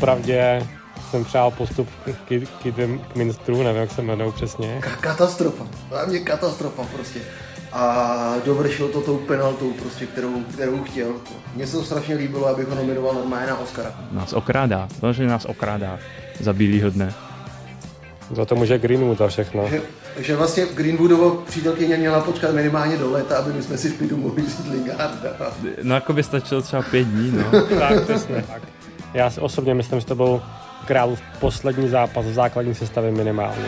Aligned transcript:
Popravdě 0.00 0.66
jsem 1.10 1.24
přál 1.24 1.50
postup 1.50 1.88
k, 2.04 2.10
k, 2.28 2.46
k 3.12 3.16
minstru, 3.16 3.62
nevím, 3.62 3.80
jak 3.80 3.90
se 3.92 4.00
jmenují 4.02 4.32
přesně. 4.32 4.78
K- 4.80 4.96
katastrofa, 5.00 5.66
mě 6.06 6.18
katastrofa 6.20 6.82
prostě. 6.94 7.20
A 7.72 8.34
dovršil 8.44 8.88
to 8.88 9.00
tou 9.00 9.16
penaltou, 9.16 9.72
prostě, 9.72 10.06
kterou, 10.06 10.42
kterou 10.42 10.82
chtěl. 10.84 11.08
Mně 11.54 11.66
se 11.66 11.76
to 11.76 11.84
strašně 11.84 12.14
líbilo, 12.14 12.46
abych 12.46 12.68
ho 12.68 12.74
nominoval 12.74 13.14
normálně 13.14 13.46
na 13.46 13.58
Oscara. 13.58 13.94
Nás 14.12 14.32
okrádá, 14.32 14.88
to, 15.00 15.12
že 15.12 15.26
nás 15.26 15.44
okrádá 15.44 15.98
za 16.40 16.52
bílýho 16.52 16.90
dne. 16.90 17.14
Za 18.30 18.44
to 18.44 18.54
může 18.56 18.78
Greenwood 18.78 19.20
a 19.20 19.28
všechno. 19.28 19.68
Že, 19.68 19.82
že 20.18 20.36
vlastně 20.36 20.66
Greenwoodovo 20.74 21.30
přítelkyně 21.30 21.96
měla 21.96 22.20
počkat 22.20 22.54
minimálně 22.54 22.96
do 22.96 23.10
léta, 23.10 23.36
aby 23.38 23.52
my 23.52 23.62
jsme 23.62 23.78
si 23.78 23.88
v 23.88 23.98
klidu 23.98 24.16
mohli 24.16 24.42
vzít 24.42 24.70
Lingarda. 24.72 25.52
No 25.82 25.94
jako 25.94 26.12
by 26.12 26.22
stačilo 26.22 26.62
třeba 26.62 26.82
pět 26.82 27.04
dní, 27.06 27.30
no. 27.30 27.62
tak, 27.78 28.02
přesně 28.04 28.44
tak. 28.52 28.62
Já 29.14 29.30
si 29.30 29.40
osobně 29.40 29.74
myslím, 29.74 30.00
že 30.00 30.06
to 30.06 30.14
byl 30.14 30.42
králův 30.86 31.20
poslední 31.40 31.88
zápas 31.88 32.26
v 32.26 32.32
základní 32.32 32.74
sestavě 32.74 33.10
minimálně. 33.10 33.64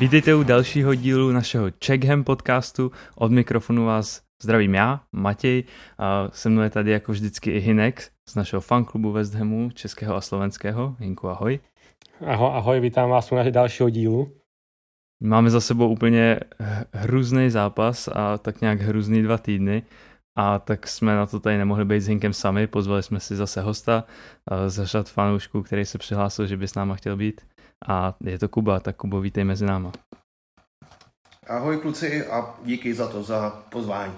Vítejte 0.00 0.34
u 0.34 0.42
dalšího 0.42 0.94
dílu 0.94 1.32
našeho 1.32 1.66
Checkham 1.84 2.24
podcastu. 2.24 2.92
Od 3.16 3.32
mikrofonu 3.32 3.84
vás 3.84 4.29
zdravím 4.42 4.74
já, 4.74 5.00
Matěj, 5.12 5.64
a 5.98 6.28
se 6.32 6.48
mnou 6.48 6.62
je 6.62 6.70
tady 6.70 6.90
jako 6.90 7.12
vždycky 7.12 7.50
i 7.50 7.58
Hinek 7.58 8.10
z 8.28 8.34
našeho 8.34 8.60
fanklubu 8.60 9.12
West 9.12 9.34
Hamu, 9.34 9.70
českého 9.70 10.16
a 10.16 10.20
slovenského. 10.20 10.96
Hinku, 10.98 11.28
ahoj. 11.28 11.60
Ahoj, 12.26 12.50
ahoj, 12.54 12.80
vítám 12.80 13.10
vás 13.10 13.32
u 13.32 13.34
našeho 13.34 13.52
dalšího 13.52 13.90
dílu. 13.90 14.32
Máme 15.22 15.50
za 15.50 15.60
sebou 15.60 15.88
úplně 15.88 16.40
hrůzný 16.92 17.50
zápas 17.50 18.08
a 18.08 18.38
tak 18.38 18.60
nějak 18.60 18.80
hrůzný 18.80 19.22
dva 19.22 19.38
týdny. 19.38 19.82
A 20.38 20.58
tak 20.58 20.88
jsme 20.88 21.16
na 21.16 21.26
to 21.26 21.40
tady 21.40 21.58
nemohli 21.58 21.84
být 21.84 22.00
s 22.00 22.06
Hinkem 22.06 22.32
sami, 22.32 22.66
pozvali 22.66 23.02
jsme 23.02 23.20
si 23.20 23.36
zase 23.36 23.60
hosta 23.60 24.04
z 24.66 24.84
řad 24.84 25.08
fanoušků, 25.08 25.62
který 25.62 25.84
se 25.84 25.98
přihlásil, 25.98 26.46
že 26.46 26.56
by 26.56 26.68
s 26.68 26.74
náma 26.74 26.94
chtěl 26.94 27.16
být. 27.16 27.40
A 27.88 28.14
je 28.24 28.38
to 28.38 28.48
Kuba, 28.48 28.80
tak 28.80 28.96
Kubo, 28.96 29.20
vítej 29.20 29.44
mezi 29.44 29.66
náma. 29.66 29.92
Ahoj 31.48 31.76
kluci 31.76 32.26
a 32.26 32.54
díky 32.64 32.94
za 32.94 33.08
to, 33.08 33.22
za 33.22 33.50
pozvání. 33.50 34.12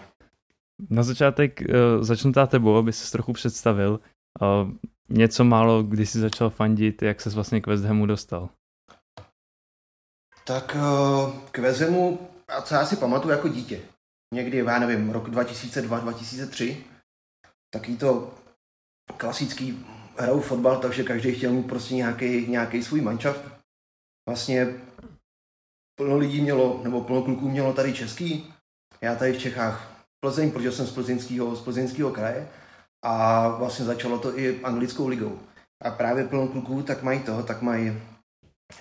Na 0.91 1.03
začátek 1.03 1.61
uh, 1.61 2.03
začnu 2.05 2.33
tá 2.33 2.47
tebou, 2.47 2.77
aby 2.77 2.93
se 2.93 3.13
trochu 3.13 3.33
představil. 3.33 4.01
Uh, 4.41 4.71
něco 5.09 5.45
málo, 5.45 5.83
kdy 5.83 6.07
jsi 6.07 6.19
začal 6.21 6.51
fandit, 6.51 7.03
jak 7.03 7.21
ses 7.21 7.35
vlastně 7.35 7.61
k 7.61 7.67
West 7.67 7.85
Hamu 7.85 8.07
dostal? 8.07 8.49
Tak 10.45 10.77
uh, 10.77 11.33
k 11.51 11.59
West 11.59 11.81
Hamu, 11.81 12.29
a 12.49 12.63
co 12.63 12.75
já 12.75 12.87
si 12.87 12.97
pamatuju 12.97 13.33
jako 13.33 13.49
dítě, 13.49 13.81
někdy, 14.35 14.59
já 14.59 14.79
nevím, 14.79 15.11
rok 15.11 15.29
2002-2003, 15.29 16.77
taký 17.75 17.97
to 17.97 18.35
klasický 19.17 19.87
hrajou 20.19 20.41
fotbal, 20.41 20.81
takže 20.81 21.03
každý 21.03 21.33
chtěl 21.33 21.53
mít 21.53 21.67
prostě 21.67 21.95
nějaký, 21.95 22.47
nějaký 22.47 22.83
svůj 22.83 23.01
manšaft. 23.01 23.43
Vlastně 24.29 24.81
plno 25.99 26.17
lidí 26.17 26.41
mělo, 26.41 26.81
nebo 26.85 27.05
plno 27.05 27.23
kluků 27.23 27.51
mělo 27.51 27.73
tady 27.73 27.93
český, 27.93 28.55
já 29.01 29.15
tady 29.15 29.33
v 29.33 29.39
Čechách 29.39 29.92
Plzeň, 30.25 30.51
protože 30.51 30.73
jsem 30.73 30.87
z 30.87 30.93
plzeňského, 30.93 31.57
z 31.57 31.61
plzeňského 31.61 32.11
kraje 32.11 32.49
a 33.05 33.49
vlastně 33.49 33.85
začalo 33.85 34.19
to 34.19 34.39
i 34.39 34.61
anglickou 34.63 35.09
ligou. 35.09 35.39
A 35.85 35.91
právě 35.91 36.25
plno 36.25 36.49
kluků 36.49 36.83
tak 36.83 37.03
mají 37.03 37.21
toho, 37.21 37.43
tak 37.43 37.63
mají 37.63 37.93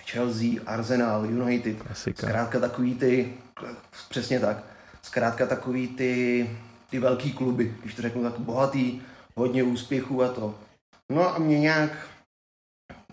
Chelsea, 0.06 0.62
Arsenal, 0.66 1.26
United, 1.26 1.82
Klasika. 1.82 2.26
zkrátka 2.26 2.60
takový 2.60 2.94
ty, 2.94 3.34
přesně 4.08 4.40
tak, 4.40 4.64
zkrátka 5.02 5.46
takový 5.46 5.88
ty, 5.88 6.50
ty 6.90 6.98
velký 6.98 7.32
kluby, 7.32 7.76
když 7.82 7.94
to 7.94 8.02
řeknu 8.02 8.22
tak 8.22 8.38
bohatý, 8.38 9.02
hodně 9.34 9.62
úspěchů 9.62 10.22
a 10.22 10.28
to. 10.28 10.54
No 11.12 11.34
a 11.34 11.38
mě 11.38 11.60
nějak, 11.60 12.08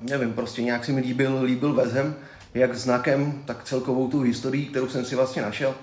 nevím, 0.02 0.34
prostě 0.34 0.64
nějak 0.64 0.86
si 0.86 0.92
mi 0.92 1.02
líbil, 1.02 1.44
líbil 1.44 1.74
Vezem, 1.74 2.16
jak 2.54 2.76
znakem, 2.76 3.44
tak 3.46 3.64
celkovou 3.64 4.08
tu 4.08 4.20
historii, 4.22 4.66
kterou 4.66 4.88
jsem 4.88 5.06
si 5.06 5.16
vlastně 5.16 5.42
našel. 5.42 5.76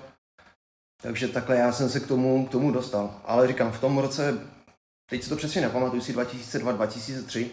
Takže 1.01 1.27
takhle 1.27 1.55
já 1.55 1.71
jsem 1.71 1.89
se 1.89 1.99
k 1.99 2.07
tomu, 2.07 2.45
k 2.45 2.51
tomu 2.51 2.71
dostal. 2.71 3.21
Ale 3.25 3.47
říkám, 3.47 3.71
v 3.71 3.81
tom 3.81 3.97
roce, 3.97 4.39
teď 5.09 5.23
si 5.23 5.29
to 5.29 5.35
přesně 5.35 5.61
nepamatuju, 5.61 6.01
si 6.01 6.13
2002, 6.13 6.71
2003, 6.71 7.51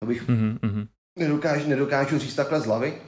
to 0.00 0.06
bych 0.06 0.28
mm-hmm. 0.28 0.88
nedokážu, 1.18 1.68
nedokážu 1.68 2.18
říct 2.18 2.34
takhle 2.34 2.60
z 2.60 2.66
hlavy. 2.66 3.02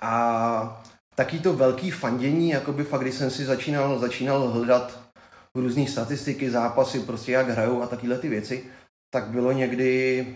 A 0.00 0.84
taký 1.14 1.40
to 1.40 1.52
velký 1.52 1.90
fandění, 1.90 2.50
jako 2.50 2.72
by 2.72 2.84
fakt, 2.84 3.00
když 3.00 3.14
jsem 3.14 3.30
si 3.30 3.44
začínal, 3.44 3.98
začínal 3.98 4.48
hledat 4.48 5.00
různé 5.54 5.86
statistiky, 5.86 6.50
zápasy, 6.50 7.00
prostě 7.00 7.32
jak 7.32 7.48
hrajou 7.48 7.82
a 7.82 7.86
takovéhle 7.86 8.18
ty 8.18 8.28
věci, 8.28 8.64
tak 9.10 9.24
bylo 9.28 9.52
někdy 9.52 10.26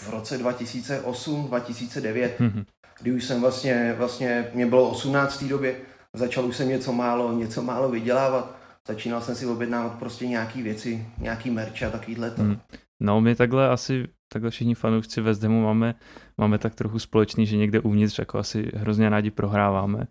v 0.00 0.10
roce 0.10 0.38
2008, 0.38 1.46
2009, 1.46 2.40
mm-hmm. 2.40 2.64
kdy 3.00 3.12
už 3.12 3.24
jsem 3.24 3.40
vlastně, 3.40 3.94
vlastně, 3.98 4.50
mě 4.54 4.66
bylo 4.66 4.90
18 4.90 5.36
v 5.36 5.38
té 5.38 5.44
době, 5.44 5.80
začal 6.16 6.44
už 6.44 6.56
jsem 6.56 6.68
něco 6.68 6.92
málo, 6.92 7.32
něco 7.32 7.62
málo 7.62 7.88
vydělávat, 7.88 8.56
začínal 8.88 9.20
jsem 9.20 9.34
si 9.34 9.46
objednávat 9.46 9.98
prostě 9.98 10.26
nějaký 10.26 10.62
věci, 10.62 11.06
nějaký 11.18 11.50
merch 11.50 11.82
a 11.82 11.90
takovýhle 11.90 12.30
to. 12.30 12.42
Mm. 12.42 12.58
No, 13.02 13.20
my 13.20 13.34
takhle 13.34 13.68
asi, 13.68 14.08
takhle 14.32 14.50
všichni 14.50 14.74
fanoušci 14.74 15.20
West 15.20 15.42
Hamu 15.42 15.62
máme, 15.62 15.94
máme 16.38 16.58
tak 16.58 16.74
trochu 16.74 16.98
společný, 16.98 17.46
že 17.46 17.56
někde 17.56 17.80
uvnitř 17.80 18.18
jako 18.18 18.38
asi 18.38 18.70
hrozně 18.74 19.08
rádi 19.08 19.30
prohráváme 19.30 20.06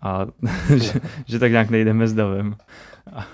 a 0.00 0.26
že, 0.76 1.00
že 1.26 1.38
tak 1.38 1.50
nějak 1.50 1.70
nejdeme 1.70 2.08
s 2.08 2.14
davem. 2.14 2.56
A, 3.12 3.26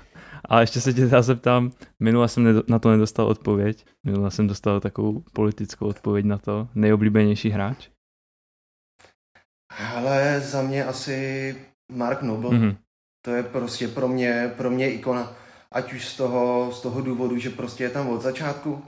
a 0.44 0.60
ještě 0.60 0.80
se 0.80 0.94
tě 0.94 1.00
teda 1.00 1.22
zeptám, 1.22 1.72
minule 2.00 2.28
jsem 2.28 2.62
na 2.68 2.78
to 2.78 2.90
nedostal 2.90 3.26
odpověď, 3.26 3.86
minule 4.06 4.30
jsem 4.30 4.46
dostal 4.46 4.80
takovou 4.80 5.24
politickou 5.32 5.86
odpověď 5.86 6.24
na 6.26 6.38
to, 6.38 6.68
nejoblíbenější 6.74 7.50
hráč? 7.50 7.88
Ale 9.94 10.40
za 10.40 10.62
mě 10.62 10.84
asi 10.84 11.56
Mark 11.92 12.22
Noble. 12.22 12.50
Mm-hmm. 12.50 12.76
To 13.22 13.30
je 13.30 13.42
prostě 13.42 13.88
pro 13.88 14.08
mě, 14.08 14.52
pro 14.56 14.70
mě 14.70 14.92
ikona. 14.92 15.32
Ať 15.72 15.92
už 15.92 16.08
z 16.08 16.16
toho, 16.16 16.72
z 16.72 16.80
toho 16.80 17.00
důvodu, 17.00 17.38
že 17.38 17.50
prostě 17.50 17.84
je 17.84 17.90
tam 17.90 18.08
od 18.08 18.22
začátku. 18.22 18.84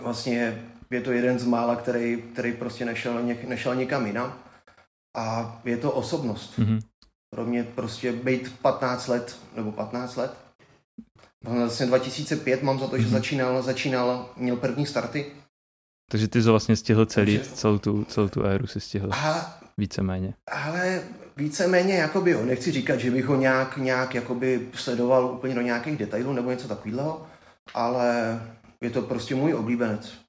Vlastně 0.00 0.62
je 0.90 1.00
to 1.00 1.12
jeden 1.12 1.38
z 1.38 1.44
mála, 1.44 1.76
který, 1.76 2.22
který 2.32 2.52
prostě 2.52 2.84
nešel, 2.84 3.22
nešel 3.46 3.74
někam 3.74 4.06
jinam. 4.06 4.38
A 5.16 5.60
je 5.64 5.76
to 5.76 5.92
osobnost. 5.92 6.58
Mm-hmm 6.58 6.80
pro 7.34 7.44
mě 7.44 7.64
prostě 7.64 8.12
být 8.12 8.58
15 8.62 9.08
let, 9.08 9.38
nebo 9.56 9.72
15 9.72 10.16
let. 10.16 10.34
Vlastně 11.44 11.86
2005 11.86 12.62
mám 12.62 12.78
za 12.78 12.86
to, 12.86 12.98
že 12.98 13.06
mm-hmm. 13.06 13.10
začínal, 13.10 13.62
začínal, 13.62 14.30
měl 14.36 14.56
první 14.56 14.86
starty. 14.86 15.26
Takže 16.10 16.28
ty 16.28 16.42
jsi 16.42 16.48
vlastně 16.48 16.76
stihl 16.76 17.06
celý, 17.06 17.38
Takže... 17.38 17.50
celou, 17.50 17.78
tu, 17.78 18.04
celou 18.04 18.28
tu 18.28 18.42
éru 18.42 18.66
si 18.66 18.80
stihl. 18.80 19.10
A, 19.12 19.60
víceméně. 19.78 20.34
Ale 20.50 21.02
víceméně, 21.36 21.94
jakoby, 21.94 22.30
jo, 22.30 22.44
nechci 22.44 22.72
říkat, 22.72 23.00
že 23.00 23.10
bych 23.10 23.24
ho 23.24 23.36
nějak, 23.36 23.76
nějak 23.76 24.14
jakoby 24.14 24.68
sledoval 24.74 25.26
úplně 25.26 25.54
do 25.54 25.60
nějakých 25.60 25.96
detailů 25.96 26.32
nebo 26.32 26.50
něco 26.50 26.68
takového, 26.68 27.26
ale 27.74 28.40
je 28.80 28.90
to 28.90 29.02
prostě 29.02 29.34
můj 29.34 29.54
oblíbenec. 29.54 30.24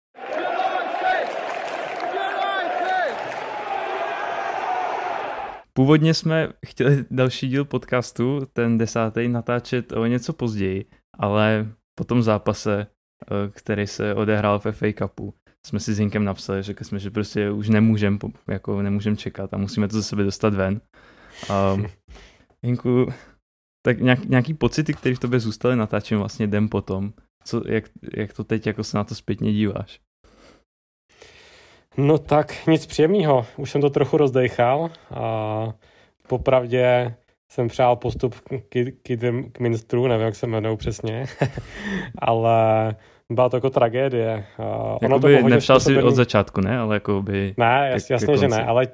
Původně 5.74 6.14
jsme 6.14 6.50
chtěli 6.66 7.06
další 7.12 7.48
díl 7.48 7.66
podcastu, 7.66 8.42
ten 8.54 8.78
desátý, 8.78 9.28
natáčet 9.28 9.92
o 9.92 10.06
něco 10.06 10.34
později, 10.34 10.86
ale 11.20 11.68
po 11.96 12.04
tom 12.04 12.24
zápase, 12.24 12.88
eh, 12.88 13.52
který 13.52 13.88
se 13.88 14.14
odehrál 14.14 14.60
v 14.60 14.72
FA 14.72 14.94
Cupu, 14.98 15.34
jsme 15.66 15.80
si 15.80 15.94
s 15.94 16.00
Hinkem 16.00 16.24
napsali, 16.24 16.64
řekli 16.64 16.86
jsme, 16.86 17.00
že 17.00 17.12
prostě 17.12 17.52
už 17.52 17.70
nemůžeme 17.70 18.18
jako 18.48 18.82
nemůžem 18.82 19.18
čekat 19.18 19.54
a 19.54 19.58
musíme 19.58 19.88
to 19.88 19.96
ze 19.96 20.04
sebe 20.04 20.24
dostat 20.24 20.54
ven. 20.54 20.82
Um, 21.74 21.88
Hinku, 22.64 23.08
tak 23.86 24.00
nějak, 24.00 24.26
nějaký 24.26 24.54
pocity, 24.54 24.94
které 24.94 25.16
v 25.16 25.20
tobě 25.20 25.40
zůstaly, 25.40 25.76
natáčím 25.76 26.18
vlastně 26.18 26.48
den 26.48 26.70
potom. 26.70 27.14
Co, 27.44 27.62
jak, 27.68 27.84
jak 28.18 28.34
to 28.34 28.44
teď 28.44 28.68
jako 28.68 28.84
se 28.84 28.98
na 28.98 29.04
to 29.04 29.16
zpětně 29.16 29.54
díváš? 29.54 30.00
No 31.98 32.18
tak 32.18 32.68
nic 32.68 32.86
příjemného. 32.86 33.46
Už 33.58 33.72
jsem 33.72 33.82
to 33.82 33.90
trochu 33.90 34.18
rozdechal 34.18 34.90
a 35.12 35.74
popravdě 36.28 37.16
jsem 37.52 37.68
přál 37.68 37.96
postup 37.96 38.36
k, 38.36 38.80
k, 39.04 39.18
k 39.52 39.60
minstru, 39.60 40.08
nevím, 40.08 40.26
jak 40.26 40.36
se 40.36 40.46
jmenují 40.46 40.78
přesně, 40.78 41.26
ale 42.20 42.96
byla 43.32 43.50
to 43.50 43.58
jako 43.58 43.70
tragédie. 43.70 44.46
Ono 45.02 45.20
to 45.20 45.28
nepřál 45.28 45.80
si 45.80 46.04
od 46.04 46.16
začátku, 46.16 46.62
ne? 46.62 46.78
Ale 46.78 46.96
jako 46.96 47.22
by... 47.22 47.54
Ne, 47.58 47.90
jas, 47.94 48.10
jasně, 48.10 48.38
že 48.38 48.48
ne, 48.48 48.66
ale, 48.66 48.88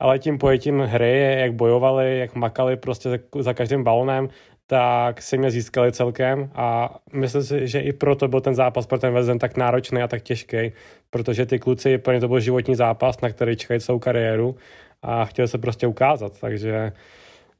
ale 0.00 0.18
tím 0.18 0.38
pojetím 0.38 0.80
hry, 0.80 1.36
jak 1.40 1.52
bojovali, 1.52 2.18
jak 2.18 2.34
makali 2.34 2.76
prostě 2.76 3.10
za, 3.10 3.16
za 3.38 3.54
každým 3.54 3.84
balonem, 3.84 4.28
tak 4.66 5.22
si 5.22 5.38
mě 5.38 5.50
získali 5.50 5.92
celkem 5.92 6.50
a 6.54 6.96
myslím 7.12 7.42
si, 7.42 7.68
že 7.68 7.80
i 7.80 7.92
proto 7.92 8.28
byl 8.28 8.40
ten 8.40 8.54
zápas 8.54 8.86
pro 8.86 8.98
ten 8.98 9.14
Vezem 9.14 9.38
tak 9.38 9.56
náročný 9.56 10.02
a 10.02 10.08
tak 10.08 10.22
těžký, 10.22 10.72
protože 11.10 11.46
ty 11.46 11.58
kluci, 11.58 11.98
pro 11.98 12.12
ně 12.12 12.20
to 12.20 12.28
byl 12.28 12.40
životní 12.40 12.74
zápas, 12.74 13.20
na 13.20 13.30
který 13.30 13.56
čekají 13.56 13.80
celou 13.80 13.98
kariéru 13.98 14.56
a 15.02 15.24
chtěli 15.24 15.48
se 15.48 15.58
prostě 15.58 15.86
ukázat, 15.86 16.40
takže 16.40 16.92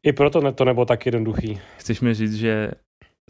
i 0.03 0.13
proto 0.13 0.53
to 0.53 0.65
nebylo 0.65 0.87
tak 0.87 1.07
jednoduchý. 1.07 1.61
Chceš 1.77 2.01
mi 2.01 2.15
říct, 2.15 2.35
že 2.35 2.71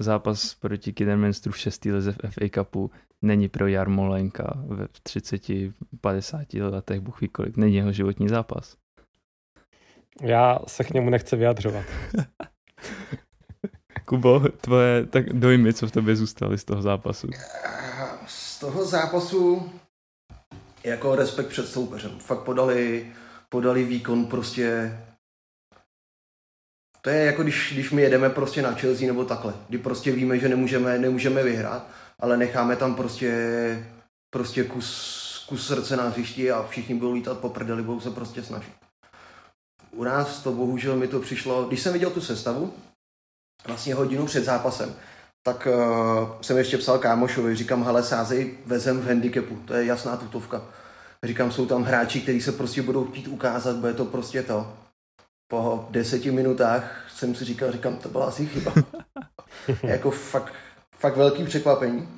zápas 0.01 0.55
proti 0.55 0.93
Kidderminsteru 0.93 1.53
v 1.53 1.59
6. 1.59 1.85
lize 1.85 2.13
v 2.13 2.17
FA 2.31 2.49
Cupu 2.55 2.91
není 3.23 3.49
pro 3.49 3.67
Jarmolenka 3.67 4.53
ve 4.67 4.85
30-50 4.85 6.71
letech, 6.71 7.01
Bůh 7.01 7.21
ví 7.21 7.29
kolik, 7.29 7.57
není 7.57 7.77
jeho 7.77 7.93
životní 7.93 8.29
zápas. 8.29 8.77
Já 10.21 10.59
se 10.67 10.85
k 10.85 10.91
němu 10.91 11.11
nechci 11.11 11.37
vyjadřovat. 11.37 11.85
Kubo, 14.05 14.41
tvoje 14.41 15.07
tak 15.07 15.33
dojmy, 15.33 15.75
co 15.75 15.87
v 15.87 15.93
tobě 15.93 16.17
zůstaly 16.17 16.59
z 16.59 16.65
toho 16.65 16.83
zápasu? 16.83 17.29
Z 18.27 18.59
toho 18.59 18.85
zápasu 18.85 19.73
jako 20.85 21.15
respekt 21.15 21.49
před 21.49 21.67
soupeřem. 21.67 22.19
Fakt 22.19 22.43
podali, 22.43 23.13
podali 23.49 23.85
výkon 23.85 24.27
prostě 24.27 24.99
to 27.05 27.11
je 27.11 27.25
jako 27.25 27.43
když, 27.43 27.73
když 27.73 27.91
my 27.91 28.03
jedeme 28.03 28.31
prostě 28.31 28.63
na 28.63 28.73
Chelsea 28.73 29.07
nebo 29.07 29.25
takhle, 29.25 29.55
kdy 29.69 29.79
prostě 29.79 30.13
víme, 30.13 30.39
že 30.39 30.49
nemůžeme, 30.49 30.99
nemůžeme 30.99 31.43
vyhrát, 31.43 31.87
ale 32.21 32.37
necháme 32.37 32.77
tam 32.77 32.95
prostě, 32.95 33.87
prostě 34.31 34.65
kus, 34.65 35.45
kus 35.49 35.67
srdce 35.67 35.97
na 35.97 36.09
hřišti 36.09 36.51
a 36.51 36.67
všichni 36.69 36.95
budou 36.95 37.13
lítat 37.13 37.39
po 37.39 37.49
prdeli, 37.49 37.83
budou 37.83 38.01
se 38.01 38.11
prostě 38.11 38.43
snažit. 38.43 38.73
U 39.91 40.05
nás 40.05 40.43
to 40.43 40.53
bohužel 40.53 40.97
mi 40.97 41.09
to 41.09 41.21
přišlo, 41.21 41.65
když 41.65 41.81
jsem 41.81 41.93
viděl 41.93 42.11
tu 42.11 42.21
sestavu, 42.21 42.75
vlastně 43.67 43.95
hodinu 43.95 44.27
před 44.27 44.45
zápasem, 44.45 44.95
tak 45.43 45.69
uh, 45.71 46.29
jsem 46.41 46.59
ještě 46.59 46.79
psal 46.79 46.99
kámošovi, 46.99 47.57
říkám, 47.57 47.85
hele, 47.85 48.03
sázej 48.03 48.59
vezem 48.67 49.01
v 49.01 49.07
handicapu, 49.07 49.57
to 49.65 49.75
je 49.75 49.85
jasná 49.85 50.17
tutovka. 50.17 50.63
Říkám, 51.25 51.53
jsou 51.53 51.67
tam 51.67 51.83
hráči, 51.83 52.21
kteří 52.21 52.41
se 52.41 52.53
prostě 52.53 52.83
budou 52.83 53.05
chtít 53.05 53.29
ukázat, 53.29 53.77
bude 53.77 53.95
to 53.95 54.05
prostě 54.05 54.43
to 54.43 54.73
po 55.53 55.87
deseti 55.91 56.31
minutách 56.31 57.11
jsem 57.11 57.35
si 57.35 57.45
říkal, 57.45 57.73
říkám, 57.73 57.97
to 57.97 58.09
byla 58.09 58.27
asi 58.27 58.47
chyba. 58.47 58.73
jako 59.83 60.11
fakt, 60.11 60.55
fakt 60.95 61.17
velký 61.17 61.45
překvapení. 61.45 62.09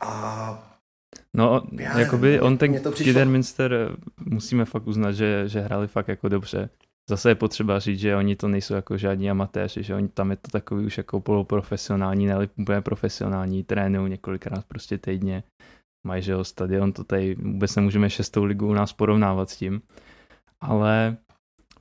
A 0.00 0.64
No, 1.36 1.62
já 1.72 1.98
jakoby 1.98 2.40
on 2.40 2.58
ten 2.58 2.80
Kidderminster 2.92 3.96
musíme 4.26 4.64
fakt 4.64 4.86
uznat, 4.86 5.12
že, 5.12 5.48
že 5.48 5.60
hráli 5.60 5.88
fakt 5.88 6.08
jako 6.08 6.28
dobře. 6.28 6.70
Zase 7.10 7.30
je 7.30 7.34
potřeba 7.34 7.78
říct, 7.78 8.00
že 8.00 8.16
oni 8.16 8.36
to 8.36 8.48
nejsou 8.48 8.74
jako 8.74 8.98
žádní 8.98 9.30
amatéři, 9.30 9.82
že 9.82 9.94
oni 9.94 10.08
tam 10.08 10.30
je 10.30 10.36
to 10.36 10.50
takový 10.50 10.86
už 10.86 10.98
jako 10.98 11.20
poloprofesionální, 11.20 12.26
ne 12.26 12.48
úplně 12.56 12.80
profesionální, 12.80 13.64
trénují 13.64 14.10
několikrát 14.10 14.64
prostě 14.64 14.98
týdně, 14.98 15.42
mají, 16.06 16.22
že 16.22 16.32
jo, 16.32 16.44
stadion, 16.44 16.92
to 16.92 17.04
tady 17.04 17.34
vůbec 17.34 17.76
nemůžeme 17.76 18.10
šestou 18.10 18.44
ligu 18.44 18.68
u 18.68 18.72
nás 18.72 18.92
porovnávat 18.92 19.50
s 19.50 19.56
tím, 19.56 19.82
ale 20.60 21.16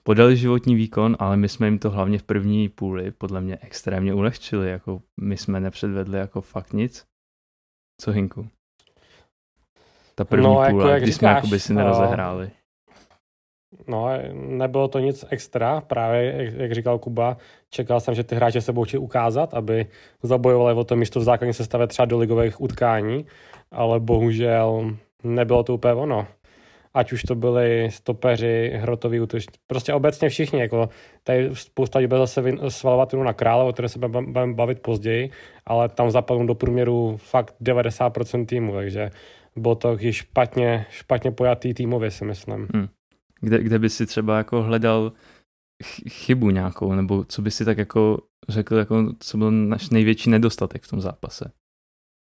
podali 0.08 0.38
životní 0.38 0.76
výkon, 0.76 1.16
ale 1.20 1.38
my 1.38 1.50
jsme 1.50 1.68
jim 1.68 1.80
to 1.80 1.90
hlavně 1.90 2.20
v 2.20 2.24
první 2.24 2.70
půli 2.70 3.12
podle 3.12 3.42
mě 3.42 3.58
extrémně 3.62 4.14
ulehčili, 4.14 4.70
jako 4.70 5.02
my 5.22 5.38
jsme 5.38 5.60
nepředvedli 5.60 6.18
jako 6.18 6.42
fakt 6.42 6.74
nic. 6.74 7.06
Co 8.02 8.12
Hinku? 8.12 8.48
Ta 10.16 10.26
první 10.26 10.46
no, 10.46 10.64
jako 10.64 10.72
půle, 10.72 10.92
jak 10.92 11.02
když 11.02 11.16
říkáš, 11.16 11.32
jsme 11.32 11.36
jakoby 11.36 11.60
si 11.60 11.74
nerozehráli. 11.74 12.52
No, 13.88 14.08
nebylo 14.34 14.88
to 14.88 15.00
nic 15.00 15.26
extra, 15.30 15.82
právě 15.82 16.44
jak, 16.44 16.54
jak 16.54 16.72
říkal 16.72 17.00
Kuba, 17.00 17.38
čekal 17.70 18.00
jsem, 18.00 18.16
že 18.16 18.24
ty 18.24 18.36
hráči 18.36 18.62
se 18.62 18.74
budou 18.74 19.00
ukázat, 19.00 19.54
aby 19.54 19.88
zabojovali 20.24 20.74
o 20.74 20.84
to 20.84 20.96
místo 20.96 21.20
v 21.20 21.24
základní 21.24 21.54
sestavě 21.54 21.88
třeba 21.88 22.06
do 22.06 22.18
ligových 22.18 22.62
utkání, 22.62 23.26
ale 23.72 24.00
bohužel 24.00 24.96
nebylo 25.24 25.64
to 25.64 25.74
úplně 25.74 25.94
ono 25.94 26.28
ať 26.94 27.12
už 27.12 27.24
to 27.24 27.36
byli 27.36 27.90
stopeři, 27.92 28.72
hrotoví 28.76 29.20
útočníci, 29.20 29.60
prostě 29.68 29.94
obecně 29.94 30.30
všichni, 30.30 30.60
jako 30.60 30.90
tady 31.24 31.50
spousta 31.54 32.00
lidí 32.00 32.16
zase 32.18 32.44
svalovat 32.70 33.14
na 33.14 33.34
krále, 33.34 33.64
o 33.64 33.74
které 33.74 33.90
se 33.90 34.00
budeme 34.00 34.54
bavit 34.54 34.80
později, 34.80 35.32
ale 35.66 35.90
tam 35.90 36.12
zapadnou 36.12 36.46
do 36.46 36.56
průměru 36.56 37.18
fakt 37.18 37.56
90% 37.62 38.46
týmu, 38.46 38.74
takže 38.74 39.12
bylo 39.56 39.76
to 39.76 39.98
špatně, 40.10 40.86
špatně 40.90 41.32
pojatý 41.32 41.74
týmově, 41.74 42.12
si 42.12 42.26
myslím. 42.26 42.68
Hmm. 42.74 42.88
Kde, 43.42 43.64
kde 43.64 43.80
by 43.80 43.90
si 43.90 44.06
třeba 44.06 44.38
jako 44.38 44.64
hledal 44.64 45.12
chybu 46.10 46.50
nějakou, 46.50 46.94
nebo 46.94 47.24
co 47.24 47.42
by 47.42 47.52
si 47.52 47.66
tak 47.66 47.78
jako 47.78 48.18
řekl, 48.50 48.76
jako, 48.76 49.14
co 49.20 49.38
byl 49.38 49.52
náš 49.52 49.90
největší 49.90 50.30
nedostatek 50.30 50.84
v 50.84 50.88
tom 50.88 51.02
zápase? 51.02 51.52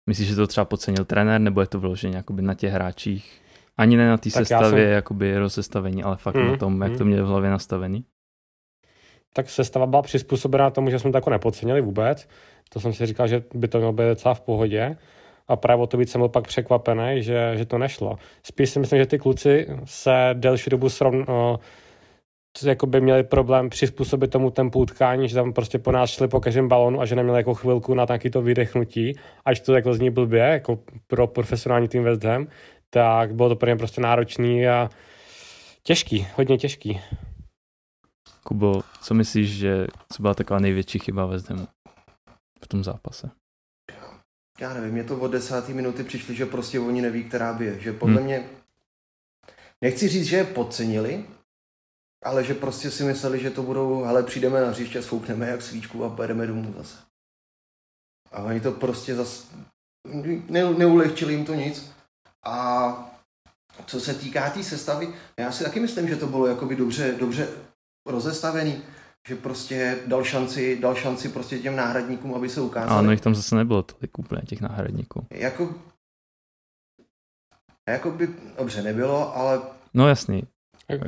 Myslíš, 0.09 0.27
že 0.27 0.35
to 0.35 0.47
třeba 0.47 0.65
podcenil 0.65 1.05
trenér, 1.05 1.41
nebo 1.41 1.61
je 1.61 1.67
to 1.67 1.79
vloženě 1.79 2.23
na 2.41 2.53
těch 2.53 2.73
hráčích? 2.73 3.41
Ani 3.77 3.97
ne 3.97 4.09
na 4.09 4.17
té 4.17 4.29
sestavě, 4.29 4.85
jsem... 4.85 4.93
jakoby 4.93 5.37
rozestavení, 5.37 6.03
ale 6.03 6.17
fakt 6.17 6.35
mm, 6.35 6.47
na 6.47 6.57
tom, 6.57 6.81
jak 6.81 6.91
mm. 6.91 6.97
to 6.97 7.05
měli 7.05 7.21
v 7.21 7.25
hlavě 7.25 7.49
nastavený. 7.49 8.05
Tak 9.33 9.49
sestava 9.49 9.85
byla 9.85 10.01
přizpůsobená 10.01 10.69
tomu, 10.69 10.89
že 10.89 10.99
jsme 10.99 11.11
to 11.11 11.17
jako 11.17 11.29
nepodcenili 11.29 11.81
vůbec. 11.81 12.27
To 12.69 12.79
jsem 12.79 12.93
si 12.93 13.05
říkal, 13.05 13.27
že 13.27 13.43
by 13.53 13.67
to 13.67 13.77
mělo 13.77 13.93
být 13.93 14.03
docela 14.03 14.33
v 14.33 14.41
pohodě. 14.41 14.97
A 15.47 15.55
právě 15.55 15.83
o 15.83 15.87
to 15.87 15.97
víc 15.97 16.11
jsem 16.11 16.21
byl 16.21 16.29
pak 16.29 16.47
překvapený, 16.47 17.23
že, 17.23 17.51
že 17.55 17.65
to 17.65 17.77
nešlo. 17.77 18.15
Spíš 18.43 18.69
si 18.69 18.79
myslím, 18.79 18.99
že 18.99 19.05
ty 19.05 19.19
kluci 19.19 19.67
se 19.85 20.29
delší 20.33 20.69
dobu 20.69 20.89
srovn, 20.89 21.25
jako 22.63 22.85
by 22.85 23.01
měli 23.01 23.23
problém 23.23 23.69
přizpůsobit 23.69 24.31
tomu 24.31 24.51
tempu 24.51 24.79
utkání, 24.79 25.29
že 25.29 25.35
tam 25.35 25.53
prostě 25.53 25.79
po 25.79 25.91
nás 25.91 26.09
šli 26.09 26.27
po 26.27 26.39
každém 26.39 26.67
balonu 26.67 27.01
a 27.01 27.05
že 27.05 27.15
neměli 27.15 27.39
jako 27.39 27.53
chvilku 27.53 27.93
na 27.93 28.05
taky 28.05 28.29
to 28.29 28.41
vydechnutí, 28.41 29.15
až 29.45 29.59
to 29.59 29.75
jako 29.75 29.93
zní 29.93 30.09
blbě, 30.09 30.43
jako 30.43 30.79
pro 31.07 31.27
profesionální 31.27 31.87
tým 31.87 32.03
West 32.03 32.23
Ham, 32.23 32.47
tak 32.95 33.35
bylo 33.35 33.49
to 33.49 33.55
pro 33.55 33.69
ně 33.69 33.75
prostě 33.75 34.01
náročný 34.01 34.67
a 34.67 34.89
těžký, 35.83 36.27
hodně 36.35 36.57
těžký. 36.57 37.01
Kubo, 38.43 38.81
co 39.01 39.13
myslíš, 39.13 39.49
že 39.49 39.87
co 40.13 40.21
byla 40.21 40.33
taková 40.33 40.59
největší 40.59 40.99
chyba 40.99 41.25
ve 41.25 41.39
Zdemu 41.39 41.67
v 42.63 42.67
tom 42.67 42.83
zápase? 42.83 43.29
Já 44.59 44.73
nevím, 44.73 44.91
mě 44.91 45.03
to 45.03 45.19
od 45.19 45.27
desáté 45.27 45.73
minuty 45.73 46.03
přišli, 46.03 46.35
že 46.35 46.45
prostě 46.45 46.79
oni 46.79 47.01
neví, 47.01 47.23
která 47.23 47.53
by 47.53 47.65
je. 47.65 47.79
Že 47.79 47.93
podle 47.93 48.15
hmm. 48.15 48.25
mě, 48.25 48.49
nechci 49.81 50.07
říct, 50.07 50.25
že 50.25 50.37
je 50.37 50.43
podcenili, 50.43 51.25
ale 52.23 52.43
že 52.43 52.53
prostě 52.53 52.91
si 52.91 53.03
mysleli, 53.03 53.39
že 53.39 53.51
to 53.51 53.63
budou, 53.63 54.03
hele, 54.03 54.23
přijdeme 54.23 54.61
na 54.61 54.69
hřiště, 54.69 55.01
svoukneme 55.01 55.47
jak 55.47 55.61
svíčku 55.61 56.03
a 56.03 56.09
pojedeme 56.09 56.47
domů 56.47 56.73
zase. 56.77 56.97
A 58.31 58.43
oni 58.43 58.61
to 58.61 58.71
prostě 58.71 59.15
zase, 59.15 59.47
ne, 60.49 60.73
neulehčili 60.73 61.33
jim 61.33 61.45
to 61.45 61.53
nic. 61.53 61.94
A 62.45 62.95
co 63.85 63.99
se 63.99 64.13
týká 64.13 64.49
té 64.49 64.53
tý 64.53 64.63
sestavy, 64.63 65.07
já 65.39 65.51
si 65.51 65.63
taky 65.63 65.79
myslím, 65.79 66.07
že 66.07 66.15
to 66.15 66.27
bylo 66.27 66.47
jakoby 66.47 66.75
dobře, 66.75 67.15
dobře 67.19 67.47
rozestavený, 68.05 68.81
že 69.27 69.35
prostě 69.35 69.97
dal 70.07 70.23
šanci, 70.23 70.79
dal 70.79 70.95
šanci 70.95 71.29
prostě 71.29 71.59
těm 71.59 71.75
náhradníkům, 71.75 72.35
aby 72.35 72.49
se 72.49 72.61
ukázali. 72.61 72.99
Ano, 72.99 73.11
jich 73.11 73.21
tam 73.21 73.35
zase 73.35 73.55
nebylo 73.55 73.83
tolik 73.83 74.19
úplně 74.19 74.41
těch 74.41 74.61
náhradníků. 74.61 75.27
Jako, 75.31 75.69
jako 77.89 78.11
by, 78.11 78.29
dobře, 78.57 78.81
nebylo, 78.81 79.37
ale... 79.37 79.61
No 79.93 80.07
jasný. 80.07 80.43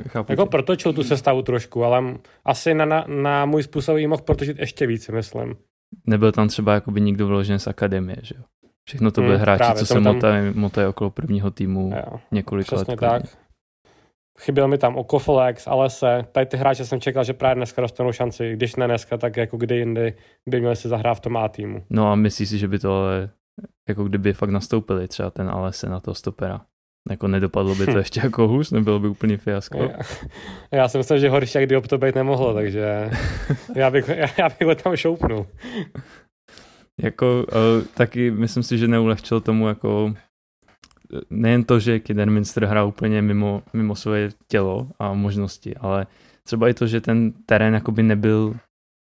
Chápu 0.08 0.32
jako 0.32 0.44
tě. 0.44 0.50
protočil 0.50 0.94
tu 0.94 1.04
sestavu 1.04 1.42
trošku, 1.42 1.84
ale 1.84 2.04
asi 2.46 2.74
na, 2.74 2.86
na, 2.86 3.06
na 3.08 3.46
můj 3.46 3.64
způsob 3.64 3.98
jí 3.98 4.08
mohl 4.08 4.22
protočit 4.22 4.60
ještě 4.60 4.88
víc, 4.88 5.08
myslím. 5.08 5.56
Nebyl 6.06 6.32
tam 6.32 6.48
třeba 6.48 6.74
jakoby 6.74 7.02
nikdo 7.02 7.28
vložen 7.28 7.60
z 7.60 7.68
akademie, 7.68 8.18
že 8.22 8.36
jo? 8.38 8.44
Všechno 8.88 9.12
to 9.12 9.22
byly 9.22 9.36
hmm, 9.36 9.42
hráči, 9.42 9.58
právě, 9.58 9.80
co 9.80 9.86
se 9.86 10.00
motají, 10.00 10.52
motají 10.54 10.88
okolo 10.88 11.10
prvního 11.10 11.52
týmu 11.52 11.94
jo, 11.96 12.20
několik 12.32 12.72
let. 12.72 12.88
tak. 13.00 13.24
Chyběl 14.40 14.68
mi 14.68 14.78
tam 14.78 14.96
Okofolex, 14.96 15.68
Alese, 15.68 16.26
tady 16.32 16.46
ty 16.46 16.58
hráče 16.58 16.86
jsem 16.86 17.02
čekal, 17.02 17.24
že 17.24 17.34
právě 17.34 17.56
dneska 17.56 17.82
dostanou 17.82 18.12
šanci, 18.12 18.54
když 18.54 18.76
ne 18.76 18.88
dneska, 18.88 19.18
tak 19.18 19.38
jako 19.38 19.58
kdy 19.58 19.76
jindy 19.76 20.14
by 20.48 20.60
měli 20.60 20.76
si 20.76 20.88
zahrát 20.88 21.18
v 21.18 21.20
tom 21.20 21.38
A 21.38 21.50
týmu. 21.50 21.84
No 21.90 22.12
a 22.12 22.16
myslíš 22.16 22.50
si, 22.50 22.58
že 22.58 22.68
by 22.68 22.80
to 22.80 22.98
ale, 22.98 23.30
jako 23.90 24.04
kdyby 24.04 24.34
fakt 24.34 24.50
nastoupili 24.50 25.08
třeba 25.08 25.30
ten 25.30 25.50
Alese 25.50 25.90
na 25.90 26.00
toho 26.00 26.16
stopera? 26.16 26.62
Jako 27.10 27.28
nedopadlo 27.28 27.76
by 27.76 27.86
to 27.86 27.98
ještě 27.98 28.20
jako 28.24 28.48
hůř, 28.48 28.72
nebylo 28.72 29.00
by 29.00 29.08
úplně 29.08 29.38
fiasko. 29.38 29.78
Já, 29.78 29.98
já 30.72 30.88
jsem 30.88 31.00
myslel, 31.00 31.20
že 31.20 31.30
horší 31.30 31.58
jak 31.58 31.70
by 31.70 31.82
to 31.82 31.98
být 31.98 32.16
nemohlo, 32.16 32.54
takže 32.54 33.10
já 33.76 33.92
bych, 33.92 34.08
já, 34.08 34.28
já 34.38 34.50
bych 34.50 34.68
ho 34.68 34.76
tam 34.76 34.96
šoupnul. 34.96 35.48
Jako 37.02 37.46
uh, 37.48 37.86
taky 37.94 38.32
myslím 38.32 38.64
si, 38.64 38.78
že 38.78 38.88
neulehčil 38.88 39.42
tomu 39.42 39.68
jako 39.68 40.14
nejen 41.30 41.64
to, 41.64 41.80
že 41.80 42.00
Kidderminster 42.00 42.66
hrál 42.66 42.88
úplně 42.88 43.22
mimo, 43.22 43.64
mimo 43.74 43.96
svoje 43.96 44.30
tělo 44.48 44.88
a 45.00 45.14
možnosti, 45.14 45.76
ale 45.76 46.08
třeba 46.44 46.70
i 46.70 46.74
to, 46.74 46.88
že 46.88 47.02
ten 47.02 47.34
terén 47.46 47.74
jakoby 47.74 48.04
nebyl, 48.04 48.56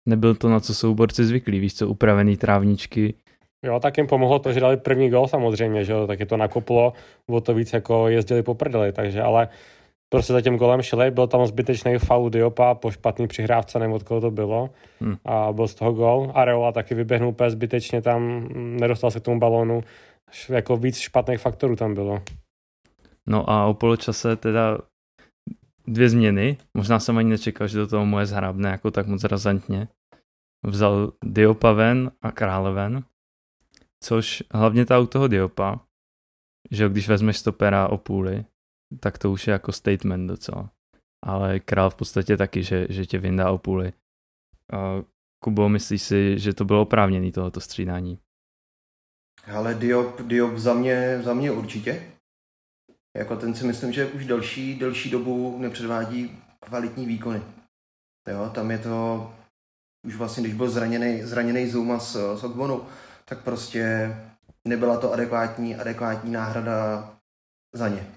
nebyl 0.09 0.35
to, 0.35 0.49
na 0.49 0.61
co 0.61 0.75
jsou 0.75 0.95
borci 0.95 1.25
zvyklí, 1.25 1.61
víš 1.61 1.75
co, 1.75 1.89
upravený 1.89 2.37
trávničky. 2.37 3.15
Jo, 3.65 3.81
tak 3.81 3.97
jim 3.97 4.07
pomohlo 4.07 4.39
to, 4.39 4.53
že 4.53 4.61
dali 4.61 4.77
první 4.77 5.11
gol 5.11 5.29
samozřejmě, 5.29 5.85
že 5.85 5.93
jo, 5.93 6.09
je 6.19 6.27
to 6.27 6.37
nakoplo, 6.37 6.93
o 7.27 7.41
to 7.41 7.55
víc 7.55 7.73
jako 7.73 8.09
jezdili 8.09 8.43
po 8.43 8.55
prdeli, 8.55 8.93
takže 8.93 9.23
ale 9.23 9.49
prostě 10.09 10.33
za 10.33 10.41
tím 10.41 10.57
golem 10.57 10.83
šli, 10.83 11.11
byl 11.11 11.27
tam 11.27 11.47
zbytečný 11.47 11.99
faul 11.99 12.31
Diopa 12.31 12.75
po 12.75 12.91
špatný 12.91 13.27
přihrávce, 13.27 13.79
nevím 13.79 13.95
od 13.95 14.03
koho 14.03 14.21
to 14.21 14.31
bylo 14.31 14.71
hmm. 15.01 15.17
a 15.25 15.53
byl 15.53 15.69
z 15.69 15.75
toho 15.75 15.93
gol. 15.93 16.33
Areola 16.35 16.73
taky 16.73 16.95
vyběhnul 16.95 17.29
úplně 17.29 17.51
zbytečně 17.51 18.03
tam, 18.03 18.49
nedostal 18.55 19.11
se 19.11 19.21
k 19.21 19.23
tomu 19.23 19.41
balónu, 19.41 19.81
jako 20.49 20.77
víc 20.77 20.99
špatných 20.99 21.41
faktorů 21.41 21.77
tam 21.77 21.95
bylo. 21.95 22.23
No 23.27 23.51
a 23.51 23.67
o 23.67 23.75
poločase 23.75 24.37
teda 24.37 24.79
dvě 25.87 26.09
změny. 26.09 26.57
Možná 26.75 26.99
jsem 26.99 27.19
ani 27.19 27.31
nečekal, 27.31 27.69
že 27.69 27.79
do 27.79 27.87
toho 27.87 28.07
moje 28.07 28.27
zhrabne 28.27 28.71
jako 28.71 28.91
tak 28.91 29.07
moc 29.07 29.25
razantně. 29.25 29.89
Vzal 30.67 31.13
Diopa 31.25 31.73
ven 31.73 32.11
a 32.23 32.33
krále 32.33 32.73
ven, 32.73 33.05
což 34.05 34.43
hlavně 34.53 34.87
ta 34.87 34.99
u 34.99 35.07
toho 35.07 35.29
Diopa, 35.29 35.81
že 36.71 36.89
když 36.89 37.09
vezmeš 37.09 37.37
stopera 37.37 37.89
o 37.89 37.99
půli, 37.99 38.45
tak 39.01 39.19
to 39.19 39.33
už 39.33 39.47
je 39.47 39.53
jako 39.53 39.73
statement 39.73 40.29
docela. 40.29 40.71
Ale 41.25 41.61
král 41.61 41.91
v 41.91 41.97
podstatě 41.97 42.37
taky, 42.37 42.63
že, 42.63 42.87
že 42.91 43.07
tě 43.07 43.19
vyndá 43.19 43.51
o 43.51 43.59
půli. 43.59 43.93
A 44.73 45.03
Kubo, 45.45 45.69
myslíš 45.69 46.03
si, 46.03 46.39
že 46.39 46.55
to 46.55 46.65
bylo 46.65 46.83
oprávněné 46.83 47.33
tohoto 47.33 47.61
střídání? 47.61 48.19
Ale 49.55 49.75
Diop, 49.75 50.21
Diop 50.23 50.57
za, 50.57 50.75
mě, 50.75 51.23
za 51.23 51.35
mě 51.35 51.51
určitě. 51.51 52.13
Jako 53.17 53.37
ten 53.37 53.55
si 53.55 53.67
myslím, 53.67 53.93
že 53.93 54.07
už 54.07 54.27
delší, 54.27 54.79
delší 54.79 55.11
dobu 55.11 55.59
nepředvádí 55.59 56.43
kvalitní 56.61 57.07
výkony. 57.07 57.43
Jo, 58.29 58.51
tam 58.55 58.71
je 58.71 58.79
to, 58.79 59.35
už 60.07 60.17
vlastně, 60.17 60.43
když 60.43 60.55
byl 60.55 60.71
zraněný, 60.71 61.23
zraněný 61.23 61.69
Zuma 61.69 61.99
s, 61.99 62.37
s 62.37 62.45
Ogbonu, 62.45 62.87
tak 63.25 63.43
prostě 63.43 64.15
nebyla 64.65 65.01
to 65.01 65.13
adekvátní, 65.13 65.77
adekvátní 65.77 66.33
náhrada 66.33 67.11
za 67.75 67.89
ně. 67.89 68.16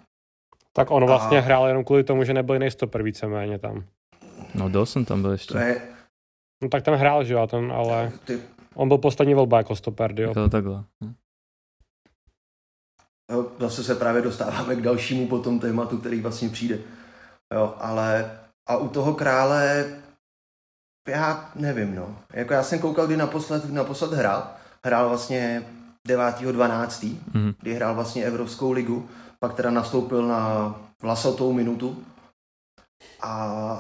Tak 0.73 0.91
on 0.91 1.05
vlastně 1.05 1.37
a... 1.37 1.41
hrál 1.41 1.67
jenom 1.67 1.83
kvůli 1.83 2.03
tomu, 2.03 2.23
že 2.23 2.33
nebyl 2.33 2.55
jiný 2.55 2.71
stoper 2.71 3.03
víceméně 3.03 3.59
tam. 3.59 3.83
No 4.55 4.69
Dawson 4.69 5.05
tam 5.05 5.21
byl 5.21 5.31
ještě. 5.31 5.53
To 5.53 5.57
je... 5.57 5.81
No 6.63 6.69
tak 6.69 6.83
ten 6.83 6.93
hrál, 6.93 7.23
že 7.23 7.33
jo, 7.33 7.47
ten, 7.47 7.71
ale 7.71 8.11
Ty... 8.25 8.39
on 8.75 8.87
byl 8.87 8.97
poslední 8.97 9.33
volba 9.33 9.57
jako 9.57 9.75
stoper, 9.75 10.19
jo. 10.19 10.33
To 10.33 10.49
takhle. 10.49 10.83
Hm. 11.03 11.13
Jo, 13.31 13.51
zase 13.59 13.83
se 13.83 13.95
právě 13.95 14.21
dostáváme 14.21 14.75
k 14.75 14.81
dalšímu 14.81 15.27
potom 15.27 15.59
tématu, 15.59 15.97
který 15.97 16.21
vlastně 16.21 16.49
přijde. 16.49 16.79
Jo, 17.53 17.73
ale 17.77 18.31
a 18.67 18.77
u 18.77 18.89
toho 18.89 19.13
krále 19.13 19.85
já 21.09 21.49
nevím, 21.55 21.95
no. 21.95 22.17
Jako 22.33 22.53
já 22.53 22.63
jsem 22.63 22.79
koukal, 22.79 23.07
kdy 23.07 23.17
naposled, 23.17 23.73
naposled 23.73 24.13
hrál. 24.13 24.47
Hrál 24.85 25.09
vlastně 25.09 25.63
9.12., 26.07 27.15
mm. 27.33 27.53
kdy 27.61 27.73
hrál 27.73 27.95
vlastně 27.95 28.25
Evropskou 28.25 28.71
ligu, 28.71 29.09
pak 29.39 29.53
teda 29.53 29.71
nastoupil 29.71 30.27
na 30.27 30.75
vlasatou 31.01 31.53
minutu 31.53 32.03
a, 33.21 33.33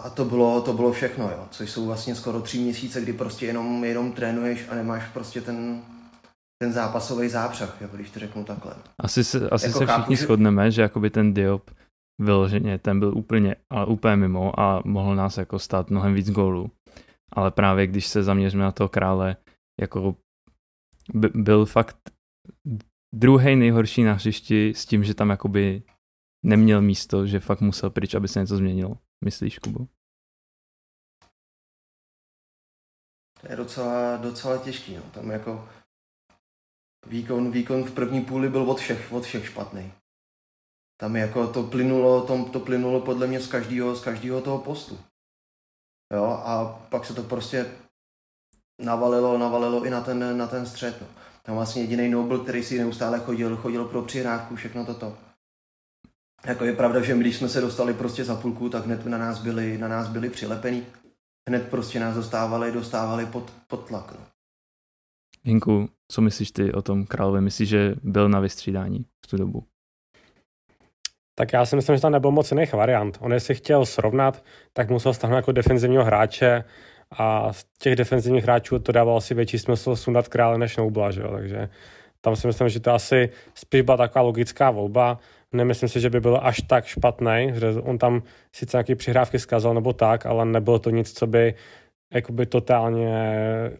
a 0.05 0.09
to, 0.09 0.25
bylo, 0.25 0.61
to 0.61 0.73
bylo 0.73 0.91
všechno, 0.91 1.29
jo. 1.29 1.47
což 1.51 1.71
jsou 1.71 1.85
vlastně 1.85 2.15
skoro 2.15 2.41
tři 2.41 2.59
měsíce, 2.59 3.01
kdy 3.01 3.13
prostě 3.13 3.45
jenom, 3.45 3.83
jenom 3.83 4.11
trénuješ 4.11 4.65
a 4.69 4.75
nemáš 4.75 5.03
prostě 5.13 5.41
ten, 5.41 5.81
ten 6.61 6.73
zápasový 6.73 7.29
zápřah, 7.29 7.81
jako 7.81 7.95
když 7.95 8.09
to 8.09 8.19
řeknu 8.19 8.43
takhle. 8.43 8.75
Asi 8.99 9.23
se, 9.23 9.49
asi 9.49 9.65
jako 9.65 9.79
se 9.79 9.85
všichni 9.85 10.15
chápu, 10.15 10.25
shodneme, 10.25 10.71
že 10.71 10.81
jakoby 10.81 11.09
ten 11.09 11.33
Diop 11.33 11.71
vyloženě, 12.21 12.77
ten 12.77 12.99
byl 12.99 13.17
úplně, 13.17 13.55
ale 13.69 13.85
úplně 13.85 14.15
mimo 14.15 14.59
a 14.59 14.81
mohl 14.85 15.15
nás 15.15 15.37
jako 15.37 15.59
stát 15.59 15.89
mnohem 15.89 16.13
víc 16.13 16.31
gólů. 16.31 16.71
Ale 17.33 17.51
právě 17.51 17.87
když 17.87 18.07
se 18.07 18.23
zaměříme 18.23 18.63
na 18.63 18.71
toho 18.71 18.89
krále, 18.89 19.35
jako 19.81 20.15
by, 21.13 21.29
byl 21.33 21.65
fakt 21.65 21.97
druhý 23.13 23.55
nejhorší 23.55 24.03
na 24.03 24.13
hřišti 24.13 24.73
s 24.73 24.85
tím, 24.85 25.03
že 25.03 25.13
tam 25.13 25.29
jakoby 25.29 25.83
neměl 26.45 26.81
místo, 26.81 27.25
že 27.25 27.39
fakt 27.39 27.61
musel 27.61 27.89
pryč, 27.89 28.13
aby 28.13 28.27
se 28.27 28.39
něco 28.39 28.57
změnilo. 28.57 28.97
Myslíš, 29.25 29.59
Kubo? 29.59 29.87
To 33.41 33.47
je 33.49 33.55
docela, 33.55 34.17
docela 34.17 34.57
těžký. 34.57 34.95
No. 34.95 35.01
Tam 35.01 35.31
jako 35.31 35.69
výkon, 37.07 37.51
výkon 37.51 37.83
v 37.83 37.93
první 37.93 38.21
půli 38.21 38.49
byl 38.49 38.71
od 38.71 38.79
všech, 38.79 39.11
od 39.11 39.23
všech 39.23 39.45
špatný. 39.45 39.91
Tam 40.99 41.15
jako 41.15 41.47
to 41.53 41.63
plynulo, 41.63 42.27
to, 42.27 42.49
to 42.49 42.59
plynulo 42.59 43.01
podle 43.01 43.27
mě 43.27 43.39
z 43.39 43.47
každého, 43.47 43.95
z 43.95 44.03
každého 44.03 44.41
toho 44.41 44.57
postu. 44.57 44.99
Jo, 46.13 46.23
a 46.25 46.65
pak 46.89 47.05
se 47.05 47.13
to 47.13 47.23
prostě 47.23 47.71
navalilo, 48.81 49.37
navalilo 49.37 49.85
i 49.85 49.89
na 49.89 50.01
ten, 50.01 50.37
na 50.37 50.47
ten 50.47 50.65
střed. 50.65 51.01
No. 51.01 51.07
Tam 51.43 51.55
vlastně 51.55 51.81
jediný 51.81 52.09
Nobel, 52.09 52.39
který 52.39 52.63
si 52.63 52.79
neustále 52.79 53.19
chodil, 53.19 53.57
chodil 53.57 53.85
pro 53.85 54.01
přihrávku, 54.01 54.55
všechno 54.55 54.85
toto. 54.85 55.17
Jako 56.45 56.65
je 56.65 56.73
pravda, 56.73 57.01
že 57.01 57.15
my, 57.15 57.21
když 57.21 57.35
jsme 57.35 57.49
se 57.49 57.61
dostali 57.61 57.93
prostě 57.93 58.23
za 58.23 58.35
půlku, 58.35 58.69
tak 58.69 58.85
hned 58.85 59.05
na 59.05 59.17
nás 59.17 59.39
byli, 59.39 59.77
na 59.77 59.87
nás 59.87 60.07
byli 60.07 60.29
přilepený. 60.29 60.85
Hned 61.49 61.69
prostě 61.69 61.99
nás 61.99 62.15
dostávali, 62.15 62.71
dostávali 62.71 63.25
pod, 63.25 63.53
pod 63.67 63.87
tlak. 63.87 64.11
No. 64.11 64.25
Hinku, 65.43 65.89
co 66.11 66.21
myslíš 66.21 66.51
ty 66.51 66.73
o 66.73 66.81
tom 66.81 67.05
královi? 67.05 67.41
Myslíš, 67.41 67.69
že 67.69 67.95
byl 68.03 68.29
na 68.29 68.39
vystřídání 68.39 69.05
v 69.25 69.27
tu 69.27 69.37
dobu? 69.37 69.63
Tak 71.35 71.53
já 71.53 71.65
si 71.65 71.75
myslím, 71.75 71.95
že 71.95 72.01
tam 72.01 72.11
nebyl 72.11 72.31
moc 72.31 72.51
jiných 72.51 72.73
variant. 72.73 73.17
On 73.21 73.33
jestli 73.33 73.55
chtěl 73.55 73.85
srovnat, 73.85 74.43
tak 74.73 74.89
musel 74.89 75.13
stáhnout 75.13 75.35
jako 75.35 75.51
defenzivního 75.51 76.03
hráče 76.03 76.63
a 77.11 77.53
z 77.53 77.65
těch 77.79 77.95
defenzivních 77.95 78.43
hráčů 78.43 78.79
to 78.79 78.91
dávalo 78.91 79.17
asi 79.17 79.33
větší 79.33 79.59
smysl 79.59 79.95
sundat 79.95 80.27
krále 80.27 80.57
než 80.57 80.77
Nobla, 80.77 81.11
že 81.11 81.21
jo? 81.21 81.31
takže 81.31 81.69
tam 82.21 82.35
si 82.35 82.47
myslím, 82.47 82.69
že 82.69 82.79
to 82.79 82.93
asi 82.93 83.29
spíš 83.53 83.81
byla 83.81 83.97
taková 83.97 84.21
logická 84.21 84.71
volba. 84.71 85.19
Nemyslím 85.53 85.89
si, 85.89 85.99
že 85.99 86.09
by 86.09 86.19
byl 86.19 86.39
až 86.43 86.61
tak 86.61 86.85
špatný, 86.85 87.51
že 87.53 87.69
on 87.81 87.97
tam 87.97 88.23
sice 88.51 88.77
nějaký 88.77 88.95
přihrávky 88.95 89.39
zkazal 89.39 89.73
nebo 89.73 89.93
tak, 89.93 90.25
ale 90.25 90.45
nebylo 90.45 90.79
to 90.79 90.89
nic, 90.89 91.13
co 91.13 91.27
by 91.27 91.53
jakoby 92.13 92.45
totálně 92.45 93.11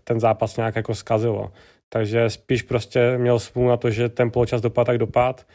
ten 0.03 0.19
zápas 0.19 0.57
nějak 0.57 0.75
jako 0.75 0.95
zkazilo. 0.95 1.51
Takže 1.89 2.29
spíš 2.29 2.61
prostě 2.61 3.17
měl 3.17 3.39
smůlu 3.39 3.69
na 3.69 3.77
to, 3.77 3.89
že 3.89 4.09
ten 4.09 4.31
poločas 4.31 4.61
dopad 4.61 4.83
tak 4.83 4.97
dopad 4.97 5.47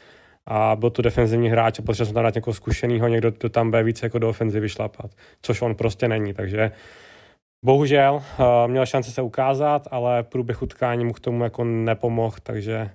a 0.47 0.77
byl 0.77 0.91
to 0.91 1.03
defenzivní 1.03 1.49
hráč 1.49 1.79
a 1.79 1.83
potřeboval 1.83 2.07
jsem 2.07 2.15
tam 2.15 2.25
dát 2.25 2.35
někoho 2.35 2.55
zkušeného, 2.55 3.09
někdo 3.09 3.33
to 3.33 3.49
tam 3.49 3.71
bude 3.71 3.83
více 3.83 4.07
jako 4.07 4.19
do 4.19 4.29
ofenzivy 4.29 4.69
šlapat, 4.69 5.11
což 5.43 5.63
on 5.63 5.75
prostě 5.75 6.09
není, 6.09 6.35
takže 6.35 6.73
bohužel 7.65 8.15
uh, 8.15 8.71
měl 8.71 8.87
šance 8.87 9.11
se 9.11 9.23
ukázat, 9.23 9.89
ale 9.91 10.23
průběh 10.23 10.63
utkání 10.63 11.05
mu 11.05 11.13
k 11.13 11.21
tomu 11.21 11.45
jako 11.45 11.65
nepomohl, 11.65 12.37
takže 12.43 12.91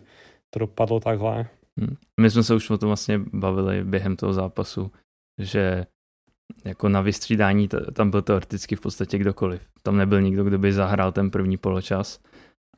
to 0.50 0.60
dopadlo 0.60 1.00
takhle. 1.00 1.48
Hmm. 1.80 1.96
My 2.22 2.30
jsme 2.30 2.44
se 2.44 2.56
už 2.56 2.70
o 2.70 2.78
tom 2.78 2.88
vlastně 2.88 3.20
bavili 3.34 3.84
během 3.84 4.16
toho 4.16 4.34
zápasu, 4.34 4.92
že 5.40 5.86
jako 6.66 6.90
na 6.90 7.02
vystřídání 7.02 7.70
tam 7.94 8.12
byl 8.12 8.22
teoreticky 8.22 8.76
v 8.76 8.82
podstatě 8.82 9.18
kdokoliv. 9.18 9.62
Tam 9.84 9.98
nebyl 9.98 10.22
nikdo, 10.22 10.44
kdo 10.44 10.58
by 10.60 10.74
zahrál 10.74 11.12
ten 11.12 11.32
první 11.32 11.58
poločas 11.58 12.20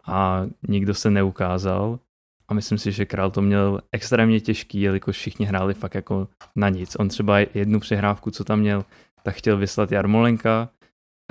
a 0.06 0.46
nikdo 0.68 0.94
se 0.94 1.12
neukázal 1.12 2.00
a 2.48 2.54
myslím 2.54 2.78
si, 2.78 2.92
že 2.92 3.06
Král 3.06 3.32
to 3.32 3.42
měl 3.42 3.82
extrémně 3.92 4.40
těžký, 4.40 4.82
jelikož 4.82 5.18
všichni 5.18 5.46
hráli 5.46 5.74
fakt 5.74 5.96
jako 5.96 6.28
na 6.56 6.70
nic. 6.70 6.96
On 7.00 7.10
třeba 7.10 7.40
jednu 7.40 7.80
přehrávku, 7.80 8.32
co 8.32 8.44
tam 8.44 8.60
měl, 8.60 8.86
tak 9.24 9.36
chtěl 9.36 9.58
vyslat 9.58 9.92
Jarmolenka, 9.92 10.70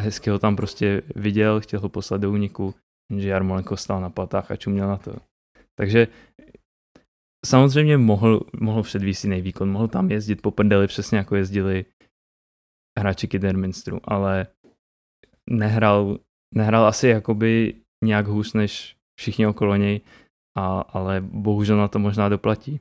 hezky 0.01 0.31
ho 0.31 0.39
tam 0.39 0.57
prostě 0.57 1.03
viděl, 1.17 1.61
chtěl 1.61 1.81
ho 1.81 1.89
poslat 1.89 2.21
do 2.21 2.31
úniku, 2.31 2.75
že 3.17 3.29
Jarmolenko 3.29 3.77
stál 3.77 4.01
na 4.01 4.11
patách 4.11 4.51
a 4.51 4.57
čuměl 4.57 4.89
na 4.89 4.97
to. 4.97 5.17
Takže 5.79 6.09
samozřejmě 7.47 7.97
mohl, 7.97 8.41
mohl 8.61 8.83
předvíst 8.83 9.25
jiný 9.25 9.41
výkon, 9.41 9.71
mohl 9.71 9.89
tam 9.89 10.11
jezdit 10.11 10.43
po 10.43 10.51
prdeli 10.51 10.87
přesně 10.87 11.19
jako 11.19 11.37
jezdili 11.37 11.85
hráči 12.99 13.29
Kidderminstru, 13.29 14.01
ale 14.05 14.47
nehrál, 15.51 16.19
nehrál 16.55 16.87
asi 16.87 17.09
jakoby 17.09 17.75
nějak 18.05 18.27
hůř 18.27 18.53
než 18.53 18.97
všichni 19.19 19.47
okolo 19.47 19.77
něj, 19.77 20.01
a, 20.57 20.81
ale 20.81 21.21
bohužel 21.21 21.77
na 21.77 21.89
to 21.89 21.99
možná 21.99 22.29
doplatí. 22.29 22.81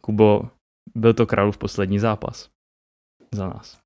Kubo, 0.00 0.50
byl 0.94 1.14
to 1.14 1.26
králův 1.26 1.58
poslední 1.58 1.98
zápas 1.98 2.50
za 3.32 3.48
nás. 3.48 3.85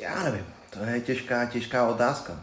Já 0.00 0.22
nevím, 0.22 0.46
to 0.70 0.84
je 0.84 1.00
těžká, 1.00 1.46
těžká 1.46 1.88
otázka. 1.88 2.42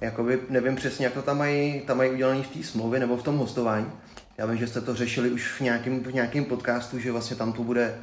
Jakoby 0.00 0.40
nevím 0.48 0.76
přesně, 0.76 1.04
jak 1.04 1.14
to 1.14 1.22
tam 1.22 1.38
mají, 1.38 1.80
tam 1.80 1.96
mají 1.96 2.10
udělané 2.10 2.42
v 2.42 2.48
té 2.48 2.62
smlouvě 2.62 3.00
nebo 3.00 3.16
v 3.16 3.22
tom 3.22 3.36
hostování. 3.36 3.92
Já 4.38 4.46
vím, 4.46 4.58
že 4.58 4.66
jste 4.66 4.80
to 4.80 4.94
řešili 4.94 5.30
už 5.30 5.52
v 5.52 5.60
nějakém, 5.60 6.00
v 6.00 6.14
nějakém 6.14 6.44
podcastu, 6.44 6.98
že 6.98 7.12
vlastně 7.12 7.36
tam 7.36 7.52
to 7.52 7.62
bude 7.62 8.00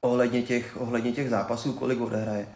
ohledně 0.00 0.42
těch, 0.42 0.76
ohledně 0.80 1.12
těch 1.12 1.30
zápasů, 1.30 1.72
kolik 1.72 2.00
odehraje. 2.00 2.48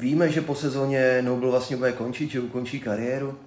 Víme, 0.00 0.28
že 0.28 0.40
po 0.40 0.54
sezóně 0.54 1.22
Noble 1.22 1.50
vlastně 1.50 1.76
bude 1.76 1.92
končit, 1.92 2.30
že 2.30 2.40
ukončí 2.40 2.80
kariéru. 2.80 3.38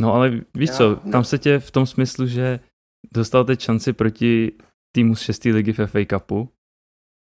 No 0.00 0.14
ale 0.14 0.30
víš 0.54 0.70
Já, 0.70 0.76
co, 0.76 1.00
ne. 1.04 1.12
tam 1.12 1.24
se 1.24 1.38
tě 1.38 1.58
v 1.58 1.70
tom 1.70 1.86
smyslu, 1.86 2.26
že 2.26 2.60
dostal 3.14 3.44
teď 3.44 3.60
šanci 3.60 3.92
proti 3.92 4.52
týmu 4.96 5.16
z 5.16 5.20
6. 5.20 5.44
ligy 5.44 5.72
v 5.72 5.86
FA 5.86 5.98
Cupu. 6.10 6.53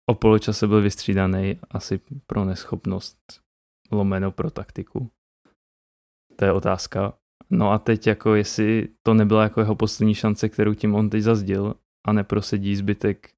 O 0.10 0.16
poločase 0.16 0.68
byl 0.68 0.82
vystřídaný 0.82 1.60
asi 1.70 2.00
pro 2.28 2.46
neschopnost 2.46 3.18
lomeno 3.92 4.32
pro 4.32 4.52
taktiku. 4.52 5.12
To 6.36 6.46
je 6.46 6.52
otázka. 6.52 7.18
No 7.50 7.72
a 7.72 7.80
teď 7.80 8.08
jako 8.08 8.36
jestli 8.36 8.88
to 9.04 9.14
nebyla 9.14 9.44
jako 9.44 9.60
jeho 9.60 9.76
poslední 9.76 10.16
šance, 10.16 10.50
kterou 10.50 10.74
tím 10.74 10.96
on 10.96 11.10
teď 11.10 11.22
zazdil 11.22 11.76
a 12.08 12.14
neprosedí 12.14 12.76
zbytek 12.76 13.36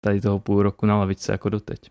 tady 0.00 0.20
toho 0.20 0.38
půl 0.38 0.62
roku 0.62 0.86
na 0.86 0.98
lavice 0.98 1.32
jako 1.32 1.48
doteď. 1.48 1.90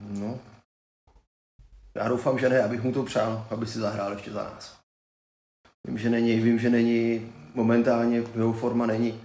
No, 0.00 0.40
já 1.94 2.08
doufám, 2.08 2.38
že 2.38 2.48
ne, 2.48 2.62
abych 2.62 2.82
mu 2.82 2.92
to 2.92 3.02
přál, 3.02 3.46
aby 3.50 3.66
si 3.66 3.78
zahrál 3.78 4.12
ještě 4.12 4.30
za 4.30 4.44
nás. 4.44 4.80
Vím, 5.86 5.98
že 5.98 6.10
není, 6.10 6.40
vím, 6.40 6.58
že 6.58 6.70
není 6.70 7.32
momentálně, 7.54 8.16
jeho 8.16 8.52
forma 8.52 8.86
není, 8.86 9.20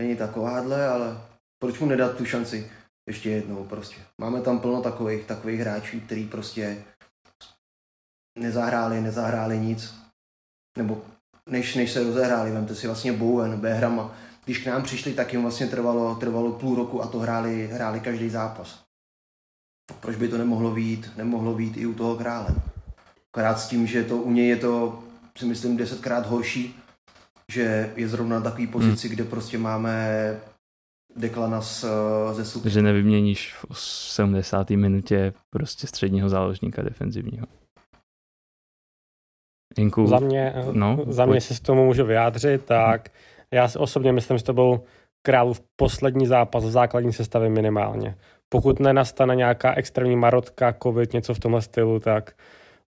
není 0.00 0.16
takováhle, 0.16 0.88
ale 0.88 1.20
proč 1.58 1.78
mu 1.78 1.86
nedat 1.86 2.16
tu 2.16 2.24
šanci 2.24 2.70
ještě 3.08 3.30
jednou 3.30 3.64
prostě. 3.64 3.96
Máme 4.20 4.40
tam 4.40 4.58
plno 4.58 4.82
takových, 4.82 5.24
takových 5.24 5.60
hráčů, 5.60 6.00
který 6.00 6.26
prostě 6.26 6.84
nezahráli, 8.38 9.00
nezahráli 9.00 9.58
nic. 9.58 9.94
Nebo 10.78 11.02
než, 11.50 11.74
než 11.74 11.92
se 11.92 12.02
rozehráli, 12.02 12.50
vemte 12.50 12.74
si 12.74 12.86
vlastně 12.86 13.12
Bowen, 13.12 13.60
Behrama. 13.60 14.16
Když 14.44 14.58
k 14.58 14.66
nám 14.66 14.82
přišli, 14.82 15.14
tak 15.14 15.32
jim 15.32 15.42
vlastně 15.42 15.66
trvalo, 15.66 16.14
trvalo 16.14 16.52
půl 16.52 16.76
roku 16.76 17.02
a 17.02 17.06
to 17.06 17.18
hráli, 17.18 17.66
hráli 17.66 18.00
každý 18.00 18.30
zápas. 18.30 18.84
Proč 20.00 20.16
by 20.16 20.28
to 20.28 20.38
nemohlo 20.38 20.70
být, 20.70 21.16
nemohlo 21.16 21.54
být 21.54 21.76
i 21.76 21.86
u 21.86 21.94
toho 21.94 22.16
krále? 22.16 22.48
Akorát 23.32 23.60
s 23.60 23.68
tím, 23.68 23.86
že 23.86 24.04
to 24.04 24.16
u 24.16 24.30
něj 24.30 24.48
je 24.48 24.56
to, 24.56 25.04
si 25.38 25.46
myslím, 25.46 25.76
desetkrát 25.76 26.26
horší, 26.26 26.80
že 27.52 27.92
je 27.96 28.08
zrovna 28.08 28.36
na 28.36 28.42
takový 28.42 28.66
pozici, 28.66 29.08
hmm. 29.08 29.14
kde 29.14 29.24
prostě 29.24 29.58
máme 29.58 30.40
Deklana 31.16 31.60
z, 31.62 31.84
ze 32.32 32.44
super. 32.44 32.72
Že 32.72 32.82
nevyměníš 32.82 33.54
v 33.72 33.80
70. 33.80 34.70
minutě 34.70 35.32
prostě 35.50 35.86
středního 35.86 36.28
záložníka 36.28 36.82
defenzivního. 36.82 37.46
Jinku, 39.78 40.06
za 40.06 40.18
mě, 40.18 40.54
no, 40.72 41.04
za 41.08 41.26
mě, 41.26 41.40
si 41.40 41.54
s 41.54 41.60
tomu 41.60 41.84
můžu 41.84 42.04
vyjádřit, 42.04 42.64
tak 42.64 43.08
já 43.50 43.68
si 43.68 43.78
osobně 43.78 44.12
myslím, 44.12 44.38
že 44.38 44.44
to 44.44 44.52
byl 44.52 44.80
Králův 45.22 45.60
poslední 45.76 46.26
zápas 46.26 46.64
v 46.64 46.70
základní 46.70 47.12
sestavě 47.12 47.48
minimálně. 47.48 48.16
Pokud 48.48 48.80
nenastane 48.80 49.36
nějaká 49.36 49.74
extrémní 49.74 50.16
marotka, 50.16 50.74
covid, 50.82 51.12
něco 51.12 51.34
v 51.34 51.40
tomhle 51.40 51.62
stylu, 51.62 52.00
tak 52.00 52.32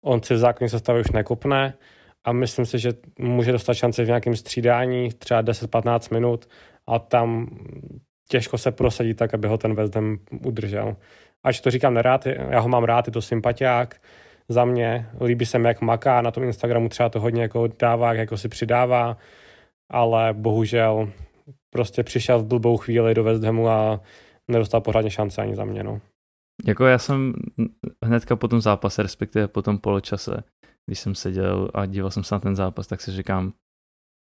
on 0.02 0.22
si 0.22 0.34
v 0.34 0.38
základní 0.38 0.68
sestavě 0.68 1.00
už 1.00 1.10
nekopne 1.10 1.74
a 2.24 2.32
myslím 2.32 2.66
si, 2.66 2.78
že 2.78 2.92
může 3.18 3.52
dostat 3.52 3.74
šanci 3.74 4.04
v 4.04 4.06
nějakém 4.06 4.36
střídání, 4.36 5.08
třeba 5.18 5.42
10-15 5.42 6.14
minut 6.14 6.48
a 6.86 6.98
tam 6.98 7.48
těžko 8.28 8.58
se 8.58 8.72
prosadí 8.72 9.14
tak, 9.14 9.34
aby 9.34 9.48
ho 9.48 9.58
ten 9.58 9.74
West 9.74 9.94
Ham 9.94 10.18
udržel. 10.44 10.96
Ač 11.44 11.60
to 11.60 11.70
říkám 11.70 11.94
nerád, 11.94 12.26
já 12.26 12.60
ho 12.60 12.68
mám 12.68 12.84
rád, 12.84 13.06
je 13.06 13.12
to 13.12 13.22
sympatiák, 13.22 14.00
za 14.48 14.64
mě. 14.64 15.06
Líbí 15.24 15.46
se 15.46 15.58
mi, 15.58 15.68
jak 15.68 15.80
maká, 15.80 16.22
na 16.22 16.30
tom 16.30 16.44
Instagramu 16.44 16.88
třeba 16.88 17.08
to 17.08 17.20
hodně 17.20 17.42
jako 17.42 17.68
dává, 17.78 18.12
jako 18.12 18.36
si 18.36 18.48
přidává, 18.48 19.16
ale 19.90 20.32
bohužel 20.32 21.10
prostě 21.70 22.02
přišel 22.02 22.38
v 22.38 22.46
blbou 22.46 22.76
chvíli 22.76 23.14
do 23.14 23.24
West 23.24 23.44
Hamu 23.44 23.68
a 23.68 24.00
nedostal 24.48 24.80
pořádně 24.80 25.10
šance 25.10 25.42
ani 25.42 25.56
za 25.56 25.64
mě. 25.64 25.84
No. 25.84 26.00
Jako 26.66 26.86
já 26.86 26.98
jsem 26.98 27.34
hnedka 28.04 28.36
po 28.36 28.48
tom 28.48 28.60
zápase, 28.60 29.02
respektive 29.02 29.48
po 29.48 29.62
tom 29.62 29.78
poločase, 29.78 30.44
když 30.86 31.00
jsem 31.00 31.14
seděl 31.14 31.70
a 31.74 31.86
díval 31.86 32.10
jsem 32.10 32.24
se 32.24 32.34
na 32.34 32.38
ten 32.38 32.56
zápas, 32.56 32.86
tak 32.86 33.00
si 33.00 33.12
říkám, 33.12 33.52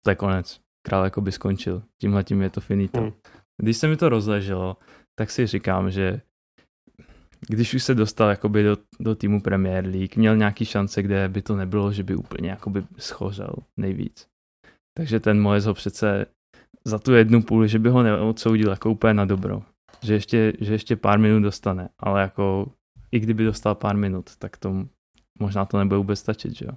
to 0.04 0.10
je 0.10 0.14
konec. 0.14 0.60
Král 0.86 1.04
jako 1.04 1.20
by 1.20 1.32
skončil. 1.32 1.82
Tímhle 2.00 2.24
tím 2.24 2.42
je 2.42 2.50
to 2.50 2.60
finito. 2.60 3.00
Hmm. 3.00 3.12
Když 3.62 3.76
se 3.76 3.88
mi 3.88 3.96
to 3.96 4.08
rozleželo, 4.08 4.76
tak 5.18 5.30
si 5.30 5.46
říkám, 5.46 5.90
že 5.90 6.20
když 7.48 7.74
už 7.74 7.82
se 7.82 7.94
dostal 7.94 8.30
jakoby 8.30 8.62
do, 8.62 8.76
do 9.00 9.14
týmu 9.14 9.40
Premier 9.40 9.86
League, 9.86 10.16
měl 10.16 10.36
nějaký 10.36 10.64
šance, 10.64 11.02
kde 11.02 11.28
by 11.28 11.42
to 11.42 11.56
nebylo, 11.56 11.92
že 11.92 12.02
by 12.02 12.14
úplně 12.14 12.50
jakoby 12.50 12.84
schořel 12.98 13.54
nejvíc. 13.76 14.28
Takže 14.98 15.20
ten 15.20 15.40
Moes 15.40 15.64
ho 15.64 15.74
přece 15.74 16.26
za 16.84 16.98
tu 16.98 17.12
jednu 17.12 17.42
půl, 17.42 17.66
že 17.66 17.78
by 17.78 17.88
ho 17.88 18.02
neodsoudil 18.02 18.70
jako 18.70 18.90
úplně 18.90 19.14
na 19.14 19.24
dobro. 19.24 19.62
Že 20.02 20.14
ještě, 20.14 20.52
že 20.60 20.72
ještě 20.72 20.96
pár 20.96 21.18
minut 21.18 21.40
dostane, 21.40 21.88
ale 21.98 22.20
jako 22.20 22.66
i 23.12 23.20
kdyby 23.20 23.44
dostal 23.44 23.74
pár 23.74 23.96
minut, 23.96 24.36
tak 24.38 24.56
to 24.56 24.74
možná 25.38 25.64
to 25.64 25.78
nebude 25.78 25.96
vůbec 25.96 26.18
stačit, 26.18 26.56
že 26.56 26.64
jo? 26.64 26.72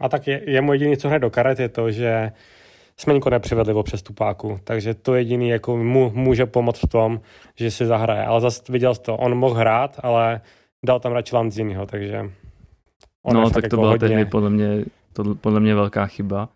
A 0.00 0.08
tak 0.08 0.26
je, 0.26 0.50
je 0.50 0.60
můj 0.60 0.74
jediný, 0.74 0.96
co 0.96 1.08
hned 1.08 1.18
do 1.18 1.30
karet, 1.30 1.60
je 1.60 1.68
to, 1.68 1.90
že 1.90 2.32
jsme 2.96 3.14
nikoho 3.14 3.30
nepřivedli 3.30 3.74
o 3.74 3.82
přestupáku, 3.82 4.60
takže 4.64 4.94
to 4.94 5.14
jediný 5.14 5.48
jako 5.48 5.76
mu 5.76 6.10
může 6.10 6.46
pomoct 6.46 6.82
v 6.82 6.88
tom, 6.88 7.20
že 7.56 7.70
si 7.70 7.86
zahraje. 7.86 8.24
Ale 8.24 8.40
zase 8.40 8.72
viděl 8.72 8.94
jsi 8.94 9.02
to, 9.02 9.16
on 9.16 9.34
mohl 9.34 9.54
hrát, 9.54 10.00
ale 10.02 10.40
dal 10.86 11.00
tam 11.00 11.12
radši 11.12 11.36
Lanziniho, 11.36 11.86
takže 11.86 12.30
on 13.22 13.34
No, 13.34 13.50
tak 13.50 13.62
to 13.62 13.66
jako 13.66 13.76
byla 13.76 13.90
hodně... 13.90 14.08
tehdy 14.08 14.24
podle 14.24 14.50
mě, 14.50 14.84
to, 15.12 15.34
podle 15.34 15.60
mě 15.60 15.74
velká 15.74 16.06
chyba. 16.06 16.48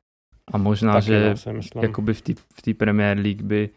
A 0.52 0.58
možná, 0.58 0.92
Taky 0.92 1.06
že 1.06 1.34
no, 1.74 1.82
jakoby 1.82 2.14
v 2.14 2.22
té 2.22 2.32
v 2.70 2.74
Premier 2.74 3.18
League 3.18 3.42
by 3.42 3.70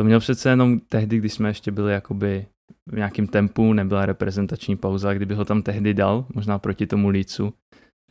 to 0.00 0.04
měl 0.04 0.20
přece 0.20 0.50
jenom 0.50 0.80
tehdy, 0.80 1.18
když 1.18 1.32
jsme 1.32 1.48
ještě 1.48 1.70
byli 1.70 1.92
jakoby 1.92 2.46
v 2.86 2.96
nějakém 2.96 3.26
tempu, 3.26 3.72
nebyla 3.72 4.06
reprezentační 4.06 4.76
pauza, 4.76 5.14
kdyby 5.14 5.34
ho 5.34 5.44
tam 5.44 5.62
tehdy 5.62 5.94
dal, 5.94 6.26
možná 6.34 6.58
proti 6.58 6.86
tomu 6.86 7.08
Lícu, 7.08 7.54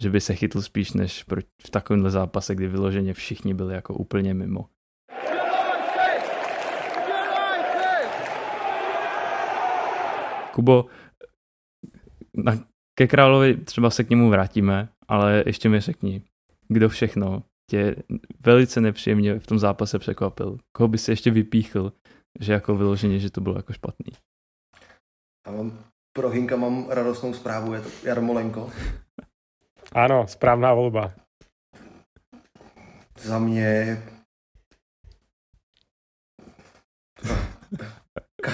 že 0.01 0.09
by 0.09 0.21
se 0.21 0.35
chytl 0.35 0.61
spíš 0.61 0.93
než 0.93 1.25
v 1.65 1.69
takovémhle 1.69 2.11
zápase, 2.11 2.55
kdy 2.55 2.67
vyloženě 2.67 3.13
všichni 3.13 3.53
byli 3.53 3.75
jako 3.75 3.93
úplně 3.93 4.33
mimo. 4.33 4.65
Kubo, 10.53 10.85
na, 12.33 12.63
ke 12.97 13.07
královi 13.07 13.57
třeba 13.57 13.89
se 13.89 14.03
k 14.03 14.09
němu 14.09 14.29
vrátíme, 14.29 14.89
ale 15.07 15.43
ještě 15.45 15.69
mi 15.69 15.79
řekni, 15.79 16.21
kdo 16.67 16.89
všechno 16.89 17.43
tě 17.69 17.95
velice 18.39 18.81
nepříjemně 18.81 19.39
v 19.39 19.47
tom 19.47 19.59
zápase 19.59 19.99
překvapil. 19.99 20.57
Koho 20.71 20.87
by 20.87 20.97
si 20.97 21.11
ještě 21.11 21.31
vypíchl, 21.31 21.93
že 22.39 22.53
jako 22.53 22.75
vyloženě, 22.75 23.19
že 23.19 23.31
to 23.31 23.41
bylo 23.41 23.55
jako 23.55 23.73
špatný. 23.73 24.13
Já 25.47 25.53
mám 25.53 25.79
pro 26.13 26.29
Hinka 26.29 26.55
mám 26.55 26.89
radostnou 26.89 27.33
zprávu, 27.33 27.73
je 27.73 27.81
to 27.81 27.89
Jarmolenko. 28.03 28.71
Ano, 29.91 30.27
správná 30.27 30.73
volba. 30.73 31.13
Za 33.19 33.39
mě 33.39 34.03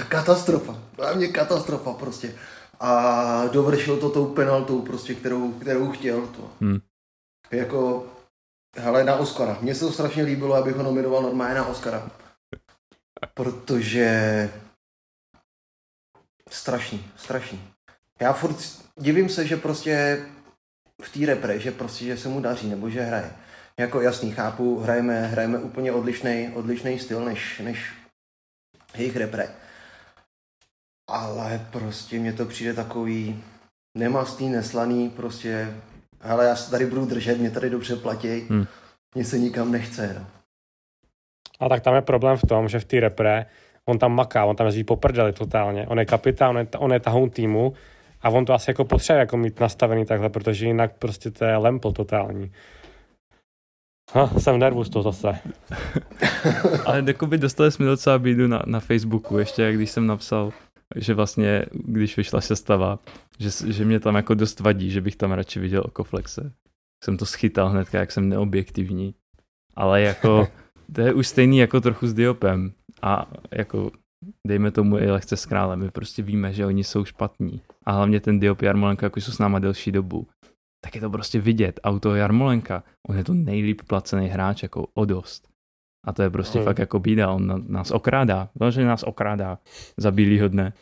katastrofa. 0.08 0.82
Za 0.98 1.14
mě 1.14 1.28
katastrofa 1.28 1.92
prostě. 1.92 2.34
A 2.80 3.46
dovršil 3.46 4.00
to 4.00 4.10
tou 4.10 4.34
penaltou 4.34 4.82
prostě, 4.82 5.14
kterou, 5.14 5.52
kterou 5.52 5.90
chtěl. 5.90 6.26
To. 6.26 6.50
Hmm. 6.60 6.80
Jako, 7.50 8.06
hele, 8.76 9.04
na 9.04 9.16
Oscara. 9.16 9.58
Mně 9.60 9.74
se 9.74 9.80
to 9.80 9.92
strašně 9.92 10.22
líbilo, 10.22 10.54
abych 10.54 10.76
ho 10.76 10.82
nominoval 10.82 11.22
normálně 11.22 11.54
na 11.54 11.66
Oscara. 11.66 12.10
Protože 13.34 14.50
strašný, 16.50 17.10
strašný. 17.16 17.60
Já 18.20 18.32
furt 18.32 18.56
divím 18.96 19.28
se, 19.28 19.46
že 19.46 19.56
prostě 19.56 20.24
v 21.02 21.12
té 21.12 21.26
repre, 21.26 21.58
že 21.58 21.72
prostě, 21.72 22.04
že 22.04 22.16
se 22.16 22.28
mu 22.28 22.40
daří, 22.40 22.68
nebo 22.68 22.90
že 22.90 23.02
hraje. 23.02 23.32
Jako 23.80 24.00
jasný, 24.00 24.32
chápu, 24.32 24.78
hrajeme, 24.78 25.26
hrajeme 25.26 25.58
úplně 25.58 25.92
odlišný, 25.92 26.50
odlišný 26.54 26.98
styl 26.98 27.24
než, 27.24 27.58
než 27.58 27.92
jejich 28.94 29.16
repre. 29.16 29.54
Ale 31.08 31.66
prostě 31.72 32.18
mně 32.18 32.32
to 32.32 32.46
přijde 32.46 32.74
takový 32.74 33.44
nemastný, 33.96 34.48
neslaný, 34.48 35.10
prostě, 35.10 35.76
ale 36.20 36.44
já 36.44 36.56
se 36.56 36.70
tady 36.70 36.86
budu 36.86 37.06
držet, 37.06 37.38
mě 37.38 37.50
tady 37.50 37.70
dobře 37.70 37.96
platí, 37.96 38.40
hmm. 38.50 38.66
mě 39.14 39.24
se 39.24 39.38
nikam 39.38 39.72
nechce. 39.72 40.16
No. 40.18 40.26
A 41.60 41.68
tak 41.68 41.82
tam 41.82 41.94
je 41.94 42.02
problém 42.02 42.36
v 42.36 42.46
tom, 42.48 42.68
že 42.68 42.80
v 42.80 42.84
té 42.84 43.00
repre 43.00 43.46
on 43.84 43.98
tam 43.98 44.12
maká, 44.12 44.44
on 44.44 44.56
tam 44.56 44.66
jezdí 44.66 44.84
po 44.84 44.96
prdeli 44.96 45.32
totálně. 45.32 45.86
On 45.86 45.98
je 45.98 46.04
kapitán, 46.04 46.50
on 46.50 46.58
je, 46.58 46.66
on 46.78 46.92
je 46.92 47.00
tahoun 47.00 47.30
týmu 47.30 47.72
a 48.22 48.28
on 48.28 48.44
to 48.44 48.54
asi 48.54 48.70
jako 48.70 48.84
potřebuje 48.84 49.20
jako 49.20 49.36
mít 49.36 49.60
nastavený 49.60 50.04
takhle, 50.04 50.28
protože 50.28 50.66
jinak 50.66 50.92
prostě 50.98 51.30
to 51.30 51.44
je 51.44 51.56
lempl 51.56 51.92
totální. 51.92 52.52
Ha, 54.12 54.30
jsem 54.38 54.58
nervus 54.58 54.88
to 54.88 55.02
zase. 55.02 55.38
Ale 56.86 57.02
by 57.26 57.38
dostali 57.38 57.72
jsme 57.72 57.86
docela 57.86 58.18
bídu 58.18 58.46
na, 58.46 58.62
na 58.66 58.80
Facebooku, 58.80 59.38
ještě 59.38 59.72
když 59.72 59.90
jsem 59.90 60.06
napsal, 60.06 60.52
že 60.94 61.14
vlastně, 61.14 61.66
když 61.72 62.16
vyšla 62.16 62.40
sestava, 62.40 62.98
že, 63.38 63.72
že 63.72 63.84
mě 63.84 64.00
tam 64.00 64.14
jako 64.14 64.34
dost 64.34 64.60
vadí, 64.60 64.90
že 64.90 65.00
bych 65.00 65.16
tam 65.16 65.32
radši 65.32 65.60
viděl 65.60 65.82
Okoflexe. 65.86 66.52
Jsem 67.04 67.16
to 67.16 67.26
schytal 67.26 67.68
hned, 67.68 67.94
jak 67.94 68.12
jsem 68.12 68.28
neobjektivní. 68.28 69.14
Ale 69.74 70.02
jako, 70.02 70.48
to 70.94 71.00
je 71.00 71.14
už 71.14 71.26
stejný 71.26 71.58
jako 71.58 71.80
trochu 71.80 72.06
s 72.06 72.14
Diopem. 72.14 72.72
A 73.02 73.30
jako 73.50 73.90
dejme 74.46 74.70
tomu 74.70 74.98
i 74.98 75.10
lehce 75.10 75.36
s 75.36 75.46
králem. 75.46 75.78
My 75.78 75.90
prostě 75.90 76.22
víme, 76.22 76.52
že 76.52 76.66
oni 76.66 76.84
jsou 76.84 77.04
špatní. 77.04 77.60
A 77.84 77.92
hlavně 77.92 78.20
ten 78.20 78.40
Diop 78.40 78.62
Jarmolenka, 78.62 79.06
jako 79.06 79.20
jsou 79.20 79.32
s 79.32 79.38
náma 79.38 79.58
delší 79.58 79.92
dobu, 79.92 80.26
tak 80.84 80.94
je 80.94 81.00
to 81.00 81.10
prostě 81.10 81.40
vidět. 81.40 81.80
Auto 81.84 82.14
Jarmolenka, 82.14 82.84
on 83.08 83.16
je 83.16 83.24
to 83.24 83.34
nejlíp 83.34 83.82
placený 83.86 84.28
hráč, 84.28 84.62
jako 84.62 84.86
o 84.94 85.04
dost. 85.04 85.48
A 86.06 86.12
to 86.12 86.22
je 86.22 86.30
prostě 86.30 86.58
hmm. 86.58 86.64
fakt 86.64 86.78
jako 86.78 86.98
bída, 87.00 87.30
on 87.30 87.64
nás 87.68 87.90
okrádá, 87.90 88.48
že 88.70 88.84
nás 88.84 89.02
okrádá 89.02 89.58
za 89.96 90.10
bílýho 90.10 90.48
dne. 90.48 90.72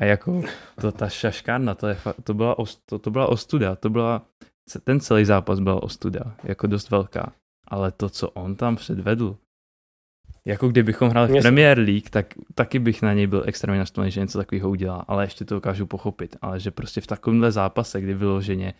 A 0.00 0.04
jako 0.04 0.42
to, 0.80 0.92
ta 0.92 1.08
šaškárna, 1.08 1.74
to, 1.74 1.88
je, 1.88 1.96
to, 2.24 2.34
byla, 2.34 2.56
to, 2.86 2.98
to 2.98 3.10
byla 3.10 3.26
ostuda, 3.26 3.76
to 3.76 3.90
byla, 3.90 4.22
ten 4.84 5.00
celý 5.00 5.24
zápas 5.24 5.60
byl 5.60 5.80
ostuda, 5.82 6.20
jako 6.44 6.66
dost 6.66 6.90
velká. 6.90 7.32
ale 7.68 7.92
to, 7.92 8.08
co 8.08 8.30
on 8.30 8.56
tam 8.56 8.76
předvedl, 8.76 9.36
jako 10.46 10.68
kdybychom 10.68 11.08
hráli 11.08 11.40
v 11.40 11.42
Premier 11.42 11.78
League, 11.78 12.10
tak 12.10 12.34
taky 12.54 12.78
bych 12.78 13.02
na 13.02 13.12
něj 13.12 13.26
byl 13.26 13.42
extrémně 13.46 13.78
naštvaný, 13.78 14.10
že 14.10 14.20
něco 14.20 14.38
takového 14.38 14.70
udělá, 14.70 15.04
ale 15.08 15.24
ještě 15.24 15.44
to 15.44 15.54
dokážu 15.54 15.86
pochopit. 15.86 16.36
Ale 16.42 16.60
že 16.60 16.70
prostě 16.70 17.00
v 17.00 17.06
takovémhle 17.06 17.52
zápase, 17.52 18.00
kdy 18.00 18.14
vyloženě 18.14 18.74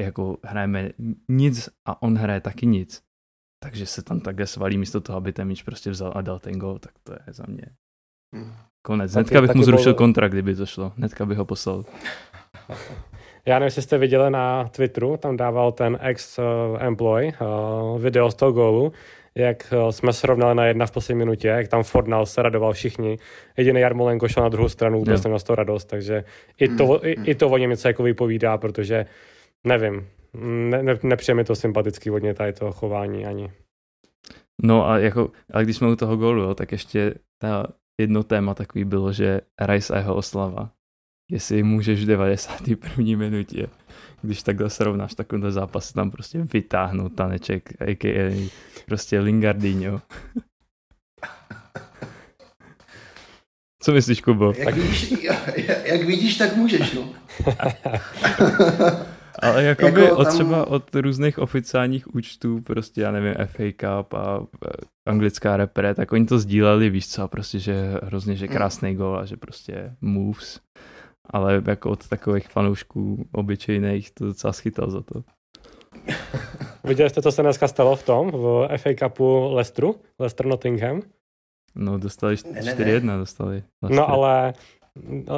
jako 0.00 0.36
hrajeme 0.44 0.90
nic 1.28 1.68
a 1.84 2.02
on 2.02 2.16
hraje 2.16 2.40
taky 2.40 2.66
nic, 2.66 3.02
takže 3.62 3.86
se 3.86 4.02
tam 4.02 4.20
takhle 4.20 4.46
svalí 4.46 4.78
místo 4.78 5.00
toho, 5.00 5.16
aby 5.16 5.32
ten 5.32 5.48
míč 5.48 5.62
prostě 5.62 5.90
vzal 5.90 6.12
a 6.14 6.20
dal 6.20 6.38
ten 6.38 6.58
gol, 6.58 6.78
tak 6.78 6.92
to 7.04 7.12
je 7.12 7.18
za 7.32 7.44
mě 7.48 7.64
Hm. 8.36 8.52
konec. 8.86 9.12
Taky- 9.12 9.20
Hnedka 9.20 9.40
bych 9.40 9.54
mu 9.54 9.62
zrušil 9.62 9.94
kontrakt, 9.94 10.32
kdyby 10.32 10.54
to 10.54 10.66
šlo. 10.66 10.92
Hnedka 10.96 11.26
bych 11.26 11.38
ho 11.38 11.44
poslal. 11.44 11.84
Já 13.46 13.54
nevím, 13.58 13.64
jestli 13.64 13.82
jste 13.82 13.98
viděli 13.98 14.30
na 14.30 14.64
Twitteru, 14.68 15.16
tam 15.16 15.36
dával 15.36 15.72
ten 15.72 15.98
ex-employ 16.00 17.32
uh, 17.40 18.00
video 18.02 18.30
z 18.30 18.34
toho 18.34 18.52
gólu, 18.52 18.92
jak 19.34 19.74
uh, 19.84 19.90
jsme 19.90 20.12
srovnali 20.12 20.54
na 20.54 20.66
jedna 20.66 20.86
v 20.86 20.90
poslední 20.90 21.18
minutě, 21.18 21.48
jak 21.48 21.68
tam 21.68 21.82
Fornal 21.82 22.26
se 22.26 22.42
radoval 22.42 22.72
všichni. 22.72 23.18
Jediný 23.56 23.80
Jarmolenko 23.80 24.28
šel 24.28 24.42
na 24.42 24.48
druhou 24.48 24.68
stranu, 24.68 24.98
vůbec 24.98 25.22
neměl 25.24 25.38
z 25.38 25.42
toho 25.44 25.56
radost, 25.56 25.84
takže 25.84 26.24
i 26.60 26.68
to, 26.68 27.06
i, 27.06 27.10
i 27.12 27.34
to 27.34 27.48
o 27.48 27.56
něm 27.56 27.70
něco 27.70 27.88
jako 27.88 28.02
vypovídá, 28.02 28.58
protože 28.58 29.06
nevím, 29.64 30.06
ne, 30.34 30.82
ne, 30.82 30.98
nepřijde 31.02 31.34
mi 31.34 31.44
to 31.44 31.54
sympatický 31.54 32.08
hodně 32.08 32.34
tady 32.34 32.52
to 32.52 32.72
chování 32.72 33.26
ani. 33.26 33.52
No 34.62 34.88
a 34.88 34.98
jako, 34.98 35.30
a 35.52 35.62
když 35.62 35.76
jsme 35.76 35.88
u 35.88 35.96
toho 35.96 36.16
gólu, 36.16 36.42
jo, 36.42 36.54
tak 36.54 36.72
ještě 36.72 37.14
ta 37.38 37.66
jedno 38.00 38.22
téma 38.22 38.54
takový 38.54 38.84
bylo, 38.84 39.12
že 39.12 39.40
Rice 39.60 39.94
a 39.94 39.98
jeho 39.98 40.14
oslava. 40.14 40.70
Jestli 41.30 41.62
můžeš 41.62 42.02
v 42.02 42.06
91. 42.06 43.18
minutě, 43.18 43.66
když 44.22 44.42
takhle 44.42 44.70
srovnáš 44.70 45.14
takovýhle 45.14 45.52
zápas, 45.52 45.92
tam 45.92 46.10
prostě 46.10 46.38
vytáhnout 46.52 47.14
taneček, 47.14 47.82
a.k.a. 47.82 48.50
prostě 48.86 49.20
Lingardinho. 49.20 50.00
Co 53.82 53.92
myslíš, 53.92 54.20
Kubo? 54.20 54.52
Jak, 54.56 54.74
vidíš, 54.74 55.14
jak 55.84 56.02
vidíš, 56.02 56.36
tak 56.36 56.56
můžeš, 56.56 56.92
no. 56.92 57.14
Ale 59.42 59.64
jakoby 59.64 60.02
Jako 60.02 60.16
od 60.16 60.24
tam- 60.24 60.32
třeba 60.34 60.66
od 60.66 60.94
různých 60.94 61.38
oficiálních 61.38 62.14
účtů, 62.14 62.60
prostě 62.60 63.00
já 63.00 63.10
nevím, 63.10 63.34
FA 63.46 63.62
Cup 63.76 64.14
a 64.14 64.40
e, 64.66 64.70
anglická 65.10 65.56
repre, 65.56 65.94
tak 65.94 66.12
oni 66.12 66.26
to 66.26 66.38
sdíleli, 66.38 66.90
víš 66.90 67.08
co, 67.08 67.22
a 67.22 67.28
prostě, 67.28 67.58
že 67.58 67.92
hrozně, 68.02 68.36
že 68.36 68.48
krásný 68.48 68.94
gol 68.94 69.18
a 69.18 69.24
že 69.24 69.36
prostě 69.36 69.96
moves. 70.00 70.60
Ale 71.30 71.62
jako 71.66 71.90
od 71.90 72.08
takových 72.08 72.48
fanoušků 72.48 73.28
obyčejných 73.32 74.10
to 74.10 74.24
docela 74.26 74.52
schytal 74.52 74.90
za 74.90 75.00
to. 75.02 75.22
Viděli 76.84 77.10
jste, 77.10 77.22
co 77.22 77.32
se 77.32 77.42
dneska 77.42 77.68
stalo 77.68 77.96
v 77.96 78.02
tom, 78.02 78.30
v 78.30 78.68
FA 78.76 78.90
Cupu 78.98 79.48
Leicesteru, 79.52 80.00
Leicester 80.18 80.46
Nottingham? 80.46 81.02
No, 81.74 81.98
dostali 81.98 82.36
Ne, 82.52 82.62
ne, 82.62 82.74
4-1, 82.74 83.18
dostali. 83.18 83.62
No 83.90 84.08
ale 84.10 84.52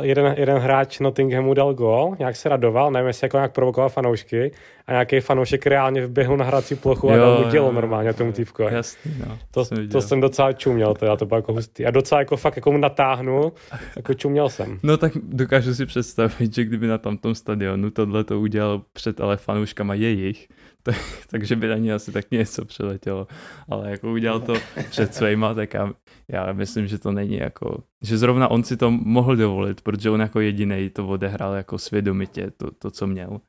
jeden, 0.03 0.35
jeden 0.39 0.59
hráč 0.59 1.01
Nottinghamu 1.01 1.55
dal 1.55 1.75
gól, 1.75 2.17
nějak 2.19 2.37
se 2.37 2.49
radoval, 2.49 2.91
nevím, 2.91 3.07
jestli 3.07 3.25
jako 3.25 3.37
nějak 3.37 3.53
provokoval 3.53 3.89
fanoušky 3.89 4.53
a 4.87 4.93
nějaký 4.93 5.21
fanoušek 5.21 5.67
reálně 5.67 6.07
vběhl 6.07 6.37
na 6.37 6.45
hrací 6.45 6.75
plochu 6.75 7.11
a 7.11 7.15
Jo, 7.15 7.21
dal 7.23 7.45
mu 7.45 7.51
dělo 7.51 7.67
jo, 7.67 7.73
normálně 7.73 8.13
tomu 8.13 8.33
týpku. 8.33 8.63
Jasný, 8.63 9.15
no. 9.29 9.39
To, 9.51 9.65
jsem 9.65 9.89
to 9.89 10.01
jsem 10.01 10.21
docela 10.21 10.53
čuměl, 10.53 10.95
to, 10.95 11.05
já 11.05 11.17
to 11.17 11.27
bylo 11.27 11.39
jako 11.39 11.53
hustý. 11.53 11.87
A 11.87 11.91
docela 11.91 12.21
jako 12.21 12.37
fakt 12.37 12.57
jako 12.57 12.73
mu 12.73 12.79
natáhnul, 12.79 13.53
jako 13.97 14.15
čuměl 14.15 14.49
jsem. 14.49 14.79
No 14.83 14.97
tak 14.97 15.13
dokážu 15.23 15.75
si 15.75 15.87
představit, 15.87 16.55
že 16.55 16.65
kdyby 16.65 16.87
na 16.87 16.99
tamtom 16.99 17.35
stadionu 17.35 17.91
tohle 17.91 18.25
to 18.25 18.41
udělal 18.41 18.83
před 18.93 19.21
ale 19.21 19.37
fanouškama 19.37 19.95
jejich, 19.95 20.49
tak, 20.85 20.97
takže 21.31 21.57
by 21.57 21.69
na 21.69 21.77
ní 21.77 21.93
asi 21.93 22.13
tak 22.13 22.31
něco 22.31 22.65
přiletělo. 22.65 23.27
Ale 23.69 23.91
jako 23.91 24.13
udělal 24.13 24.41
to 24.41 24.55
před 24.91 25.15
svýma, 25.15 25.55
tak 25.55 25.75
já, 25.75 25.93
já 26.29 26.53
myslím, 26.53 26.87
že 26.87 26.99
to 26.99 27.13
není 27.13 27.37
jako, 27.37 27.83
že 28.03 28.19
zrovna 28.19 28.49
on 28.49 28.65
si 28.65 28.77
to 28.77 28.91
mohl 28.91 29.37
dovolit, 29.37 29.81
protože 29.81 30.11
on 30.11 30.21
jako 30.21 30.41
jediný 30.41 30.91
to 30.91 31.09
odehrál 31.09 31.55
jako 31.55 31.79
svědomitě, 31.79 32.51
to, 32.57 32.71
to 32.71 32.91
co 32.91 33.07
měl. 33.07 33.41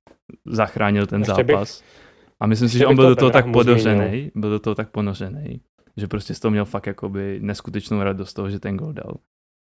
Zachránil 0.46 1.08
ten 1.08 1.22
Ještě 1.22 1.44
bych- 1.44 1.54
zápas. 1.56 1.84
A 2.40 2.48
myslím 2.48 2.70
si, 2.70 2.78
že 2.78 2.86
on 2.88 2.96
bych 2.96 2.98
byl 2.98 3.10
do 3.10 3.16
toho 3.16 3.32
tak 3.32 3.52
ponořený, 3.52 4.32
byl 4.36 4.50
do 4.50 4.60
toho 4.60 4.76
tak 4.76 4.90
ponořený, 4.92 5.62
že 5.98 6.08
prostě 6.08 6.34
z 6.34 6.40
toho 6.40 6.52
měl 6.52 6.66
fakt 6.66 6.86
jakoby 6.88 7.40
neskutečnou 7.42 8.04
radost 8.04 8.30
z 8.30 8.34
toho, 8.34 8.50
že 8.50 8.60
ten 8.60 8.78
gol 8.78 8.94
dal. 8.94 9.14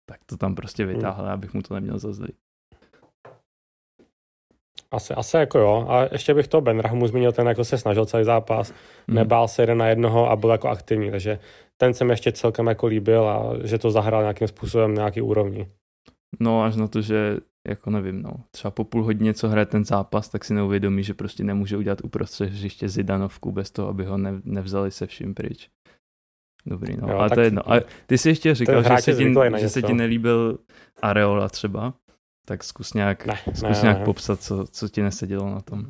Tak 0.10 0.20
to 0.26 0.38
tam 0.38 0.56
prostě 0.56 0.86
vytáhl, 0.86 1.28
abych 1.30 1.54
mu 1.54 1.62
to 1.62 1.74
neměl 1.74 2.00
za 2.00 2.14
zlý. 2.14 2.34
Asi, 4.92 5.14
asi 5.14 5.38
jako 5.38 5.60
jo. 5.60 5.86
A 5.90 6.08
ještě 6.12 6.34
bych 6.34 6.48
to 6.48 6.62
Benrahmu 6.62 7.08
zmínil, 7.08 7.32
ten 7.32 7.48
jako 7.48 7.64
se 7.64 7.78
snažil 7.78 8.06
celý 8.06 8.24
zápas, 8.24 8.74
Hmm. 9.08 9.16
nebál 9.16 9.48
se 9.48 9.62
jeden 9.62 9.78
na 9.78 9.88
jednoho 9.88 10.30
a 10.30 10.36
byl 10.36 10.50
jako 10.50 10.68
aktivní, 10.68 11.12
takže 11.12 11.40
ten 11.78 11.94
se 11.94 12.06
mi 12.06 12.14
ještě 12.14 12.32
celkem 12.32 12.68
jako 12.68 12.88
líbil 12.88 13.30
a 13.30 13.54
že 13.64 13.78
to 13.78 13.92
zahrál 13.92 14.22
nějakým 14.22 14.48
způsobem 14.48 14.94
na 14.94 14.96
nějaký 15.02 15.22
úrovni. 15.22 15.68
No 16.40 16.64
až 16.64 16.76
na 16.76 16.88
to, 16.88 17.02
že 17.02 17.38
jako 17.68 17.90
nevím, 17.90 18.22
no, 18.22 18.32
třeba 18.52 18.72
po 18.72 18.84
půl 18.84 19.04
hodině, 19.04 19.34
co 19.34 19.50
hraje 19.50 19.66
ten 19.66 19.86
zápas, 19.86 20.30
tak 20.30 20.46
si 20.46 20.54
neuvědomí, 20.54 21.04
že 21.04 21.14
prostě 21.14 21.44
nemůže 21.44 21.78
udělat 21.78 22.02
uprostřed 22.04 22.50
hřiště 22.50 22.90
Zidanovku 22.90 23.52
bez 23.52 23.72
toho, 23.72 23.88
aby 23.88 24.06
ho 24.06 24.18
ne, 24.18 24.34
nevzali 24.44 24.92
se 24.92 25.08
vším 25.08 25.34
pryč. 25.34 25.70
Dobrý, 26.66 26.98
no, 27.02 27.08
Jo, 27.10 27.18
ale 27.18 27.30
to 27.30 27.40
je 27.40 27.46
jedno. 27.46 27.74
A 27.74 27.80
ty 28.08 28.18
jsi 28.18 28.30
ještě 28.30 28.56
říkal, 28.56 28.84
že, 28.84 29.02
se 29.02 29.14
ti, 29.14 29.34
že 29.58 29.70
se 29.70 29.82
ti 29.82 29.94
nelíbil 29.94 30.58
Areola 31.02 31.50
třeba, 31.50 31.94
tak 32.46 32.64
zkus 32.64 32.94
nějak, 32.94 33.26
Ne, 33.26 33.36
zkus 33.54 33.62
ne, 33.62 33.80
nějak 33.84 34.00
ne. 34.00 34.06
popsat, 34.06 34.42
co, 34.42 34.66
co 34.72 34.90
ti 34.90 35.02
nesedělo 35.02 35.50
na 35.50 35.62
tom. 35.62 35.86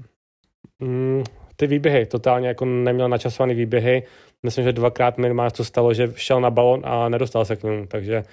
Mm, 0.79 1.23
ty 1.55 1.67
výběhy, 1.67 2.05
totálně 2.05 2.47
jako 2.47 2.65
neměl 2.65 3.09
načasovaný 3.09 3.53
výběhy. 3.55 4.03
Myslím, 4.43 4.63
že 4.63 4.73
dvakrát 4.73 5.17
minimálně 5.17 5.51
to 5.51 5.63
stalo, 5.63 5.93
že 5.93 6.13
šel 6.15 6.41
na 6.41 6.49
balon 6.49 6.81
a 6.85 7.09
nedostal 7.09 7.45
se 7.45 7.55
k 7.55 7.63
němu, 7.63 7.85
takže 7.87 8.23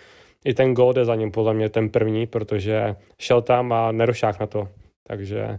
i 0.44 0.54
ten 0.54 0.74
gol 0.74 0.92
jde 0.92 1.04
za 1.04 1.14
ním 1.14 1.30
podle 1.30 1.54
mě 1.54 1.68
ten 1.68 1.88
první, 1.88 2.26
protože 2.26 2.96
šel 3.18 3.42
tam 3.42 3.72
a 3.72 3.92
nedošák 3.92 4.40
na 4.40 4.46
to. 4.46 4.68
Takže 5.06 5.58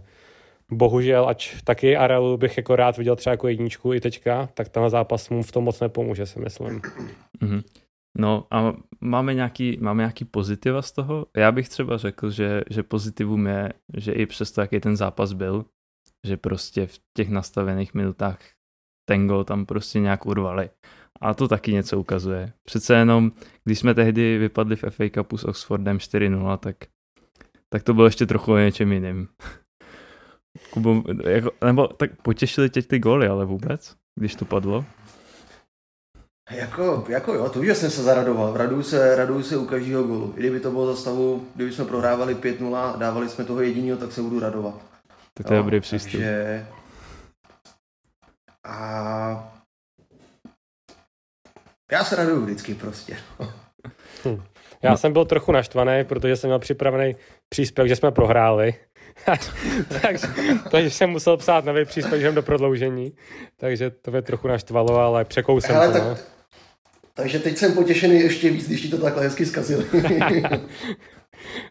bohužel, 0.70 1.28
ač 1.28 1.54
taky 1.64 1.96
Arelu 1.96 2.36
bych 2.36 2.56
jako 2.56 2.76
rád 2.76 2.96
viděl 2.96 3.16
třeba 3.16 3.32
jako 3.32 3.48
jedničku 3.48 3.94
i 3.94 4.00
teďka, 4.00 4.48
tak 4.54 4.68
ten 4.68 4.90
zápas 4.90 5.30
mu 5.30 5.42
v 5.42 5.52
tom 5.52 5.64
moc 5.64 5.80
nepomůže, 5.80 6.26
si 6.26 6.40
myslím. 6.40 6.82
Mhm. 7.40 7.62
No 8.18 8.46
a 8.50 8.74
máme 9.00 9.34
nějaký, 9.34 9.78
máme 9.80 10.02
nějaký 10.02 10.24
pozitiva 10.24 10.82
z 10.82 10.92
toho? 10.92 11.26
Já 11.36 11.52
bych 11.52 11.68
třeba 11.68 11.96
řekl, 11.96 12.30
že, 12.30 12.62
že 12.70 12.82
pozitivum 12.82 13.46
je, 13.46 13.72
že 13.96 14.12
i 14.12 14.26
přesto, 14.26 14.60
jaký 14.60 14.80
ten 14.80 14.96
zápas 14.96 15.32
byl, 15.32 15.64
že 16.26 16.36
prostě 16.36 16.86
v 16.86 16.98
těch 17.16 17.28
nastavených 17.28 17.94
minutách 17.94 18.38
ten 19.08 19.26
gol 19.26 19.44
tam 19.44 19.66
prostě 19.66 20.00
nějak 20.00 20.26
urvali. 20.26 20.70
A 21.20 21.34
to 21.34 21.48
taky 21.48 21.72
něco 21.72 22.00
ukazuje. 22.00 22.52
Přece 22.64 22.94
jenom, 22.94 23.30
když 23.64 23.78
jsme 23.78 23.94
tehdy 23.94 24.38
vypadli 24.38 24.76
v 24.76 24.84
FA 24.90 25.04
Cupu 25.14 25.36
s 25.36 25.44
Oxfordem 25.44 25.98
4-0, 25.98 26.58
tak, 26.58 26.76
tak 27.68 27.82
to 27.82 27.94
bylo 27.94 28.06
ještě 28.06 28.26
trochu 28.26 28.52
o 28.52 28.56
něčem 28.56 28.92
jiným. 28.92 29.28
Kubo, 30.70 31.02
jako, 31.28 31.50
nebo 31.64 31.88
tak 31.88 32.22
potěšili 32.22 32.70
tě 32.70 32.82
ty 32.82 32.98
góly, 32.98 33.26
ale 33.26 33.44
vůbec, 33.44 33.96
když 34.18 34.34
to 34.34 34.44
padlo? 34.44 34.84
Jako, 36.50 37.04
jako 37.08 37.34
jo, 37.34 37.48
to 37.48 37.60
už 37.60 37.76
jsem 37.76 37.90
se 37.90 38.02
zaradoval. 38.02 38.56
Raduju 38.56 38.82
se, 38.82 39.16
raduju 39.16 39.42
se 39.42 39.56
u 39.56 39.64
každého 39.66 40.02
golu. 40.02 40.32
I 40.36 40.40
kdyby 40.40 40.60
to 40.60 40.70
bylo 40.70 40.86
za 40.86 40.96
stavu, 41.00 41.46
kdyby 41.54 41.72
jsme 41.72 41.84
prohrávali 41.84 42.34
5-0 42.34 42.74
a 42.76 42.96
dávali 42.96 43.28
jsme 43.28 43.44
toho 43.44 43.60
jediného, 43.60 43.98
tak 43.98 44.12
se 44.12 44.22
budu 44.22 44.40
radovat. 44.40 44.74
Tak 45.34 45.46
to 45.46 45.54
je 45.54 45.58
dobrý 45.60 45.80
přístup. 45.80 46.12
Takže... 46.12 46.66
A... 48.64 49.52
Já 51.92 52.04
se 52.04 52.16
raduju 52.16 52.40
vždycky 52.44 52.74
prostě. 52.74 53.16
Já 54.82 54.90
No. 54.90 54.96
jsem 54.96 55.12
byl 55.12 55.24
trochu 55.24 55.52
naštvaný, 55.52 56.04
protože 56.04 56.36
jsem 56.36 56.48
měl 56.48 56.58
připravený 56.58 57.16
příspěvek, 57.48 57.88
že 57.88 57.96
jsme 57.96 58.10
prohráli. 58.12 58.74
takže, 60.02 60.26
takže 60.70 60.90
jsem 60.90 61.10
musel 61.10 61.36
psát 61.36 61.64
nový 61.64 61.84
příspěvek 61.84 62.34
do 62.34 62.42
prodloužení. 62.42 63.12
Takže 63.56 63.90
to 63.90 64.10
mě 64.10 64.22
trochu 64.22 64.48
naštvalo, 64.48 64.96
ale 64.98 65.24
překousem 65.24 65.74
Hele, 65.74 65.86
to. 65.86 65.92
tak, 65.92 66.02
No. 66.02 66.33
Takže 67.16 67.38
teď 67.38 67.56
jsem 67.56 67.74
potěšený 67.74 68.20
ještě 68.20 68.50
víc, 68.50 68.66
když 68.68 68.80
ti 68.82 68.88
to 68.88 68.98
takhle 68.98 69.22
hezky 69.22 69.46
zkazili. 69.46 69.84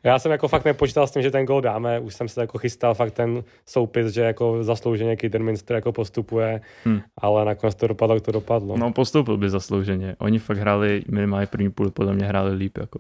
Já 0.04 0.20
jsem 0.20 0.32
jako 0.32 0.48
fakt 0.48 0.66
nepočítal 0.66 1.08
s 1.08 1.12
tím, 1.12 1.22
že 1.22 1.32
ten 1.32 1.46
gol 1.46 1.62
dáme. 1.62 2.00
Už 2.00 2.14
jsem 2.16 2.28
se 2.28 2.42
jako 2.42 2.58
chystal 2.58 2.94
fakt 2.96 3.12
ten 3.14 3.44
soupis, 3.66 4.08
že 4.14 4.22
jako 4.22 4.64
zaslouženě 4.64 5.16
Kidderminster 5.16 5.76
jako 5.76 5.92
postupuje, 5.92 6.62
Hm. 6.86 7.00
ale 7.22 7.46
nakonec 7.46 7.76
to 7.76 7.88
dopadlo, 7.88 8.16
jak 8.16 8.24
to 8.24 8.32
dopadlo. 8.32 8.78
No 8.78 8.92
postoupil 8.94 9.38
by 9.38 9.50
zaslouženě. 9.50 10.16
Oni 10.20 10.40
fakt 10.40 10.58
hráli, 10.58 11.04
minimálně 11.08 11.48
první 11.48 11.70
půl, 11.72 11.92
podle 11.92 12.14
mě 12.14 12.26
hráli 12.26 12.56
líp. 12.56 12.78
Jako. 12.78 13.00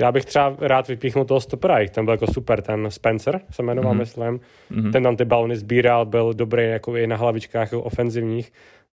Já 0.00 0.12
bych 0.12 0.24
třeba 0.24 0.56
rád 0.60 0.88
vypíchnul 0.88 1.24
toho 1.24 1.40
stopera, 1.40 1.88
ten 1.88 2.04
byl 2.04 2.14
jako 2.14 2.26
super, 2.26 2.62
ten 2.62 2.90
Spencer 2.90 3.40
se 3.50 3.62
jmenoval, 3.62 3.92
Mhm. 3.92 3.98
myslím. 4.00 4.40
Mhm. 4.70 4.92
Ten 4.92 5.02
tam 5.02 5.16
ty 5.16 5.24
balony 5.24 5.56
sbíral, 5.56 6.06
byl 6.06 6.34
dobrý 6.34 6.64
jako 6.68 6.96
i 6.96 7.06
na 7.06 7.16
hlavičkách 7.16 7.72
jako 7.72 7.82
ofenzivních. 7.82 8.52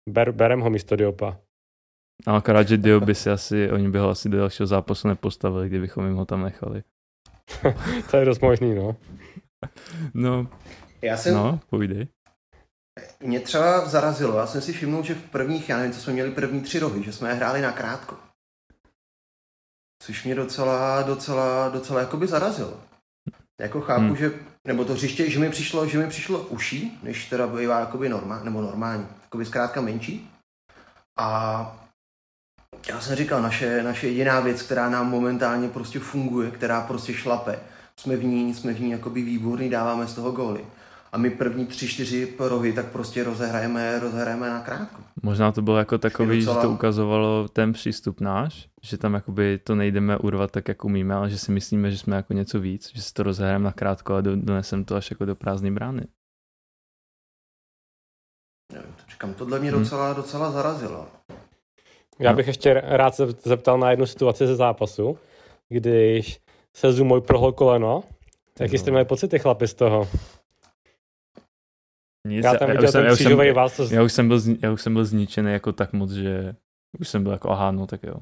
Ber, 0.08 0.32
berem 0.32 0.60
ho 0.60 0.70
místo 0.70 0.96
Diopa. 0.96 1.38
A 2.26 2.36
akorát, 2.36 2.68
že 2.68 2.76
Dio 2.76 3.00
by 3.00 3.14
si 3.14 3.30
asi, 3.30 3.70
oni 3.70 3.88
by 3.88 3.98
ho 3.98 4.10
asi 4.10 4.28
do 4.28 4.38
dalšího 4.38 4.66
zápasu 4.66 5.08
nepostavili, 5.08 5.68
kdybychom 5.68 6.06
jim 6.06 6.16
ho 6.16 6.24
tam 6.24 6.42
nechali. 6.42 6.82
to 8.10 8.16
je 8.16 8.24
dost 8.24 8.42
možný, 8.42 8.74
no. 8.74 8.96
No, 10.14 10.46
Já 11.02 11.16
jsem, 11.16 11.34
no, 11.34 11.60
půjde. 11.70 12.06
Mě 13.20 13.40
třeba 13.40 13.86
zarazilo, 13.86 14.38
já 14.38 14.46
jsem 14.46 14.60
si 14.60 14.72
všimnul, 14.72 15.02
že 15.02 15.14
v 15.14 15.22
prvních, 15.22 15.68
já 15.68 15.76
nevím, 15.76 15.92
co 15.92 16.00
jsme 16.00 16.12
měli 16.12 16.30
první 16.30 16.60
tři 16.60 16.78
rohy, 16.78 17.02
že 17.02 17.12
jsme 17.12 17.28
je 17.28 17.34
hráli 17.34 17.60
na 17.60 17.72
krátko. 17.72 18.16
Což 20.02 20.24
mě 20.24 20.34
docela, 20.34 21.02
docela, 21.02 21.68
docela 21.68 22.00
jakoby 22.00 22.26
zarazilo. 22.26 22.80
Jako 23.60 23.80
chápu, 23.80 24.04
hmm. 24.04 24.16
že, 24.16 24.32
nebo 24.64 24.84
to 24.84 24.92
hřiště, 24.92 25.30
že 25.30 25.38
mi 25.38 25.50
přišlo, 25.50 25.86
že 25.86 25.98
mi 25.98 26.08
přišlo 26.08 26.42
uší, 26.42 26.98
než 27.02 27.28
teda 27.28 27.46
bývá 27.46 27.80
jakoby 27.80 28.08
normál, 28.08 28.44
nebo 28.44 28.62
normální, 28.62 29.06
jakoby 29.22 29.44
zkrátka 29.44 29.80
menší. 29.80 30.30
A 31.18 31.85
já 32.88 33.00
jsem 33.00 33.16
říkal, 33.16 33.42
naše, 33.42 33.82
naše 33.82 34.08
jediná 34.08 34.40
věc, 34.40 34.62
která 34.62 34.90
nám 34.90 35.10
momentálně 35.10 35.68
prostě 35.68 35.98
funguje, 35.98 36.50
která 36.50 36.80
prostě 36.80 37.14
šlape, 37.14 37.58
jsme 37.96 38.16
v 38.16 38.24
ní, 38.24 38.54
jsme 38.54 38.72
v 38.72 38.80
ní 38.80 38.90
jakoby 38.90 39.22
výborný, 39.22 39.70
dáváme 39.70 40.06
z 40.06 40.14
toho 40.14 40.32
góly. 40.32 40.64
A 41.12 41.18
my 41.18 41.30
první 41.30 41.66
tři, 41.66 41.88
čtyři 41.88 42.34
rohy 42.38 42.72
tak 42.72 42.86
prostě 42.86 43.24
rozehrajeme, 43.24 43.98
rozehrajeme 43.98 44.50
na 44.50 44.60
krátko. 44.60 45.02
Možná 45.22 45.52
to 45.52 45.62
bylo 45.62 45.78
jako 45.78 45.98
takový, 45.98 46.38
docela... 46.38 46.56
že 46.56 46.62
to 46.62 46.70
ukazovalo 46.70 47.48
ten 47.48 47.72
přístup 47.72 48.20
náš, 48.20 48.68
že 48.82 48.98
tam 48.98 49.14
jakoby 49.14 49.58
to 49.58 49.74
nejdeme 49.74 50.18
urvat 50.18 50.50
tak, 50.50 50.68
jak 50.68 50.84
umíme, 50.84 51.14
ale 51.14 51.30
že 51.30 51.38
si 51.38 51.52
myslíme, 51.52 51.90
že 51.90 51.98
jsme 51.98 52.16
jako 52.16 52.32
něco 52.32 52.60
víc, 52.60 52.90
že 52.94 53.02
si 53.02 53.12
to 53.12 53.22
rozehrajeme 53.22 53.64
na 53.64 53.72
krátko 53.72 54.14
a 54.14 54.20
donesem 54.20 54.84
to 54.84 54.96
až 54.96 55.10
jako 55.10 55.24
do 55.24 55.36
prázdné 55.36 55.70
brány. 55.70 56.02
Nevím, 58.72 58.94
říkám, 59.10 59.34
tohle 59.34 59.58
mě 59.58 59.70
hmm. 59.70 59.82
docela, 59.82 60.12
docela 60.12 60.50
zarazilo. 60.50 61.08
Já 62.18 62.32
bych 62.32 62.46
ještě 62.46 62.82
rád 62.84 63.14
se 63.14 63.26
zeptal 63.26 63.78
na 63.78 63.90
jednu 63.90 64.06
situaci 64.06 64.46
ze 64.46 64.56
zápasu, 64.56 65.18
když 65.68 66.40
se 66.76 66.92
Zumoj 66.92 67.20
prohl 67.20 67.52
koleno. 67.52 68.02
Jaký 68.60 68.78
jste 68.78 68.90
měli 68.90 69.04
pocity 69.04 69.38
chlapi 69.38 69.68
z 69.68 69.74
toho? 69.74 70.08
Nic, 72.26 72.44
já 72.44 72.54
tam 72.54 72.70
viděl 72.70 72.92
ten 72.92 73.14
křížový 73.14 73.52
vás. 73.52 73.78
Já 73.90 74.02
už, 74.02 74.12
jsem 74.12 74.28
byl, 74.28 74.40
já 74.62 74.72
už 74.72 74.82
jsem 74.82 74.94
byl 74.94 75.04
zničený 75.04 75.52
jako 75.52 75.72
tak 75.72 75.92
moc, 75.92 76.10
že 76.10 76.54
už 77.00 77.08
jsem 77.08 77.22
byl 77.22 77.32
jako 77.32 77.50
aha, 77.50 77.70
no 77.70 77.86
tak 77.86 78.02
jo. 78.02 78.14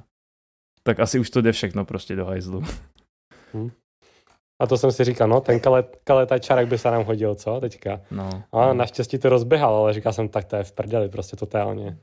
Tak 0.82 1.00
asi 1.00 1.18
už 1.18 1.30
to 1.30 1.40
jde 1.40 1.52
všechno 1.52 1.84
prostě 1.84 2.16
do 2.16 2.24
hajzlu. 2.26 2.62
Hmm. 3.52 3.70
A 4.62 4.66
to 4.66 4.78
jsem 4.78 4.92
si 4.92 5.04
říkal, 5.04 5.28
no, 5.28 5.40
ten 5.40 5.60
kaleta 6.04 6.38
čarek 6.38 6.68
by 6.68 6.78
se 6.78 6.90
nám 6.90 7.04
hodil, 7.04 7.34
co, 7.34 7.60
teďka. 7.60 8.00
No. 8.10 8.42
A 8.52 8.66
no. 8.66 8.74
naštěstí 8.74 9.18
to 9.18 9.28
rozběhal, 9.28 9.74
ale 9.74 9.92
říkal 9.92 10.12
jsem, 10.12 10.28
tak 10.28 10.44
to 10.44 10.56
je 10.56 10.64
v 10.64 10.72
prdeli, 10.72 11.08
prostě 11.08 11.36
totálně. 11.36 11.98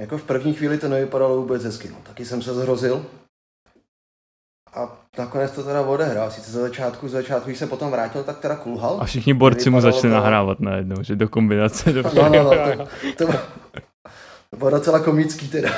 Jako 0.00 0.18
v 0.18 0.22
první 0.22 0.54
chvíli 0.54 0.78
to 0.78 0.88
nevypadalo 0.88 1.36
vůbec 1.36 1.64
hezky, 1.64 1.88
no. 1.88 1.96
Taky 2.02 2.24
jsem 2.24 2.42
se 2.42 2.54
zhrozil. 2.54 3.06
A 4.74 4.88
nakonec 5.18 5.50
to 5.50 5.62
teda 5.62 5.80
odehrál. 5.80 6.30
Sice 6.30 6.52
za 6.52 6.60
začátku, 6.60 7.08
za 7.08 7.18
začátku, 7.18 7.48
když 7.48 7.58
se 7.58 7.66
potom 7.66 7.90
vrátil, 7.90 8.24
tak 8.24 8.38
teda 8.38 8.56
kulhal. 8.56 8.98
A 9.00 9.04
všichni 9.04 9.34
borci 9.34 9.70
mu 9.70 9.80
začali 9.80 10.02
to... 10.02 10.08
nahrávat 10.08 10.60
najednou, 10.60 10.96
že 11.02 11.16
do 11.16 11.28
kombinace. 11.28 11.92
Do... 11.92 12.02
No, 12.02 12.28
no, 12.28 12.42
no, 12.44 12.50
to, 12.50 12.86
to, 13.16 13.26
bylo, 13.26 13.40
to 14.50 14.56
bylo 14.56 14.70
docela 14.70 15.00
komický 15.00 15.48
teda. 15.48 15.70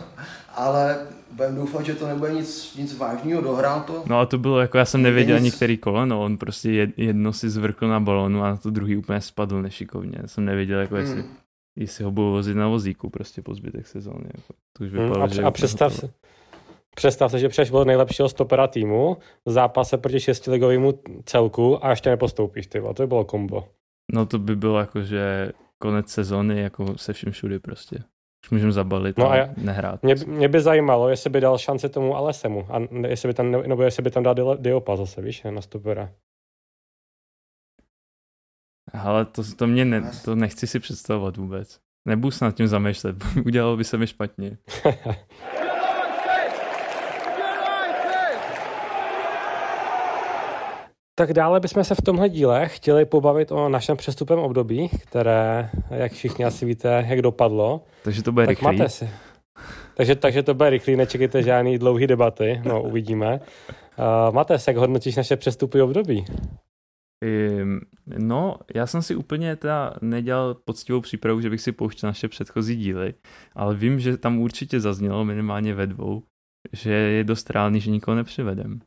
Ale 0.54 0.98
budem 1.30 1.56
doufat, 1.56 1.84
že 1.84 1.94
to 1.94 2.06
nebude 2.06 2.32
nic, 2.32 2.76
nic 2.76 2.98
vážného, 2.98 3.40
dohrál 3.42 3.80
to. 3.80 4.02
No 4.06 4.20
a 4.20 4.26
to 4.26 4.38
bylo 4.38 4.60
jako, 4.60 4.78
já 4.78 4.84
jsem 4.84 5.02
nevěděl 5.02 5.36
nic... 5.36 5.42
ani 5.42 5.50
který 5.50 5.78
koleno, 5.78 6.22
on 6.22 6.36
prostě 6.36 6.92
jedno 6.96 7.32
si 7.32 7.50
zvrkl 7.50 7.88
na 7.88 8.00
balonu 8.00 8.42
a 8.42 8.48
na 8.48 8.56
to 8.56 8.70
druhý 8.70 8.96
úplně 8.96 9.20
spadl 9.20 9.62
nešikovně. 9.62 10.18
Já 10.22 10.28
jsem 10.28 10.44
nevěděl, 10.44 10.80
jako 10.80 10.94
hmm. 10.94 11.24
Jestli, 11.78 12.04
ho 12.04 12.10
budou 12.10 12.30
vozit 12.30 12.56
na 12.56 12.68
vozíku 12.68 13.10
prostě 13.10 13.42
po 13.42 13.54
zbytek 13.54 13.86
sezóny. 13.86 14.24
Jako. 14.36 14.54
To 14.78 14.84
už 14.84 14.90
vypadalo, 14.90 15.26
hmm, 15.26 15.44
a, 15.44 15.48
a 15.48 15.50
představ, 15.50 15.94
se, 15.94 16.10
představ 16.94 17.30
se, 17.30 17.38
že 17.38 17.48
přeš 17.48 17.70
byl 17.70 17.84
nejlepšího 17.84 18.28
stopera 18.28 18.66
týmu 18.66 19.16
v 19.46 19.50
zápase 19.50 19.98
proti 19.98 20.20
šestiligovému 20.20 21.00
celku 21.24 21.84
a 21.84 21.90
ještě 21.90 22.10
nepostoupíš, 22.10 22.66
ty 22.66 22.80
to 22.80 23.02
by 23.02 23.06
bylo 23.06 23.24
kombo. 23.24 23.68
No 24.12 24.26
to 24.26 24.38
by 24.38 24.56
bylo 24.56 24.78
jako, 24.78 25.02
že 25.02 25.52
konec 25.78 26.08
sezóny 26.08 26.60
jako 26.60 26.98
se 26.98 27.12
vším 27.12 27.32
všudy 27.32 27.58
prostě. 27.58 27.98
Už 28.44 28.50
můžeme 28.50 28.72
zabalit 28.72 29.18
no 29.18 29.30
a, 29.30 29.42
a 29.42 29.48
nehrát. 29.56 30.02
Mě, 30.02 30.14
mě, 30.26 30.48
by 30.48 30.60
zajímalo, 30.60 31.08
jestli 31.08 31.30
by 31.30 31.40
dal 31.40 31.58
šanci 31.58 31.88
tomu 31.88 32.16
Alesemu, 32.16 32.66
a 32.70 32.80
jestli 33.06 33.28
by 33.28 33.34
tam, 33.34 33.50
nebo 33.50 33.82
jestli 33.82 34.02
by 34.02 34.10
tam 34.10 34.22
dal 34.22 34.56
Diopa 34.56 34.96
zase, 34.96 35.22
víš, 35.22 35.42
na 35.50 35.60
stopera. 35.60 36.10
Ale 38.92 39.24
to, 39.24 39.42
to 39.56 39.66
mě 39.66 39.84
ne, 39.84 40.10
to 40.24 40.34
nechci 40.34 40.66
si 40.66 40.80
představovat 40.80 41.36
vůbec. 41.36 41.78
Nebudu 42.08 42.30
se 42.30 42.44
nad 42.44 42.54
tím 42.54 42.66
zamýšlet, 42.66 43.16
udělalo 43.46 43.76
by 43.76 43.84
se 43.84 43.98
mi 43.98 44.06
špatně. 44.06 44.58
Tak 51.18 51.32
dále 51.32 51.60
bychom 51.60 51.84
se 51.84 51.94
v 51.94 52.02
tomhle 52.02 52.28
díle 52.28 52.68
chtěli 52.68 53.04
pobavit 53.04 53.52
o 53.52 53.68
našem 53.68 53.96
přestupem 53.96 54.38
období, 54.38 54.88
které, 54.88 55.70
jak 55.90 56.12
všichni 56.12 56.44
asi 56.44 56.66
víte, 56.66 57.06
jak 57.08 57.22
dopadlo. 57.22 57.80
Takže 58.02 58.22
to 58.22 58.32
bude 58.32 58.46
tak 58.46 58.50
rychlý. 58.50 58.78
Máte 58.78 58.88
si. 58.88 59.10
Takže, 59.94 60.14
takže 60.14 60.42
to 60.42 60.54
bude 60.54 60.70
rychlý, 60.70 60.96
nečekejte 60.96 61.42
žádný 61.42 61.78
dlouhý 61.78 62.06
debaty, 62.06 62.60
no 62.64 62.82
uvidíme. 62.82 63.40
Uh, 63.98 64.34
Mates, 64.34 64.66
jak 64.66 64.76
hodnotíš 64.76 65.16
naše 65.16 65.36
přestupy 65.36 65.82
období? 65.82 66.24
No, 68.18 68.58
já 68.74 68.86
jsem 68.86 69.02
si 69.02 69.16
úplně 69.16 69.56
teda 69.56 69.94
nedělal 70.02 70.54
poctivou 70.54 71.00
přípravu, 71.00 71.40
že 71.40 71.50
bych 71.50 71.60
si 71.60 71.72
pouštěl 71.72 72.08
naše 72.08 72.28
předchozí 72.28 72.76
díly, 72.76 73.14
ale 73.54 73.74
vím, 73.74 74.00
že 74.00 74.16
tam 74.16 74.38
určitě 74.38 74.80
zaznělo 74.80 75.24
minimálně 75.24 75.74
ve 75.74 75.86
dvou, 75.86 76.22
že 76.72 76.90
je 76.90 77.24
dost 77.24 77.50
reálný, 77.50 77.80
že 77.80 77.90
nikoho 77.90 78.14
nepřivedem. 78.14 78.80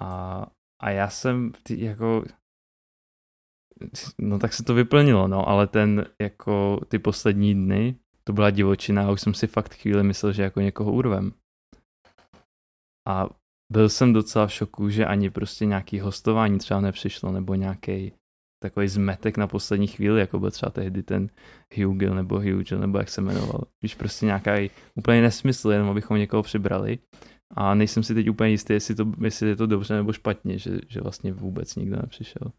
A 0.00 0.46
a 0.82 0.90
já 0.90 1.10
jsem 1.10 1.52
ty, 1.62 1.84
jako 1.84 2.24
no 4.18 4.38
tak 4.38 4.52
se 4.52 4.64
to 4.64 4.74
vyplnilo, 4.74 5.28
no, 5.28 5.48
ale 5.48 5.66
ten 5.66 6.06
jako 6.20 6.80
ty 6.88 6.98
poslední 6.98 7.54
dny, 7.54 7.98
to 8.24 8.32
byla 8.32 8.50
divočina 8.50 9.06
a 9.06 9.10
už 9.10 9.20
jsem 9.20 9.34
si 9.34 9.46
fakt 9.46 9.74
chvíli 9.74 10.02
myslel, 10.02 10.32
že 10.32 10.42
jako 10.42 10.60
někoho 10.60 10.92
urvem. 10.92 11.32
A 13.08 13.28
byl 13.72 13.88
jsem 13.88 14.12
docela 14.12 14.46
v 14.46 14.52
šoku, 14.52 14.88
že 14.88 15.06
ani 15.06 15.30
prostě 15.30 15.66
nějaký 15.66 16.00
hostování 16.00 16.58
třeba 16.58 16.80
nepřišlo, 16.80 17.32
nebo 17.32 17.54
nějaký 17.54 18.12
takový 18.62 18.88
zmetek 18.88 19.36
na 19.36 19.46
poslední 19.46 19.86
chvíli, 19.86 20.20
jako 20.20 20.38
byl 20.38 20.50
třeba 20.50 20.70
tehdy 20.70 21.02
ten 21.02 21.28
Hugel 21.76 22.14
nebo 22.14 22.34
Hugel, 22.34 22.78
nebo 22.78 22.98
jak 22.98 23.08
se 23.08 23.20
jmenoval. 23.20 23.60
Víš, 23.82 23.94
prostě 23.94 24.26
nějaký 24.26 24.70
úplně 24.94 25.22
nesmysl, 25.22 25.70
jenom 25.70 25.88
abychom 25.88 26.18
někoho 26.18 26.42
přibrali. 26.42 26.98
A 27.54 27.74
nejsem 27.74 28.02
si 28.02 28.14
teď 28.14 28.28
úplně 28.28 28.50
jistý, 28.50 28.72
jestli, 28.72 28.94
to, 28.94 29.12
jestli 29.20 29.48
je 29.48 29.56
to 29.56 29.66
dobře 29.66 29.94
nebo 29.94 30.12
špatně, 30.12 30.58
že, 30.58 30.70
že 30.88 31.00
vlastně 31.00 31.32
vůbec 31.32 31.76
nikdo 31.76 31.96
nepřišel. 31.96 32.52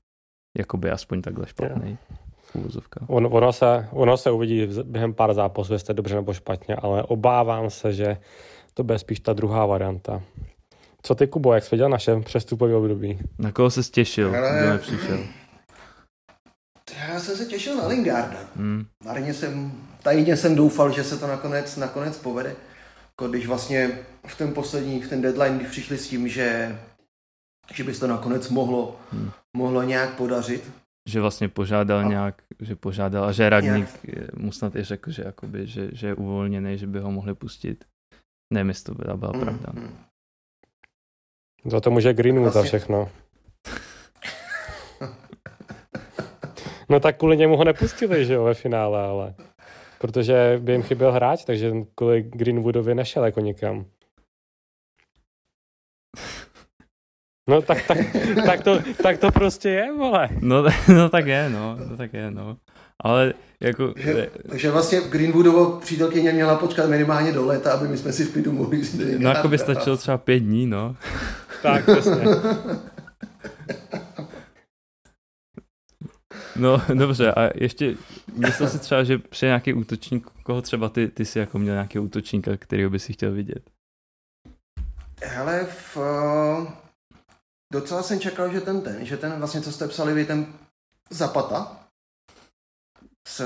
Jakoby 0.58 0.92
aspoň 0.92 1.22
takhle 1.22 1.48
špatný. 1.48 1.98
On, 3.08 3.28
ono, 3.32 3.54
se, 3.54 3.89
ono 3.92 4.18
se 4.18 4.32
uvidí 4.32 4.68
během 4.84 5.13
pár 5.13 5.34
zápasů, 5.34 5.74
jestli 5.74 5.92
je 5.92 5.96
dobře 5.96 6.16
nebo 6.16 6.34
špatně, 6.34 6.76
ale 6.76 7.04
obávám 7.04 7.70
se, 7.70 7.94
že 7.94 8.18
to 8.74 8.84
bude 8.84 9.00
spíš 9.00 9.20
ta 9.20 9.34
druhá 9.34 9.66
varianta. 9.66 10.24
Co 11.06 11.16
ty, 11.16 11.28
Kubo, 11.28 11.54
jak 11.54 11.63
jsi 11.63 11.76
viděl 11.76 11.89
naše 11.89 12.20
přestupové 12.20 12.76
období? 12.76 13.20
Na 13.39 13.52
koho 13.52 13.70
se 13.70 13.84
těšil, 13.84 14.36
Ale... 14.36 14.60
kdo 14.60 14.70
nepřišel? 14.70 15.20
Já 17.08 17.20
jsem 17.20 17.38
se 17.38 17.46
těšil 17.46 17.78
na 17.78 17.88
Lingarda. 17.88 18.39
Hmm. 18.56 18.86
Marně 19.06 19.34
jsem, 19.34 19.72
tajně 20.04 20.38
jsem 20.38 20.56
doufal, 20.56 20.92
že 20.92 21.04
se 21.04 21.18
to 21.18 21.28
nakonec, 21.28 21.78
nakonec 21.78 22.18
povede. 22.18 22.56
Jako 23.08 23.28
když 23.28 23.48
vlastně 23.48 24.00
v 24.28 24.38
ten 24.38 24.54
poslední, 24.54 25.02
v 25.02 25.10
ten 25.10 25.22
deadline, 25.22 25.58
když 25.58 25.70
přišli 25.70 25.98
s 25.98 26.08
tím, 26.08 26.28
že, 26.28 26.80
že 27.74 27.84
by 27.84 27.94
se 27.94 28.00
to 28.00 28.08
nakonec 28.08 28.50
mohlo, 28.50 29.00
hmm. 29.12 29.32
mohlo 29.58 29.84
nějak 29.84 30.13
podařit. 30.13 30.72
Že 31.10 31.22
vlastně 31.22 31.50
požádal 31.50 32.00
a, 32.00 32.04
nějak, 32.04 32.42
že 32.60 32.76
požádal 32.76 33.26
a 33.26 33.32
že 33.32 33.50
radník 33.50 33.74
nějak. 34.04 34.38
mu 34.38 34.52
snad 34.52 34.76
i 34.76 34.84
řekl, 34.84 35.12
že, 35.12 35.24
jakoby, 35.26 35.68
že, 35.68 35.89
že 35.92 36.08
je 36.08 36.16
uvolněný, 36.16 36.78
že 36.78 36.88
by 36.88 37.00
ho 37.00 37.12
mohli 37.12 37.36
pustit. 37.36 37.86
Nevím, 38.54 38.70
jestli 38.70 38.84
to 38.84 38.94
byla, 38.94 39.18
byla 39.18 39.32
hmm. 39.32 39.42
pravda. 39.42 39.72
Hmm. 39.76 39.98
Za 41.65 41.80
to 41.80 41.91
může 41.91 42.13
Greenwood 42.13 42.54
vlastně... 42.54 42.62
a 42.62 42.63
všechno. 42.63 43.10
no 46.89 46.99
tak 46.99 47.17
kvůli 47.17 47.38
němu 47.38 47.58
ho 47.58 47.63
nepustili, 47.63 48.26
že 48.26 48.34
jo, 48.34 48.43
ve 48.43 48.54
finále, 48.54 49.02
ale 49.04 49.34
protože 50.04 50.60
by 50.62 50.71
jim 50.71 50.84
chyběl 50.84 51.12
hráč, 51.12 51.45
takže 51.45 51.71
kvůli 51.95 52.21
Greenwoodovi 52.21 52.95
nešel 52.95 53.26
jako 53.26 53.39
někam. 53.39 53.86
No 57.49 57.62
tak, 57.62 57.88
tak, 57.88 57.97
tak, 58.45 58.63
to, 58.63 58.80
tak 59.04 59.17
to 59.17 59.32
prostě 59.32 59.69
je, 59.69 59.93
vole. 59.93 60.30
No, 60.39 60.63
no 60.95 61.10
tak 61.10 61.28
je, 61.28 61.49
no, 61.49 61.78
no 61.89 61.97
tak 61.97 62.13
je, 62.13 62.32
no. 62.32 62.58
Ale 62.99 63.34
jako... 63.62 63.93
Takže, 63.93 64.30
takže 64.49 64.71
vlastně 64.71 65.02
Greenwoodovo 65.02 65.80
přítelkyně 65.80 66.32
měla 66.32 66.56
počkat 66.56 66.89
minimálně 66.89 67.32
do 67.32 67.45
léta, 67.45 67.71
aby 67.71 67.88
my 67.88 67.97
jsme 67.97 68.13
si 68.13 68.26
v 68.26 68.34
klidu 68.34 68.52
mohli 68.52 68.82
No 69.17 69.30
jako 69.30 69.47
by 69.47 69.58
stačilo 69.58 69.97
třeba 69.97 70.17
pět 70.17 70.39
dní, 70.39 70.67
no. 70.67 70.95
Tak, 71.63 71.84
přesně. 71.84 72.23
No, 76.56 76.82
dobře, 76.93 77.34
a 77.34 77.49
ještě 77.56 77.95
myslel 78.38 78.69
si 78.69 78.80
třeba, 78.80 79.04
že 79.04 79.17
při 79.17 79.45
nějaký 79.45 79.73
útočník, 79.73 80.30
koho 80.43 80.62
třeba 80.62 80.89
ty, 80.89 81.08
ty 81.08 81.26
jsi 81.26 81.39
jako 81.39 81.60
měl 81.60 81.73
nějaký 81.73 81.99
útočníka, 81.99 82.58
kterého 82.58 82.89
by 82.89 82.99
si 82.99 83.13
chtěl 83.13 83.32
vidět? 83.32 83.69
Hele, 85.23 85.65
v, 85.65 85.97
docela 87.73 88.04
jsem 88.04 88.19
čekal, 88.19 88.54
že 88.54 88.62
ten 88.62 88.82
ten, 88.82 89.06
že 89.06 89.17
ten 89.17 89.34
vlastně, 89.39 89.62
co 89.62 89.71
jste 89.71 89.88
psali 89.88 90.13
vy, 90.13 90.26
ten 90.26 90.45
Zapata 91.10 91.80
z, 93.28 93.41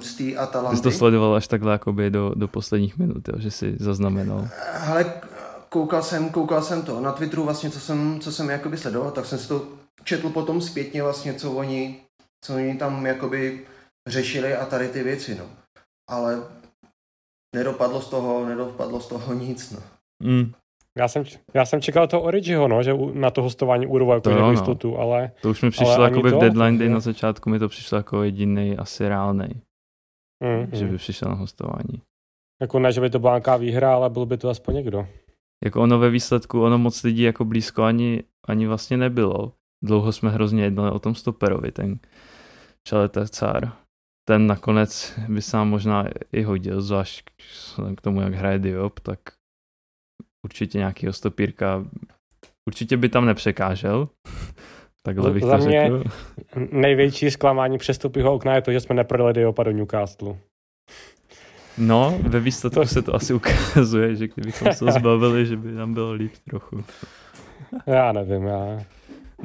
z 0.00 0.14
té 0.14 0.36
Atalanty. 0.36 0.76
Ty 0.76 0.76
jsi 0.76 0.82
to 0.82 0.90
sledoval 0.90 1.34
až 1.34 1.48
takhle 1.48 1.72
jakoby 1.72 2.10
do, 2.10 2.32
do 2.34 2.48
posledních 2.48 2.98
minut, 2.98 3.28
jo, 3.28 3.34
že 3.38 3.50
si 3.50 3.76
zaznamenal. 3.78 4.48
Ale 4.88 5.22
koukal 5.72 6.02
jsem, 6.02 6.30
koukal 6.30 6.62
jsem 6.62 6.82
to 6.82 7.00
na 7.00 7.12
Twitteru 7.12 7.44
vlastně, 7.44 7.70
co 7.70 7.80
jsem, 7.80 8.20
co 8.20 8.32
jsem 8.32 8.50
jakoby 8.50 8.76
sledoval, 8.76 9.10
tak 9.10 9.26
jsem 9.26 9.38
si 9.38 9.48
to 9.48 9.68
četl 10.04 10.30
potom 10.30 10.60
zpětně 10.60 11.02
vlastně, 11.02 11.34
co 11.34 11.52
oni, 11.52 11.96
co 12.44 12.54
oni 12.54 12.78
tam 12.78 13.06
jakoby 13.06 13.66
řešili 14.08 14.56
a 14.56 14.66
tady 14.66 14.88
ty 14.88 15.02
věci, 15.02 15.34
no. 15.34 15.44
Ale 16.10 16.42
nedopadlo 17.56 18.00
z 18.00 18.08
toho, 18.08 18.46
nedopadlo 18.46 19.00
z 19.00 19.06
toho 19.06 19.34
nic, 19.34 19.70
no. 19.70 19.78
Mm. 20.24 20.52
Já 20.98 21.08
jsem, 21.08 21.24
já 21.54 21.66
jsem 21.66 21.80
čekal 21.80 22.06
toho 22.06 22.22
Origiho, 22.22 22.68
no, 22.68 22.82
že 22.82 22.94
na 23.12 23.30
to 23.30 23.42
hostování 23.42 23.86
urval 23.86 24.16
jako 24.16 24.30
To 24.30 24.38
no. 24.38 24.50
jistotu, 24.50 24.98
ale 24.98 25.30
To 25.42 25.50
už 25.50 25.62
mi 25.62 25.70
přišlo 25.70 25.94
Ale 25.94 26.06
ani 26.06 26.16
jakoby 26.16 26.30
v 26.30 26.32
to, 26.32 26.40
deadline 26.40 26.78
day 26.78 26.88
na 26.88 27.00
začátku 27.00 27.50
mi 27.50 27.58
to 27.58 27.68
přišlo 27.68 27.96
jako 27.96 28.22
jediný 28.22 28.76
asi 28.76 29.08
reálný, 29.08 29.48
mm, 30.44 30.66
že 30.72 30.84
mm. 30.84 30.90
by 30.90 30.98
přišel 30.98 31.28
na 31.28 31.34
hostování. 31.34 32.02
jako 32.62 32.78
ne, 32.78 32.92
že 32.92 33.00
by 33.00 33.10
to 33.10 33.18
byla 33.18 33.32
nějaká 33.32 33.56
výhra, 33.56 33.94
ale 33.94 34.10
byl 34.10 34.26
by 34.26 34.36
to 34.36 34.48
aspoň 34.48 34.74
někdo. 34.74 35.06
Jako 35.64 35.80
ono 35.82 35.98
ve 35.98 36.10
výsledku, 36.10 36.62
ono 36.62 36.78
moc 36.78 37.02
lidí 37.02 37.22
jako 37.22 37.44
blízko 37.44 37.82
ani, 37.82 38.22
ani 38.48 38.66
vlastně 38.66 38.96
nebylo. 38.96 39.52
Dlouho 39.84 40.12
jsme 40.12 40.30
hrozně 40.30 40.62
jednali 40.64 40.90
o 40.90 40.98
tom 40.98 41.14
stoperovi, 41.14 41.72
ten 41.72 41.98
Čaletacár. 42.88 43.72
Ten 44.28 44.46
nakonec 44.46 45.18
by 45.28 45.42
se 45.42 45.56
nám 45.56 45.68
možná 45.68 46.04
i 46.32 46.42
hodil, 46.42 46.80
zvlášť 46.82 47.30
k 47.96 48.00
tomu, 48.00 48.20
jak 48.20 48.34
hraje 48.34 48.58
Diop, 48.58 49.00
tak 49.00 49.18
určitě 50.46 50.78
nějakýho 50.78 51.12
stopírka 51.12 51.84
určitě 52.68 52.96
by 52.96 53.08
tam 53.08 53.26
nepřekážel. 53.26 54.08
Takhle 55.06 55.30
bych 55.30 55.44
Za 55.44 55.58
to 55.58 55.64
mě- 55.64 55.82
řekl. 55.82 56.04
Největší 56.72 57.30
zklamání 57.30 57.78
přestupního 57.78 58.34
okna 58.34 58.54
je 58.54 58.62
to, 58.62 58.72
že 58.72 58.80
jsme 58.80 58.94
neprodali 58.94 59.32
Diopa 59.32 59.62
do 59.62 59.70
Newcastle. 59.70 60.36
No, 61.78 62.18
ve 62.22 62.40
výsledku 62.40 62.84
se 62.84 63.02
to 63.02 63.14
asi 63.14 63.34
ukazuje, 63.34 64.16
že 64.16 64.28
kdybychom 64.28 64.72
se 64.72 64.84
zbavili, 64.98 65.46
že 65.46 65.56
by 65.56 65.72
nám 65.72 65.94
bylo 65.94 66.12
líp 66.12 66.32
trochu. 66.44 66.84
Já 67.86 68.12
nevím, 68.12 68.42
já 68.42 68.84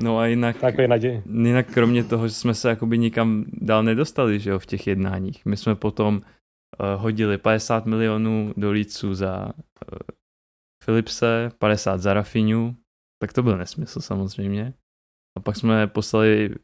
No 0.03 0.19
a 0.19 0.25
jinak, 0.25 0.57
takový 0.57 0.87
jinak 1.25 1.73
kromě 1.73 2.03
toho, 2.03 2.27
že 2.27 2.33
jsme 2.33 2.53
se 2.53 2.69
jakoby 2.69 2.97
nikam 2.97 3.45
dál 3.47 3.83
nedostali, 3.83 4.39
že 4.39 4.49
jo, 4.49 4.59
v 4.59 4.65
těch 4.65 4.87
jednáních. 4.87 5.45
My 5.45 5.57
jsme 5.57 5.75
potom 5.75 6.15
uh, 6.15 7.01
hodili 7.01 7.37
50 7.37 7.85
milionů 7.85 8.53
do 8.57 8.71
líců 8.71 9.13
za 9.13 9.45
uh, 9.45 9.51
Philipse, 10.85 11.51
50 11.57 12.01
za 12.01 12.13
Rafinhu, 12.13 12.75
tak 13.21 13.33
to 13.33 13.43
byl 13.43 13.57
nesmysl 13.57 14.01
samozřejmě. 14.01 14.73
A 15.37 15.39
pak 15.39 15.55
jsme 15.55 15.87
poslali 15.87 16.55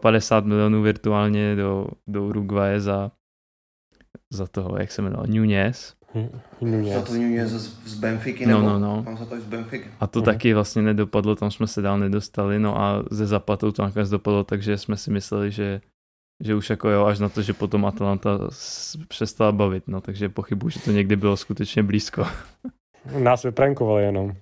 50 0.00 0.44
milionů 0.44 0.82
virtuálně 0.82 1.56
do, 1.56 1.86
do 2.06 2.24
Uruguaye 2.24 2.80
za, 2.80 3.10
za 4.30 4.46
toho, 4.46 4.76
jak 4.78 4.92
se 4.92 5.02
jmenoval, 5.02 5.26
Nunez. 5.26 5.94
Nunez. 6.60 6.94
Za 6.94 7.02
to 7.02 7.12
Nunez 7.14 7.50
z, 7.50 7.88
z 7.88 7.94
Benfiky, 7.94 8.46
No, 8.46 8.58
nebo? 8.58 8.68
no, 8.70 8.78
no. 8.78 9.02
Mám 9.02 9.16
za 9.16 9.24
to 9.26 9.40
z 9.40 9.44
Benfiky. 9.44 9.90
A 10.00 10.06
to 10.06 10.18
Mhm. 10.18 10.24
taky 10.24 10.54
vlastně 10.54 10.82
nedopadlo, 10.82 11.36
tam 11.36 11.50
jsme 11.50 11.66
se 11.66 11.82
dál 11.82 11.98
nedostali, 11.98 12.58
no 12.58 12.80
a 12.80 13.02
ze 13.10 13.26
Zapatou 13.26 13.72
to 13.72 13.82
nakonec 13.82 14.10
dopadlo, 14.10 14.44
takže 14.44 14.78
jsme 14.78 14.96
si 14.96 15.10
mysleli, 15.10 15.50
že, 15.52 15.80
že 16.44 16.54
už 16.54 16.70
jako 16.70 16.88
jo, 16.88 17.04
až 17.04 17.18
na 17.18 17.28
to, 17.28 17.42
že 17.42 17.52
potom 17.52 17.86
Atalanta 17.86 18.38
přestala 19.08 19.52
bavit, 19.52 19.84
no 19.86 20.00
takže 20.00 20.28
pochybuji, 20.28 20.68
že 20.70 20.80
to 20.80 20.90
někdy 20.92 21.16
bylo 21.16 21.36
skutečně 21.36 21.82
blízko. 21.82 22.26
Nás 23.18 23.42
vyprankovali 23.42 24.04
jenom. 24.04 24.32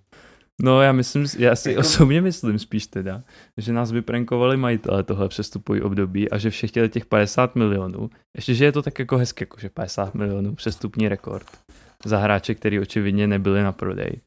No 0.63 0.83
já 0.83 0.93
myslím, 0.93 1.27
já 1.39 1.57
si 1.57 1.71
Jako- 1.71 1.81
osobně 1.81 2.21
myslím 2.21 2.59
spíš 2.59 2.87
teda, 2.87 3.23
že 3.57 3.73
nás 3.73 3.93
vyprankovali 3.93 4.57
majitele 4.57 5.03
tohle 5.03 5.29
přestupový 5.29 5.83
období 5.83 6.31
a 6.31 6.39
že 6.39 6.51
všech 6.51 6.71
těch 6.71 7.07
50 7.07 7.57
milionů, 7.57 8.11
ještě 8.37 8.55
že 8.55 8.65
je 8.65 8.73
to 8.73 8.83
tak 8.83 8.99
jako 8.99 9.17
hezké, 9.17 9.43
jako 9.43 9.61
že 9.61 9.71
50 9.71 10.15
milionů 10.15 10.55
přestupní 10.55 11.09
rekord 11.09 11.47
za 12.05 12.19
hráče, 12.19 12.55
který 12.55 12.81
očividně 12.81 13.27
nebyli 13.27 13.63
na 13.63 13.73
prodej. 13.73 14.21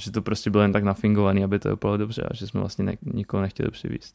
Že 0.00 0.10
to 0.12 0.22
prostě 0.22 0.50
bylo 0.50 0.62
jen 0.62 0.72
tak 0.72 0.84
nafingovaný, 0.84 1.44
aby 1.44 1.58
to 1.58 1.68
dopadlo 1.68 1.96
dobře 1.96 2.22
a 2.22 2.34
že 2.34 2.46
jsme 2.46 2.60
vlastně 2.60 2.84
ne, 2.84 2.96
nikoho 3.02 3.40
nechtěli 3.42 3.70
přivízt. 3.70 4.14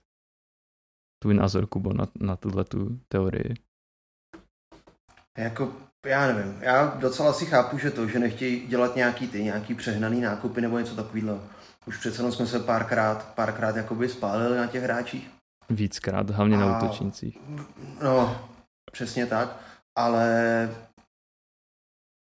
Tvůj 1.24 1.34
názor, 1.34 1.68
Kubo, 1.68 1.94
na, 1.94 2.08
na 2.20 2.36
tuhle 2.36 2.64
tu 2.64 3.00
teorii. 3.08 3.54
Jako, 5.38 5.74
já 6.06 6.28
nevím, 6.28 6.58
já 6.62 6.86
docela 6.86 7.34
si 7.34 7.46
chápu, 7.46 7.78
že 7.78 7.92
to, 7.92 8.08
že 8.08 8.20
nechtějí 8.20 8.68
dělat 8.68 8.96
nějaký 8.96 9.28
ty, 9.28 9.44
nějaký 9.44 9.76
přehnaný 9.76 10.22
nákupy 10.22 10.62
nebo 10.62 10.80
něco 10.80 10.96
takového. 10.96 11.44
Už 11.86 11.98
přece 11.98 12.20
jenom 12.20 12.32
jsme 12.32 12.48
se 12.48 12.60
párkrát, 12.60 13.34
párkrát 13.36 13.76
jakoby 13.76 14.10
spálili 14.10 14.58
na 14.58 14.68
těch 14.68 14.84
hráčích. 14.84 15.30
Víckrát, 15.70 16.30
hlavně 16.30 16.58
na 16.58 16.78
A- 16.78 16.78
útočnících. 16.78 17.38
No, 18.04 18.48
přesně 18.92 19.26
tak, 19.26 19.58
ale 19.98 20.30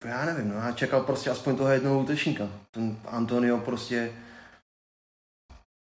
já 0.04 0.24
nevím, 0.24 0.48
no, 0.48 0.54
já 0.54 0.72
čekal 0.72 1.02
prostě 1.02 1.30
aspoň 1.30 1.56
toho 1.56 1.70
jednoho 1.70 2.00
útočníka. 2.00 2.48
Ten 2.70 2.96
Antonio 3.06 3.58
prostě, 3.58 4.12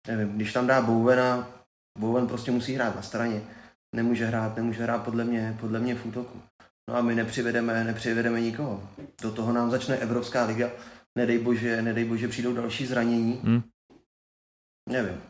nevím, 0.07 0.35
když 0.35 0.53
tam 0.53 0.67
dá 0.67 0.81
Bowena, 0.81 1.47
Bowen 1.99 2.27
prostě 2.27 2.51
musí 2.51 2.75
hrát 2.75 2.95
na 2.95 3.01
straně. 3.01 3.41
Nemůže 3.95 4.25
hrát, 4.25 4.55
nemůže 4.55 4.83
hrát 4.83 5.03
podle 5.03 5.23
mě, 5.23 5.57
podle 5.59 5.79
mě 5.79 5.95
v 5.95 6.05
útoku. 6.05 6.41
No 6.89 6.95
a 6.95 7.01
my 7.01 7.15
nepřivedeme, 7.15 7.83
nepřivedeme 7.83 8.41
nikoho. 8.41 8.89
Do 9.21 9.31
toho 9.31 9.53
nám 9.53 9.71
začne 9.71 9.97
Evropská 9.97 10.45
liga. 10.45 10.69
Nedej 11.17 11.39
bože, 11.39 11.81
nedej 11.81 12.05
bože 12.05 12.27
přijdou 12.27 12.53
další 12.53 12.85
zranění. 12.85 13.39
Hm? 13.43 13.61
Nevím. 14.89 15.21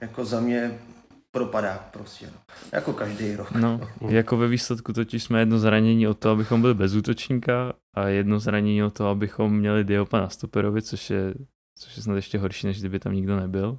Jako 0.00 0.24
za 0.24 0.40
mě 0.40 0.78
propadá 1.30 1.78
prostě. 1.92 2.26
No. 2.26 2.40
Jako 2.72 2.92
každý 2.92 3.36
rok. 3.36 3.52
No, 3.52 3.80
jako 4.08 4.36
ve 4.36 4.48
výsledku 4.48 4.92
totiž 4.92 5.22
jsme 5.22 5.38
jedno 5.40 5.58
zranění 5.58 6.08
od 6.08 6.18
toho, 6.18 6.32
abychom 6.32 6.60
byli 6.60 6.74
bez 6.74 6.94
útočníka 6.94 7.72
a 7.94 8.08
jedno 8.08 8.40
zranění 8.40 8.82
od 8.82 8.94
toho, 8.94 9.10
abychom 9.10 9.56
měli 9.56 9.84
Diopa 9.84 10.20
na 10.20 10.28
stoperovi, 10.28 10.82
což 10.82 11.10
je, 11.10 11.34
což 11.78 11.96
je 11.96 12.02
snad 12.02 12.14
ještě 12.14 12.38
horší, 12.38 12.66
než 12.66 12.80
kdyby 12.80 12.98
tam 12.98 13.12
nikdo 13.12 13.36
nebyl. 13.36 13.78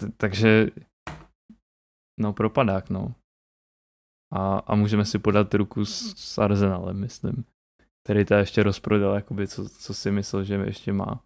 T- 0.00 0.12
takže 0.16 0.66
no 2.20 2.32
propadák, 2.32 2.90
no. 2.90 3.14
A, 4.32 4.56
a 4.66 4.74
můžeme 4.74 5.04
si 5.04 5.18
podat 5.18 5.54
ruku 5.54 5.84
s, 5.84 6.14
s 6.16 6.38
Arsenalem, 6.38 7.00
myslím. 7.00 7.44
Který 8.04 8.24
to 8.24 8.34
ještě 8.34 8.62
rozprodal, 8.62 9.14
jakoby, 9.14 9.48
co, 9.48 9.68
co 9.68 9.94
si 9.94 10.10
myslel, 10.10 10.44
že 10.44 10.54
ještě 10.54 10.92
má. 10.92 11.20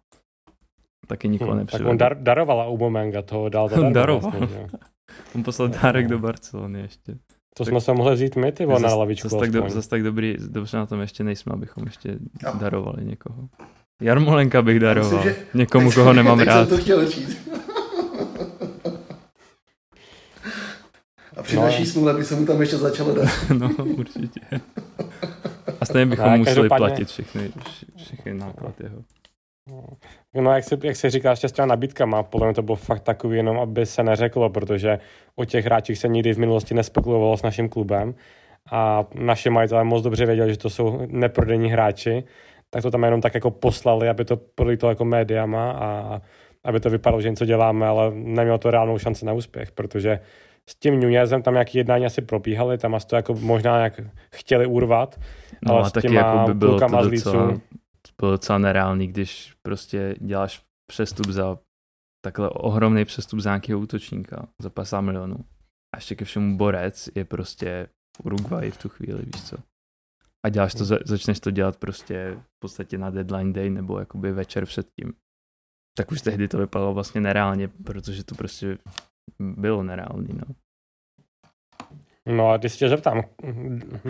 Taky 1.07 1.29
nikoho 1.29 1.53
Hm, 1.55 1.65
tak 1.65 1.81
on 1.85 1.97
dar, 1.97 2.17
darovala 2.23 2.65
Aubameyanga, 2.65 3.21
toho 3.21 3.49
dal 3.49 3.69
zadarmo 3.69 3.93
Daroval. 3.93 4.31
Vlastně, 4.31 4.67
on 5.35 5.43
poslal 5.43 5.67
dárek 5.69 6.07
do 6.07 6.19
Barcelony 6.19 6.79
ještě. 6.81 7.17
to 7.55 7.65
jsme 7.65 7.81
se 7.81 7.93
mohli 7.93 8.13
vzít 8.15 8.35
my, 8.35 8.51
ty 8.51 8.65
na 8.65 8.75
Zas- 8.75 8.97
lavičku. 8.97 9.29
Zas 9.29 9.39
tak, 9.39 9.51
do, 9.51 9.69
zas 9.69 9.87
tak 9.87 10.03
dobrý, 10.03 10.35
dobře 10.47 10.77
na 10.77 10.85
tom 10.85 11.01
ještě 11.01 11.23
nejsme, 11.23 11.53
abychom 11.53 11.83
ještě 11.83 12.17
darovali 12.59 13.05
někoho. 13.05 13.49
Jarmolenka 14.01 14.61
bych 14.61 14.79
daroval. 14.79 15.11
myslím, 15.13 15.33
že- 15.33 15.45
Někomu, 15.53 15.91
koho 15.91 16.13
nemám 16.21 16.39
rád. 16.39 16.67
jsem 16.69 16.77
to 16.77 16.83
chtěl 16.83 17.09
říct. 17.09 17.49
A 21.37 21.43
při 21.43 21.55
No. 21.55 21.61
naší 21.61 21.85
smůle 21.85 22.13
by 22.13 22.23
se 22.25 22.35
mu 22.35 22.45
tam 22.45 22.61
ještě 22.61 22.77
začalo 22.77 23.15
dát. 23.15 23.29
no, 23.59 23.69
určitě. 23.85 24.39
A 25.81 25.85
stejně 25.85 26.05
bychom 26.05 26.25
Ne, 26.29 26.37
museli 26.37 26.55
každopádně- 26.55 26.87
platit 26.87 27.07
všechny, 27.07 27.41
vš- 27.49 27.85
všechny 28.03 28.33
náklad 28.33 28.79
jeho. 28.79 28.97
No, 30.41 30.51
jak 30.53 30.63
se, 30.63 30.77
jak 30.83 30.95
se 30.95 31.09
říká, 31.09 31.29
ještě 31.31 31.49
s 31.49 31.51
těma 31.51 31.65
nabídkama, 31.65 32.23
podle 32.23 32.47
mě 32.47 32.53
to 32.53 32.61
bylo 32.61 32.75
fakt 32.75 33.01
takový 33.03 33.37
jenom, 33.37 33.59
aby 33.59 33.85
se 33.85 34.03
neřeklo, 34.03 34.49
protože 34.49 34.99
o 35.35 35.45
těch 35.45 35.65
hráčích 35.65 35.97
se 35.97 36.07
nikdy 36.07 36.33
v 36.33 36.37
minulosti 36.39 36.73
nespekulovalo 36.73 37.37
s 37.37 37.41
naším 37.41 37.69
klubem 37.69 38.15
a 38.71 39.05
naši 39.15 39.49
majitelé 39.49 39.83
moc 39.83 40.03
dobře 40.03 40.25
věděli, 40.25 40.51
že 40.51 40.57
to 40.57 40.69
jsou 40.69 41.01
neprodejní 41.07 41.71
hráči, 41.71 42.23
tak 42.69 42.81
to 42.83 42.91
tam 42.91 43.03
jenom 43.03 43.21
tak 43.21 43.33
jako 43.33 43.51
poslali, 43.51 44.09
aby 44.09 44.25
to 44.25 44.39
to 44.79 44.89
jako 44.89 45.05
médiama 45.05 45.71
a 45.71 46.21
aby 46.63 46.79
to 46.79 46.89
vypadalo, 46.89 47.21
že 47.21 47.29
něco 47.29 47.45
děláme, 47.45 47.87
ale 47.87 48.11
nemělo 48.13 48.57
to 48.57 48.71
reálnou 48.71 48.97
šanci 48.97 49.25
na 49.25 49.33
úspěch, 49.33 49.71
protože 49.71 50.19
s 50.69 50.75
tím 50.75 50.99
Nunezem 50.99 51.41
tam 51.43 51.53
nějaký 51.53 51.77
jednání 51.77 52.05
asi 52.05 52.21
probíhaly, 52.21 52.77
tam 52.77 52.95
asi 52.95 53.07
to 53.07 53.15
jako 53.15 53.33
možná 53.33 53.79
jak 53.79 54.01
chtěli 54.35 54.65
urvat, 54.65 55.19
No 55.65 55.73
ale 55.73 55.81
a 55.81 55.89
s 55.89 55.91
taky 55.91 56.07
těma 56.07 56.19
jako 56.19 56.47
by 56.47 56.53
bylo 56.53 56.79
to 56.79 57.09
docela, 57.09 57.61
bylo 58.19 58.31
docela 58.31 58.57
nereálný, 58.57 59.07
když 59.07 59.53
prostě 59.61 60.15
děláš 60.19 60.63
přestup 60.91 61.27
za 61.27 61.57
takhle 62.25 62.49
ohromný 62.49 63.05
přestup 63.05 63.39
za 63.39 63.49
nějakého 63.49 63.79
útočníka 63.79 64.47
za 64.61 64.69
50 64.69 65.01
milionů. 65.01 65.35
A 65.95 65.97
ještě 65.97 66.15
ke 66.15 66.25
všemu 66.25 66.57
Borec 66.57 67.09
je 67.15 67.25
prostě 67.25 67.87
Uruguay 68.23 68.71
v 68.71 68.77
tu 68.77 68.89
chvíli, 68.89 69.25
víš 69.25 69.43
co. 69.43 69.57
A 70.45 70.49
děláš 70.49 70.73
to, 70.73 70.85
za- 70.85 70.99
začneš 71.05 71.39
to 71.39 71.51
dělat 71.51 71.77
prostě 71.77 72.37
v 72.37 72.59
podstatě 72.59 72.97
na 72.97 73.09
deadline 73.09 73.53
day 73.53 73.69
nebo 73.69 73.99
jakoby 73.99 74.31
večer 74.31 74.65
předtím. 74.65 75.13
Tak 75.97 76.11
už 76.11 76.21
tehdy 76.21 76.47
to 76.47 76.57
vypadalo 76.57 76.93
vlastně 76.93 77.21
nereálně, 77.21 77.67
protože 77.67 78.23
to 78.23 78.35
prostě 78.35 78.77
bylo 79.39 79.83
nereálný, 79.83 80.29
no. 80.33 80.55
No 82.25 82.49
a 82.49 82.57
když 82.57 82.71
se 82.71 82.77
tě 82.77 82.89
zeptám, 82.89 83.21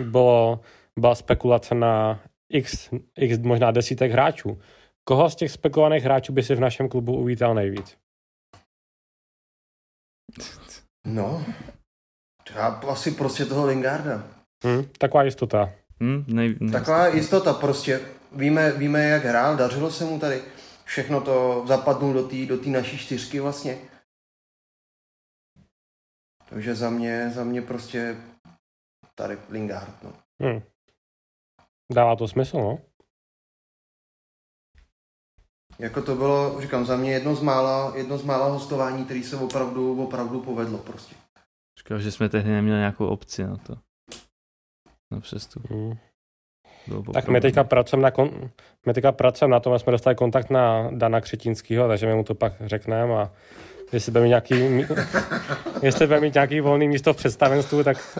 bylo, 0.04 0.60
byla 0.98 1.14
spekulace 1.14 1.74
na 1.74 2.20
x, 2.52 2.90
x 3.18 3.38
možná 3.38 3.70
desítek 3.70 4.12
hráčů. 4.12 4.60
Koho 5.04 5.30
z 5.30 5.36
těch 5.36 5.50
spekulovaných 5.52 6.04
hráčů 6.04 6.32
by 6.32 6.42
si 6.42 6.54
v 6.54 6.60
našem 6.60 6.88
klubu 6.88 7.16
uvítal 7.16 7.54
nejvíc? 7.54 7.96
No, 11.06 11.44
já 12.54 12.66
asi 12.66 13.10
prostě 13.10 13.44
toho 13.44 13.66
Lingarda. 13.66 14.24
Hmm, 14.64 14.84
taková 14.98 15.22
jistota. 15.22 15.72
Hmm, 16.00 16.24
nej, 16.28 16.56
nej, 16.60 16.70
Taková 16.70 17.06
jistota 17.06 17.52
prostě. 17.52 18.00
Víme, 18.32 18.72
víme, 18.72 19.04
jak 19.04 19.24
hrál, 19.24 19.56
dařilo 19.56 19.90
se 19.90 20.04
mu 20.04 20.18
tady. 20.18 20.42
Všechno 20.84 21.20
to 21.20 21.64
zapadnul 21.66 22.12
do 22.12 22.28
té 22.28 22.46
do 22.46 22.58
tý 22.58 22.70
naší 22.70 22.98
čtyřky 22.98 23.40
vlastně. 23.40 23.78
Takže 26.52 26.74
za 26.74 26.90
mě, 26.90 27.30
za 27.30 27.44
mě 27.44 27.62
prostě 27.62 28.16
tady 29.14 29.38
Lingard, 29.48 30.02
no. 30.02 30.12
Hmm. 30.42 30.62
Dává 31.92 32.16
to 32.16 32.28
smysl, 32.28 32.58
no. 32.58 32.78
Jako 35.78 36.02
to 36.02 36.14
bylo, 36.14 36.60
říkám, 36.60 36.84
za 36.84 36.96
mě 36.96 37.12
jedno 37.12 37.34
z 37.34 37.42
mála, 37.42 37.96
jedno 37.96 38.18
z 38.18 38.24
mála 38.24 38.46
hostování, 38.46 39.04
který 39.04 39.22
se 39.22 39.36
opravdu, 39.36 40.04
opravdu 40.04 40.40
povedlo 40.40 40.78
prostě. 40.78 41.14
Říkal, 41.78 41.98
že 41.98 42.12
jsme 42.12 42.28
tehdy 42.28 42.50
neměli 42.50 42.78
nějakou 42.78 43.06
opci 43.06 43.44
na 43.44 43.56
to. 43.56 43.78
Na 45.10 45.20
přestup. 45.20 45.70
Hmm. 45.70 45.92
Tak 47.12 47.28
my 47.28 47.40
teďka 47.40 47.64
pracujeme 47.64 48.02
na, 48.02 48.10
kon... 48.10 48.50
my 48.86 48.94
teďka 48.94 49.12
pracujeme 49.12 49.52
na 49.52 49.60
tom, 49.60 49.78
jsme 49.78 49.92
dostali 49.92 50.16
kontakt 50.16 50.50
na 50.50 50.90
Dana 50.90 51.20
Křetínského, 51.20 51.88
takže 51.88 52.06
my 52.06 52.14
mu 52.14 52.24
to 52.24 52.34
pak 52.34 52.52
řekneme 52.60 53.14
a 53.14 53.32
jestli 53.92 54.12
bude 54.12 54.22
mít 54.22 54.28
nějaký, 54.28 54.86
jestli 55.82 56.06
bude 56.06 56.20
mít 56.20 56.34
nějaký 56.34 56.60
volný 56.60 56.88
místo 56.88 57.12
v 57.12 57.16
představenstvu, 57.16 57.84
tak 57.84 58.18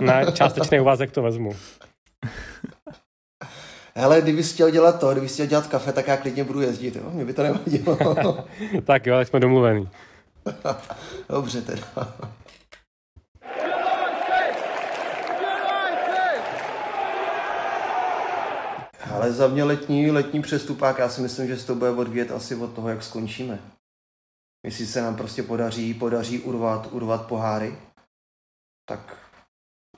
na 0.00 0.30
částečný 0.30 0.80
úvazek 0.80 1.10
to 1.10 1.22
vezmu. 1.22 1.56
Hele, 3.94 4.20
kdyby 4.20 4.42
chtěl 4.42 4.70
dělat 4.70 5.00
to, 5.00 5.12
kdyby 5.12 5.28
chtěl 5.28 5.46
dělat 5.46 5.66
kafe, 5.66 5.92
tak 5.92 6.08
já 6.08 6.16
klidně 6.16 6.44
budu 6.44 6.60
jezdit, 6.60 6.96
jo? 6.96 7.10
Mě 7.10 7.24
by 7.24 7.32
to 7.32 7.42
nevadilo. 7.42 8.44
tak 8.84 9.06
jo, 9.06 9.16
tak 9.16 9.28
jsme 9.28 9.40
domluvení. 9.40 9.88
Dobře 11.28 11.62
teda. 11.62 11.86
Ale 19.10 19.32
za 19.32 19.48
mě 19.48 19.64
letní, 19.64 20.10
letní 20.10 20.42
přestupák, 20.42 20.98
já 20.98 21.08
si 21.08 21.20
myslím, 21.20 21.48
že 21.48 21.56
se 21.56 21.66
to 21.66 21.74
bude 21.74 21.90
odvíjet 21.90 22.30
asi 22.30 22.54
od 22.54 22.72
toho, 22.72 22.88
jak 22.88 23.02
skončíme. 23.02 23.58
Jestli 24.64 24.86
se 24.86 25.02
nám 25.02 25.16
prostě 25.16 25.42
podaří, 25.42 25.94
podaří 25.94 26.40
urvat, 26.40 26.92
urvat 26.92 27.26
poháry, 27.26 27.78
tak 28.88 29.30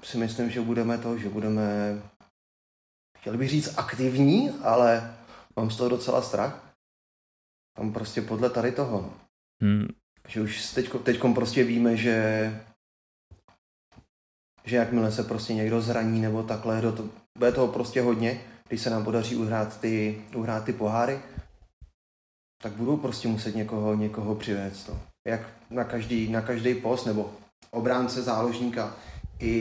si 0.03 0.19
myslím, 0.19 0.51
že 0.51 0.61
budeme 0.61 0.99
to, 0.99 1.19
že 1.19 1.29
budeme, 1.29 1.63
chtěl 3.19 3.37
bych 3.39 3.51
říct 3.51 3.79
aktivní, 3.79 4.51
ale 4.51 5.17
mám 5.57 5.71
z 5.71 5.77
toho 5.77 5.89
docela 5.89 6.23
strach. 6.23 6.75
Tam 7.77 7.93
prostě 7.93 8.23
podle 8.23 8.51
tady 8.51 8.73
toho. 8.73 9.01
no. 9.03 9.15
Hmm, 9.63 9.89
Že 10.29 10.41
už 10.41 10.71
teďko, 10.71 10.99
teďkom 10.99 11.35
prostě 11.35 11.65
víme, 11.65 11.97
že 11.97 12.15
že 14.65 14.77
jakmile 14.77 15.13
se 15.13 15.25
prostě 15.25 15.55
někdo 15.55 15.81
zraní 15.81 16.21
nebo 16.21 16.43
takhle, 16.43 16.81
do 16.81 16.93
to, 16.93 17.09
bude 17.39 17.53
toho 17.53 17.69
prostě 17.69 18.01
hodně, 18.03 18.41
když 18.69 18.81
se 18.81 18.91
nám 18.91 19.05
podaří 19.05 19.37
uhrát 19.37 19.81
ty, 19.81 20.25
uhrát 20.35 20.65
ty 20.65 20.73
poháry, 20.73 21.21
tak 22.65 22.73
budou 22.73 22.97
prostě 22.97 23.29
muset 23.29 23.57
někoho, 23.57 23.95
někoho 23.95 24.35
přivést. 24.35 24.85
To. 24.85 24.99
Jak 25.29 25.41
na 25.71 25.85
každý, 25.85 26.29
na 26.29 26.41
každý 26.41 26.75
post, 26.75 27.05
nebo 27.05 27.31
obránce, 27.71 28.23
záložníka 28.23 28.95
i, 29.39 29.55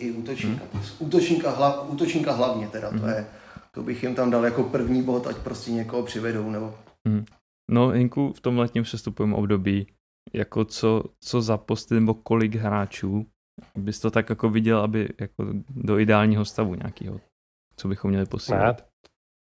i 0.00 0.12
útočníka. 0.12 0.64
Hmm. 0.72 0.82
Útočníka, 0.98 1.50
hla, 1.50 1.82
útočníka 1.82 2.32
hlavně 2.32 2.68
teda, 2.68 2.88
hmm. 2.88 3.00
to 3.00 3.06
je, 3.06 3.26
to 3.74 3.82
bych 3.82 4.02
jim 4.02 4.14
tam 4.14 4.30
dal 4.30 4.44
jako 4.44 4.62
první 4.62 5.02
bod, 5.02 5.26
ať 5.26 5.36
prostě 5.36 5.72
někoho 5.72 6.02
přivedou, 6.02 6.50
nebo 6.50 6.74
hmm. 7.08 7.24
No, 7.70 7.88
Hinku, 7.88 8.32
v 8.32 8.40
tom 8.40 8.58
letním 8.58 8.84
přestupovém 8.84 9.34
období, 9.34 9.86
jako 10.32 10.64
co, 10.64 11.02
co 11.20 11.42
za 11.42 11.56
posty 11.56 11.94
nebo 11.94 12.14
kolik 12.14 12.54
hráčů 12.54 13.26
bys 13.76 14.00
to 14.00 14.10
tak 14.10 14.30
jako 14.30 14.50
viděl, 14.50 14.78
aby 14.78 15.08
jako 15.20 15.44
do 15.70 15.98
ideálního 15.98 16.44
stavu 16.44 16.74
nějakého, 16.74 17.20
co 17.76 17.88
bychom 17.88 18.10
měli 18.10 18.26
posílat? 18.26 18.89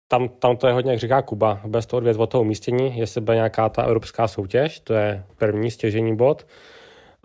Tam, 0.08 0.28
tam 0.28 0.56
to 0.56 0.66
je 0.66 0.72
hodně, 0.72 0.90
jak 0.90 1.00
říká 1.00 1.22
Kuba, 1.22 1.60
bez 1.66 1.86
toho 1.86 1.98
odvět 1.98 2.16
od 2.16 2.30
toho 2.30 2.42
umístění, 2.42 2.98
jestli 2.98 3.20
bude 3.20 3.34
nějaká 3.34 3.68
ta 3.68 3.82
evropská 3.82 4.28
soutěž, 4.28 4.80
to 4.80 4.94
je 4.94 5.24
první 5.36 5.70
stěžení 5.70 6.16
bod. 6.16 6.46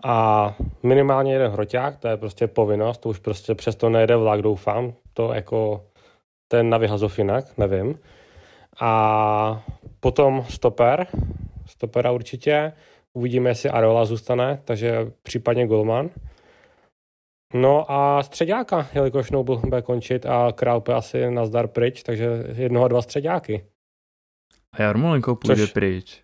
A 0.04 0.54
minimálně 0.82 1.32
jeden 1.32 1.52
hroťák, 1.52 1.96
to 1.96 2.08
je 2.08 2.16
prostě 2.16 2.46
povinnost, 2.46 2.98
to 2.98 3.08
už 3.08 3.18
prostě 3.18 3.54
přesto 3.54 3.88
nejede 3.88 4.16
vlak, 4.16 4.42
doufám, 4.42 4.92
to 5.12 5.32
jako 5.32 5.84
ten 6.48 6.70
na 6.70 6.78
vyhazov 6.78 7.18
jinak, 7.18 7.58
nevím. 7.58 7.98
A 8.80 9.62
potom 10.00 10.44
stoper, 10.48 11.06
stopera 11.66 12.10
určitě, 12.10 12.72
uvidíme, 13.12 13.50
jestli 13.50 13.70
Areola 13.70 14.04
zůstane, 14.04 14.60
takže 14.64 15.12
případně 15.22 15.66
Golman. 15.66 16.10
No 17.54 17.92
a 17.92 18.22
středáka, 18.22 18.88
jelikož 18.94 19.30
Noble 19.30 19.56
bude 19.56 19.82
končit 19.82 20.26
a 20.26 20.52
Král 20.52 20.80
bude 20.80 20.96
asi 20.96 21.30
nazdar 21.30 21.66
pryč, 21.66 22.02
takže 22.02 22.44
jednoho 22.54 22.84
a 22.84 22.88
dva 22.88 23.02
středáky. 23.02 23.64
A 24.72 24.82
Jarmolenko 24.82 25.36
půjde 25.36 25.62
Což- 25.66 25.72
pryč. 25.72 26.22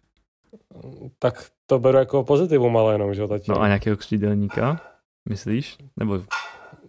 Tak 1.19 1.47
to 1.67 1.79
beru 1.79 1.99
jako 1.99 2.25
pozitivum, 2.25 2.77
ale 2.77 2.95
jenom, 2.95 3.15
že 3.15 3.21
jo, 3.21 3.27
zatím. 3.27 3.55
No 3.55 3.61
a 3.61 3.67
nějakého 3.67 3.97
křídelníka, 3.97 4.81
myslíš? 5.29 5.77
Nebo 5.97 6.21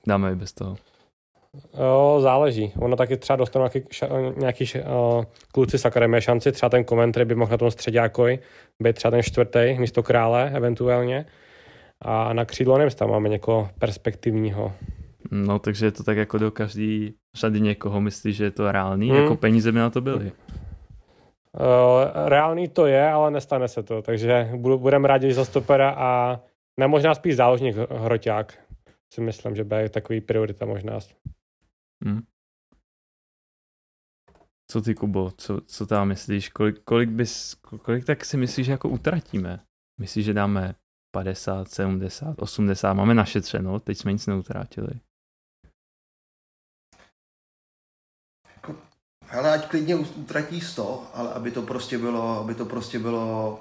dáme 0.08 0.32
i 0.32 0.36
bez 0.36 0.54
toho? 0.54 0.76
Jo, 1.80 2.18
záleží. 2.22 2.74
Ono 2.80 2.96
taky 2.96 3.18
třeba 3.18 3.38
dostanou 3.38 3.64
nějaký, 3.64 3.84
ša, 3.92 4.08
nějaký 4.38 4.64
uh, 4.64 5.24
kluci 5.52 5.78
z 5.78 5.86
akademie 5.86 6.22
šanci, 6.22 6.52
třeba 6.52 6.70
ten 6.70 6.84
komentr 6.84 7.26
by 7.26 7.36
mohl 7.36 7.52
na 7.52 7.58
tom 7.58 7.72
středákovi 7.72 8.40
být 8.84 8.96
třeba 8.96 9.12
ten 9.12 9.24
čtvrtý 9.24 9.76
místo 9.80 10.04
krále 10.04 10.52
eventuálně. 10.54 11.26
A 12.02 12.34
na 12.34 12.46
křídlo 12.46 12.78
nevím, 12.78 12.92
tam 12.92 13.10
máme 13.10 13.30
někoho 13.30 13.70
perspektivního. 13.80 14.74
No, 15.32 15.60
takže 15.60 15.86
je 15.86 15.92
to 15.92 16.04
tak 16.04 16.18
jako 16.18 16.38
do 16.38 16.52
každý 16.52 17.14
řady 17.36 17.62
někoho 17.62 18.02
myslíš, 18.02 18.36
že 18.36 18.44
je 18.44 18.52
to 18.52 18.72
reálný? 18.72 19.10
Hmm. 19.10 19.22
Jako 19.22 19.36
peníze 19.36 19.72
by 19.72 19.80
na 19.80 19.90
to 19.90 20.02
byly. 20.02 20.32
Uh, 21.60 22.30
reálný 22.30 22.68
to 22.68 22.86
je, 22.86 23.10
ale 23.10 23.32
nestane 23.32 23.68
se 23.68 23.84
to, 23.84 24.02
takže 24.02 24.50
budu, 24.56 24.78
budeme 24.78 25.08
rádi 25.08 25.34
za 25.34 25.46
stopera 25.46 25.90
a 25.98 26.40
ne 26.80 26.88
možná 26.88 27.16
spíš 27.16 27.36
záložník 27.36 27.76
hroťák. 27.92 28.60
Si 29.14 29.22
myslím, 29.22 29.56
že 29.56 29.64
bude 29.64 29.90
takový 29.90 30.22
priorita 30.22 30.66
možná. 30.66 31.00
Hmm. 32.06 32.22
Co 34.72 34.82
ty, 34.82 34.96
Kubo, 34.96 35.32
co, 35.38 35.62
co 35.62 35.86
tam 35.86 36.08
myslíš? 36.08 36.50
Kolik, 36.50 36.80
kolik, 36.84 37.10
bys, 37.10 37.56
kolik 37.56 38.06
tak 38.06 38.26
si 38.26 38.38
myslíš, 38.38 38.66
že 38.66 38.72
jako 38.72 38.90
utratíme? 38.90 39.60
Myslíš, 40.00 40.26
že 40.26 40.34
dáme 40.34 40.76
50, 41.12 41.68
70, 41.70 42.42
80, 42.42 42.94
máme 42.94 43.14
našetřeno, 43.14 43.80
teď 43.80 43.98
jsme 43.98 44.14
nic 44.14 44.28
neutratili. 44.28 45.00
Ale 49.30 49.54
ať 49.54 49.68
klidně 49.70 49.96
utratí 49.96 50.62
100, 50.62 51.12
ale 51.14 51.34
aby 51.34 51.52
to 51.52 51.62
prostě 51.62 51.98
bylo, 51.98 52.40
aby 52.40 52.56
to 52.56 52.66
prostě 52.66 53.00
bylo, 53.00 53.60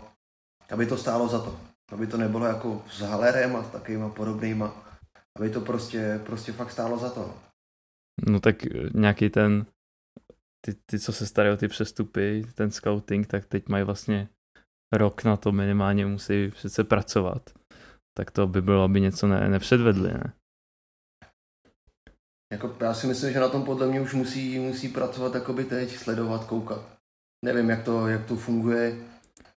aby 0.70 0.86
to 0.86 0.96
stálo 0.96 1.28
za 1.28 1.42
to. 1.44 1.60
Aby 1.92 2.06
to 2.06 2.16
nebylo 2.16 2.46
jako 2.46 2.82
s 2.90 3.00
Halerem 3.00 3.56
a 3.56 3.62
takovýma 3.62 4.08
podobnýma. 4.08 4.98
Aby 5.36 5.50
to 5.50 5.60
prostě, 5.60 6.20
prostě 6.26 6.52
fakt 6.52 6.70
stálo 6.70 6.98
za 6.98 7.10
to. 7.10 7.34
No 8.28 8.40
tak 8.40 8.56
nějaký 8.94 9.30
ten, 9.30 9.66
ty, 10.60 10.74
ty 10.74 10.98
co 10.98 11.12
se 11.12 11.26
starají 11.26 11.54
o 11.54 11.56
ty 11.56 11.68
přestupy, 11.68 12.44
ten 12.54 12.70
scouting, 12.70 13.26
tak 13.26 13.46
teď 13.46 13.68
mají 13.68 13.84
vlastně 13.84 14.28
rok 14.92 15.24
na 15.24 15.36
to 15.36 15.52
minimálně 15.52 16.06
musí 16.06 16.50
přece 16.50 16.84
pracovat. 16.84 17.50
Tak 18.18 18.30
to 18.30 18.46
by 18.46 18.62
bylo, 18.62 18.82
aby 18.82 19.00
něco 19.00 19.26
ne, 19.26 19.48
nepředvedli, 19.48 20.12
ne? 20.14 20.32
Jako, 22.52 22.76
já 22.80 22.94
si 22.94 23.06
myslím, 23.06 23.32
že 23.32 23.40
na 23.40 23.48
tom 23.48 23.62
podle 23.62 23.86
mě 23.86 24.00
už 24.00 24.14
musí, 24.14 24.58
musí 24.58 24.88
pracovat 24.88 25.34
jakoby 25.34 25.64
teď, 25.64 25.96
sledovat, 25.96 26.44
koukat. 26.44 26.98
Nevím, 27.44 27.70
jak 27.70 27.84
to, 27.84 28.08
jak 28.08 28.26
to 28.26 28.36
funguje. 28.36 28.96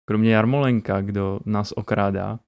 Kromě 0.09 0.33
Jarmolenka, 0.33 1.01
kdo 1.01 1.39
nás 1.45 1.71
okrádá 1.71 2.39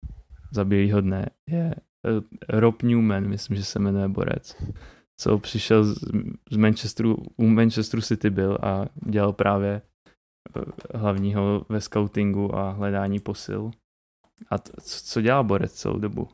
za 0.52 0.66
bílýho 0.66 1.02
dne, 1.02 1.30
je 1.50 1.76
eh, 1.76 2.60
Rob 2.60 2.84
Newman, 2.84 3.28
myslím, 3.28 3.58
že 3.58 3.64
se 3.64 3.80
jmenuje 3.80 4.08
Borec, 4.08 4.56
co 5.22 5.38
přišel 5.38 5.84
z, 5.84 5.96
z 6.52 6.58
Manchesteru, 6.58 7.18
u 7.38 7.48
Manchesteru 7.48 8.02
City 8.02 8.30
byl 8.30 8.58
a 8.62 8.86
dělal 9.06 9.34
právě 9.34 9.82
hlavního 10.96 11.66
ve 11.70 11.82
scoutingu 11.82 12.56
a 12.56 12.72
hledání 12.72 13.20
posil. 13.20 13.72
A 14.50 14.58
t, 14.58 14.72
co, 14.82 15.22
dělá 15.22 15.44
Borec 15.44 15.74
celou 15.74 16.00
dobu? 16.00 16.28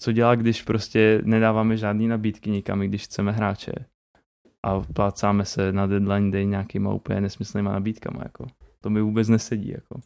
Co 0.00 0.12
dělá, 0.12 0.34
když 0.34 0.62
prostě 0.62 1.20
nedáváme 1.24 1.76
žádný 1.76 2.08
nabídky 2.08 2.50
nikam, 2.50 2.80
když 2.80 3.04
chceme 3.04 3.32
hráče 3.32 3.72
a 4.62 4.80
plácáme 4.80 5.44
se 5.44 5.72
na 5.72 5.86
deadline 5.86 6.30
day 6.30 6.46
nějakýma 6.46 6.94
úplně 6.94 7.20
nesmyslnýma 7.20 7.72
nabídkama, 7.72 8.20
jako. 8.22 8.46
To 8.80 8.90
mi 8.90 9.00
vůbec 9.00 9.28
nesedí, 9.28 9.68
jako. 9.68 10.00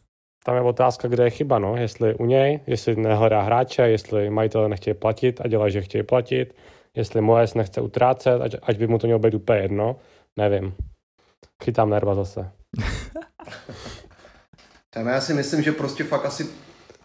Tam 0.45 0.55
je 0.55 0.61
otázka, 0.61 1.07
kde 1.07 1.23
je 1.23 1.29
chyba, 1.29 1.59
no. 1.59 1.77
Jestli 1.77 2.15
u 2.15 2.25
něj, 2.25 2.59
jestli 2.67 2.95
nehledá 2.95 3.41
hráče, 3.41 3.81
jestli 3.81 4.29
majitele 4.29 4.69
nechtějí 4.69 4.93
platit 4.93 5.41
a 5.41 5.47
dělá, 5.47 5.69
že 5.69 5.81
chtějí 5.81 6.03
platit, 6.03 6.55
jestli 6.95 7.21
Moes 7.21 7.53
nechce 7.53 7.81
utrácet, 7.81 8.41
ať, 8.41 8.55
ať 8.61 8.77
by 8.77 8.87
mu 8.87 8.97
to 8.99 9.07
mělo 9.07 9.19
být 9.19 9.33
úplně 9.33 9.59
jedno, 9.59 9.95
nevím. 10.37 10.73
Chytám 11.63 11.89
nerva 11.89 12.15
zase. 12.15 12.51
Tam 14.93 15.07
já 15.07 15.21
si 15.21 15.33
myslím, 15.33 15.61
že 15.63 15.71
prostě 15.71 16.03
fakt 16.03 16.25
asi 16.25 16.49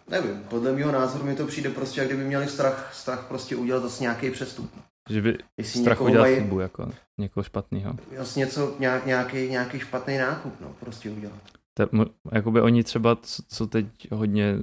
nevím, 0.09 0.43
podle 0.49 0.71
mého 0.73 0.91
názoru 0.91 1.25
mi 1.25 1.35
to 1.35 1.47
přijde 1.47 1.69
prostě, 1.69 1.99
jak 2.01 2.09
kdyby 2.09 2.23
měli 2.23 2.47
strach, 2.47 2.93
strach 2.93 3.27
prostě 3.27 3.55
udělat 3.55 3.83
zase 3.83 4.03
nějaký 4.03 4.31
přestup. 4.31 4.71
Že 5.09 5.21
by 5.21 5.37
Jestli 5.57 5.79
strach 5.81 6.01
udělat 6.01 6.23
mají- 6.23 6.35
chybu, 6.35 6.59
jako 6.59 6.91
někoho 7.19 7.43
špatného. 7.43 7.95
Jasně 8.11 8.39
něco, 8.39 8.75
nějak, 8.79 9.05
nějaký, 9.05 9.49
nějaký 9.49 9.79
špatný 9.79 10.17
nákup, 10.17 10.53
no, 10.61 10.75
prostě 10.79 11.09
udělat. 11.09 11.39
Mo- 11.79 12.09
jakoby 12.31 12.61
oni 12.61 12.83
třeba, 12.83 13.15
co, 13.15 13.43
co 13.47 13.67
teď 13.67 13.85
hodně 14.11 14.57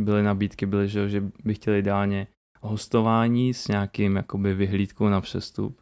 byly 0.00 0.22
nabídky, 0.22 0.66
byly, 0.66 0.88
že, 0.88 1.08
že 1.08 1.20
by 1.44 1.54
chtěli 1.54 1.78
ideálně 1.78 2.26
hostování 2.60 3.54
s 3.54 3.68
nějakým 3.68 4.16
jakoby 4.16 4.54
vyhlídkou 4.54 5.08
na 5.08 5.20
přestup. 5.20 5.80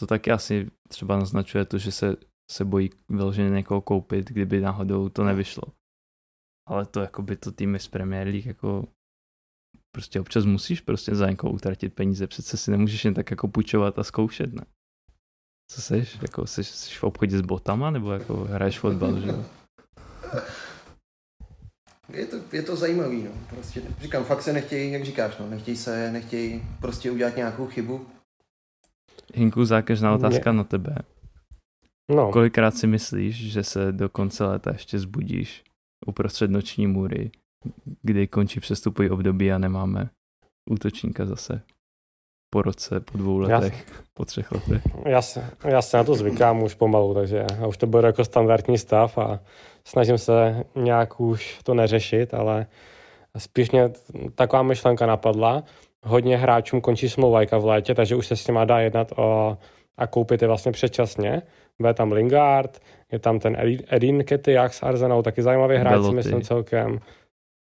To 0.00 0.06
taky 0.06 0.30
asi 0.30 0.70
třeba 0.88 1.18
naznačuje 1.18 1.64
to, 1.64 1.78
že 1.78 1.92
se, 1.92 2.16
se 2.50 2.64
bojí 2.64 2.90
vyloženě 3.08 3.50
někoho 3.50 3.80
koupit, 3.80 4.30
kdyby 4.30 4.60
náhodou 4.60 5.08
to 5.08 5.24
nevyšlo. 5.24 5.62
Ale 6.68 6.86
to 6.86 7.00
jakoby 7.00 7.36
to 7.36 7.52
týmy 7.52 7.78
z 7.78 7.88
Premier 7.88 8.26
League 8.26 8.46
jako 8.46 8.88
prostě 9.94 10.20
občas 10.20 10.44
musíš 10.44 10.80
prostě 10.80 11.14
za 11.14 11.30
někoho 11.30 11.52
utratit 11.52 11.94
peníze, 11.94 12.26
přece 12.26 12.56
si 12.56 12.70
nemůžeš 12.70 13.04
jen 13.04 13.14
tak 13.14 13.30
jako 13.30 13.48
půjčovat 13.48 13.98
a 13.98 14.04
zkoušet, 14.04 14.52
ne? 14.52 14.64
Co 15.70 15.82
seš? 15.82 16.18
Jako 16.22 16.46
seš, 16.46 16.68
seš 16.68 16.98
v 16.98 17.04
obchodě 17.04 17.38
s 17.38 17.40
botama, 17.40 17.90
nebo 17.90 18.12
jako 18.12 18.34
hraješ 18.36 18.78
fotbal, 18.78 19.20
že 19.20 19.28
jo? 19.28 19.44
Je 22.08 22.26
to, 22.26 22.36
je 22.52 22.62
to 22.62 22.76
zajímavý, 22.76 23.22
no. 23.22 23.30
Prostě, 23.50 23.82
říkám, 24.00 24.24
fakt 24.24 24.42
se 24.42 24.52
nechtějí, 24.52 24.92
jak 24.92 25.04
říkáš, 25.04 25.38
no, 25.38 25.50
nechtějí 25.50 25.76
se, 25.76 26.10
nechtějí 26.12 26.62
prostě 26.80 27.10
udělat 27.10 27.36
nějakou 27.36 27.66
chybu. 27.66 28.06
Hinku, 29.34 29.64
zákeřná 29.64 30.14
otázka 30.14 30.52
na 30.52 30.64
tebe. 30.64 30.96
No, 32.10 32.32
Kolikrát 32.32 32.74
si 32.74 32.86
myslíš, 32.86 33.52
že 33.52 33.62
se 33.64 33.92
do 33.92 34.08
konce 34.08 34.44
léta 34.44 34.70
ještě 34.72 34.98
zbudíš 34.98 35.64
uprostřed 36.06 36.50
noční 36.50 36.86
můry, 36.86 37.30
kdy 38.02 38.26
končí 38.26 38.60
přestupový 38.60 39.10
období 39.10 39.52
a 39.52 39.58
nemáme 39.58 40.08
útočníka 40.70 41.26
zase 41.26 41.62
po 42.50 42.62
roce, 42.62 43.00
po 43.00 43.18
dvou 43.18 43.48
Já- 43.48 43.58
letech, 43.58 43.86
po 44.14 44.24
třech 44.24 44.52
letech. 44.52 44.82
já 45.06 45.22
se, 45.22 45.50
já 45.64 45.82
se 45.82 45.96
na 45.96 46.04
to 46.04 46.14
zvykám 46.14 46.62
už 46.62 46.74
pomalu, 46.74 47.14
takže 47.14 47.46
já 47.60 47.66
už 47.66 47.76
to 47.76 47.86
beru 47.86 48.06
jako 48.06 48.24
standardní 48.24 48.78
stav 48.78 49.18
a 49.18 49.40
snažím 49.84 50.18
se 50.18 50.64
nějak 50.74 51.20
už 51.20 51.58
to 51.62 51.74
neřešit, 51.74 52.34
ale 52.34 52.66
spíš 53.38 53.70
mě 53.70 53.92
taková 54.34 54.62
myšlenka 54.62 55.06
napadla. 55.06 55.62
Hodně 56.06 56.36
hráčům 56.36 56.80
končí 56.80 57.08
smlouvajka 57.08 57.58
v 57.58 57.64
létě, 57.64 57.94
takže 57.94 58.16
už 58.16 58.26
se 58.26 58.36
s 58.36 58.46
nima 58.46 58.64
dá 58.64 58.78
jednat 58.78 59.12
o, 59.16 59.58
a 59.96 60.06
koupit 60.06 60.42
je 60.42 60.48
vlastně 60.48 60.72
předčasně. 60.72 61.42
Bude 61.80 61.94
tam 61.94 62.12
Lingard, 62.12 62.80
je 63.12 63.18
tam 63.18 63.38
ten 63.38 63.56
Edi- 63.56 63.84
Edin 63.88 64.24
Ketiak 64.24 64.74
z 64.74 64.82
Arsenalu, 64.82 65.22
taky 65.22 65.42
zajímavý 65.42 65.76
hráč, 65.76 65.92
si 65.94 65.98
Belotti. 66.00 66.16
myslím 66.16 66.42
celkem. 66.42 67.00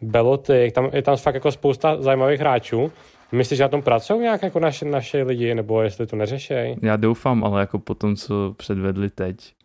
Beloty, 0.03 0.53
je 0.53 0.71
tam, 0.71 0.89
je 0.93 1.01
tam 1.01 1.17
fakt 1.17 1.35
jako 1.35 1.51
spousta 1.51 2.01
zajímavých 2.01 2.39
hráčů. 2.39 2.91
Myslíš, 3.31 3.57
že 3.57 3.63
na 3.63 3.69
tom 3.69 3.81
pracují 3.81 4.19
nějak 4.19 4.43
jako 4.43 4.59
naše, 4.59 4.85
naše 4.85 5.23
lidi, 5.23 5.55
nebo 5.55 5.81
jestli 5.81 6.07
to 6.07 6.15
neřešejí? 6.15 6.75
Já 6.81 6.95
doufám, 6.97 7.43
ale 7.43 7.59
jako 7.59 7.79
po 7.79 7.95
tom, 7.95 8.15
co 8.15 8.53
předvedli 8.57 9.09
teď, 9.09 9.55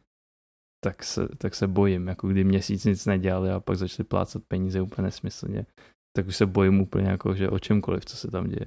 tak 0.85 1.05
se, 1.05 1.29
tak 1.39 1.55
se 1.55 1.67
bojím, 1.67 2.09
jako 2.09 2.29
kdy 2.29 2.45
měsíc 2.45 2.85
nic 2.85 3.07
nedělali 3.07 3.51
a 3.51 3.61
pak 3.61 3.77
začali 3.77 4.07
plácat 4.07 4.43
peníze 4.49 4.81
úplně 4.81 5.05
nesmyslně, 5.05 5.67
tak 6.17 6.27
už 6.27 6.37
se 6.37 6.47
bojím 6.47 6.81
úplně 6.81 7.09
jako, 7.09 7.35
že 7.35 7.49
o 7.49 7.59
čemkoliv, 7.59 8.05
co 8.05 8.17
se 8.17 8.31
tam 8.31 8.49
děje. 8.49 8.67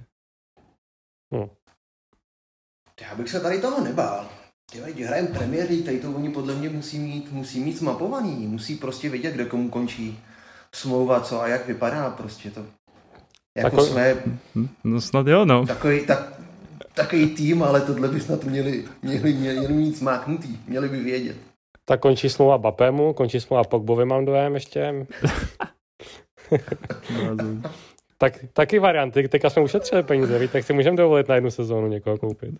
Já 3.01 3.15
bych 3.15 3.29
se 3.29 3.39
tady 3.41 3.61
toho 3.61 3.83
nebál. 3.83 4.29
Těhle, 4.71 4.91
když 4.91 5.07
hrajeme 5.07 5.27
Premier 5.27 5.69
League, 5.69 5.85
tady 5.85 5.99
to 5.99 6.11
oni 6.11 6.29
podle 6.29 6.55
mě 6.55 6.69
musí 6.69 6.99
mít, 6.99 7.31
musí 7.31 7.59
mít 7.59 7.77
zmapovaný, 7.77 8.47
musí 8.47 8.75
prostě 8.75 9.09
vědět, 9.09 9.33
kde 9.33 9.45
komu 9.45 9.69
končí 9.69 10.19
smlouva, 10.75 11.19
co 11.21 11.41
a 11.41 11.47
jak 11.47 11.67
vypadá 11.67 12.09
prostě 12.09 12.51
to. 12.51 12.65
Jako 13.57 13.75
Tako- 13.75 13.85
jsme 13.85 14.15
Hm, 14.55 14.67
No 14.83 15.01
snad 15.01 15.27
jo, 15.27 15.45
no. 15.45 15.65
takový, 15.65 16.05
tak, 16.05 16.33
takový 16.93 17.29
tým, 17.35 17.63
ale 17.63 17.81
tohle 17.81 18.07
by 18.07 18.19
snad 18.21 18.43
měli, 18.43 18.85
měli, 19.01 19.33
měli 19.33 19.67
mít 19.73 19.97
smáknutý, 19.97 20.57
měli 20.67 20.89
by 20.89 20.99
vědět. 20.99 21.37
Tak 21.85 21.99
končí 21.99 22.29
smlouva 22.29 22.57
Bapemu, 22.57 23.13
končí 23.13 23.39
smlouva 23.39 23.63
Pogbovi, 23.63 24.05
mám 24.05 24.25
dojem 24.25 24.53
ještě. 24.53 25.05
Tak, 28.17 28.33
taky 28.53 28.79
varianty, 28.79 29.27
teďka 29.27 29.49
jsme 29.49 29.61
ušetřili 29.61 30.03
peníze, 30.03 30.39
víte, 30.39 30.53
tak 30.53 30.63
si 30.63 30.73
můžeme 30.73 30.97
dovolit 30.97 31.27
na 31.27 31.35
jednu 31.35 31.51
sezónu 31.51 31.87
někoho 31.87 32.17
koupit. 32.17 32.55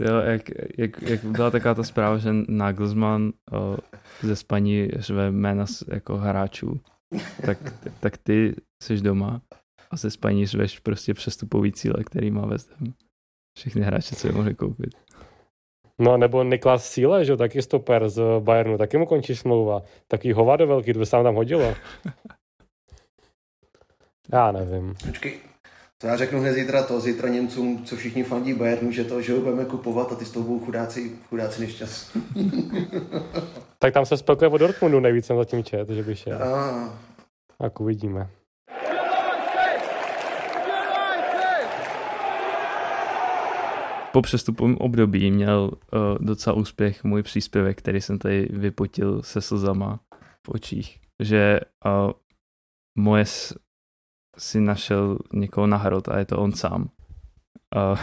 Jo, 0.00 0.16
jak, 0.16 0.42
jak, 0.78 1.02
jak 1.02 1.24
byla 1.24 1.50
taková 1.50 1.74
ta 1.74 1.82
zpráva, 1.82 2.18
že 2.18 2.30
Nagelsmann 2.48 3.32
o, 3.52 3.76
ze 4.22 4.36
spaní 4.36 4.88
řve 4.96 5.30
jména 5.30 5.66
z- 5.66 5.84
jako 5.88 6.16
hráčů, 6.16 6.80
tak, 7.46 7.58
tak 8.00 8.16
ty 8.18 8.54
jsi 8.82 8.96
doma 9.00 9.40
a 9.90 9.96
ze 9.96 10.10
spaní 10.10 10.46
řveš 10.46 10.78
prostě 10.78 11.14
přestupový 11.14 11.72
cíle, 11.72 12.04
který 12.04 12.30
má 12.30 12.46
West 12.46 12.70
Ham. 12.80 12.94
Všechny 13.58 13.82
hráče, 13.82 14.16
co 14.16 14.26
je 14.26 14.32
mohli 14.32 14.54
koupit. 14.54 14.90
No 16.00 16.16
nebo 16.16 16.44
Niklas 16.44 16.90
Síle, 16.90 17.24
že 17.24 17.36
taky 17.36 17.62
stoper 17.62 18.08
z 18.08 18.22
Bayernu, 18.40 18.78
taky 18.78 18.98
mu 18.98 19.06
končí 19.06 19.36
smlouva. 19.36 19.82
Taký 20.08 20.32
hovado 20.32 20.66
velký, 20.66 20.92
to 20.92 20.98
by 20.98 21.06
se 21.06 21.10
tam 21.10 21.34
hodilo. 21.34 21.74
Já 24.32 24.52
nevím. 24.52 24.94
Počkej, 25.06 25.40
já 26.06 26.16
řeknu 26.16 26.40
hned 26.40 26.52
zítra 26.52 26.82
to, 26.82 27.00
zítra 27.00 27.28
Němcům, 27.28 27.84
co 27.84 27.96
všichni 27.96 28.24
fandí 28.24 28.54
Bayernu, 28.54 28.92
že 28.92 29.04
to, 29.04 29.22
že 29.22 29.32
ho 29.32 29.40
budeme 29.40 29.64
kupovat 29.64 30.12
a 30.12 30.14
ty 30.14 30.24
s 30.24 30.30
tou 30.30 30.42
budou 30.42 30.64
chudáci, 30.64 31.12
chudáci 31.28 31.60
nešťastní. 31.60 32.22
Tak 33.80 33.94
tam 33.94 34.06
se 34.06 34.16
spelkuje 34.16 34.50
o 34.50 34.58
Dortmundu 34.58 35.00
nejvíc 35.00 35.26
jsem 35.26 35.36
zatím 35.36 35.64
čet, 35.64 35.88
že 35.88 36.02
by 36.02 36.16
šel. 36.16 36.42
A, 36.42 36.98
Tak 37.58 37.80
uvidíme. 37.80 38.30
Po 44.12 44.22
přestupovém 44.22 44.76
období 44.76 45.30
měl 45.30 45.70
uh, 45.92 46.00
docela 46.20 46.56
úspěch 46.56 47.04
můj 47.04 47.22
příspěvek, 47.22 47.78
který 47.78 48.00
jsem 48.00 48.18
tady 48.18 48.48
vypotil 48.50 49.22
se 49.22 49.40
slzama 49.40 50.00
v 50.46 50.48
očích, 50.48 51.00
že 51.22 51.60
uh, 51.86 52.12
Moes 52.98 53.54
si 54.38 54.60
našel 54.60 55.18
někoho 55.32 55.66
na 55.66 55.76
hrot 55.76 56.08
a 56.08 56.18
je 56.18 56.24
to 56.24 56.38
on 56.38 56.52
sám. 56.52 56.90
Uh, 57.76 57.98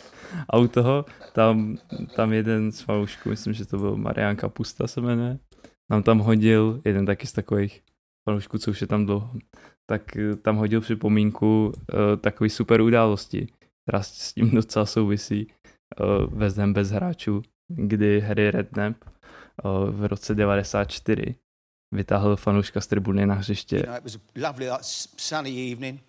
a 0.50 0.58
u 0.58 0.68
toho 0.68 1.04
tam, 1.32 1.76
tam 2.16 2.32
jeden 2.32 2.72
z 2.72 2.80
fanoušků, 2.80 3.28
myslím, 3.28 3.52
že 3.52 3.66
to 3.66 3.78
byl 3.78 3.96
Marian 3.96 4.36
Kapusta 4.36 4.86
se 4.86 5.00
jmenuje, 5.00 5.38
nám 5.90 6.02
tam 6.02 6.18
hodil, 6.18 6.80
jeden 6.84 7.06
taky 7.06 7.26
z 7.26 7.32
takových 7.32 7.82
fanoušků, 8.28 8.58
co 8.58 8.70
už 8.70 8.80
je 8.80 8.86
tam 8.86 9.06
dlouho, 9.06 9.30
tak 9.86 10.16
eh, 10.16 10.36
tam 10.36 10.56
hodil 10.56 10.80
připomínku 10.80 11.66
uh, 11.66 11.72
takový 12.20 12.50
super 12.50 12.80
události, 12.80 13.46
která 13.82 14.02
s 14.02 14.32
tím 14.32 14.50
docela 14.50 14.86
souvisí 14.86 15.46
uh, 16.00 16.38
West 16.38 16.58
Ham 16.58 16.72
bez 16.72 16.90
hráčů, 16.90 17.42
kdy 17.68 18.20
Harry 18.20 18.50
Redknapp 18.50 19.04
uh, 19.04 19.90
v 19.90 20.04
roce 20.04 20.34
94 20.34 21.34
vytáhl 21.94 22.36
fanouška 22.36 22.80
z 22.80 22.86
tribuny 22.86 23.26
na 23.26 23.34
hřiště 23.34 23.76
You 23.76 23.82
know, 23.82 23.96
it 23.96 24.04
was 24.04 24.16
a 24.16 24.20
lovely, 24.36 24.70
like, 24.70 24.84
sunny 25.16 25.50
evening, 25.50 26.00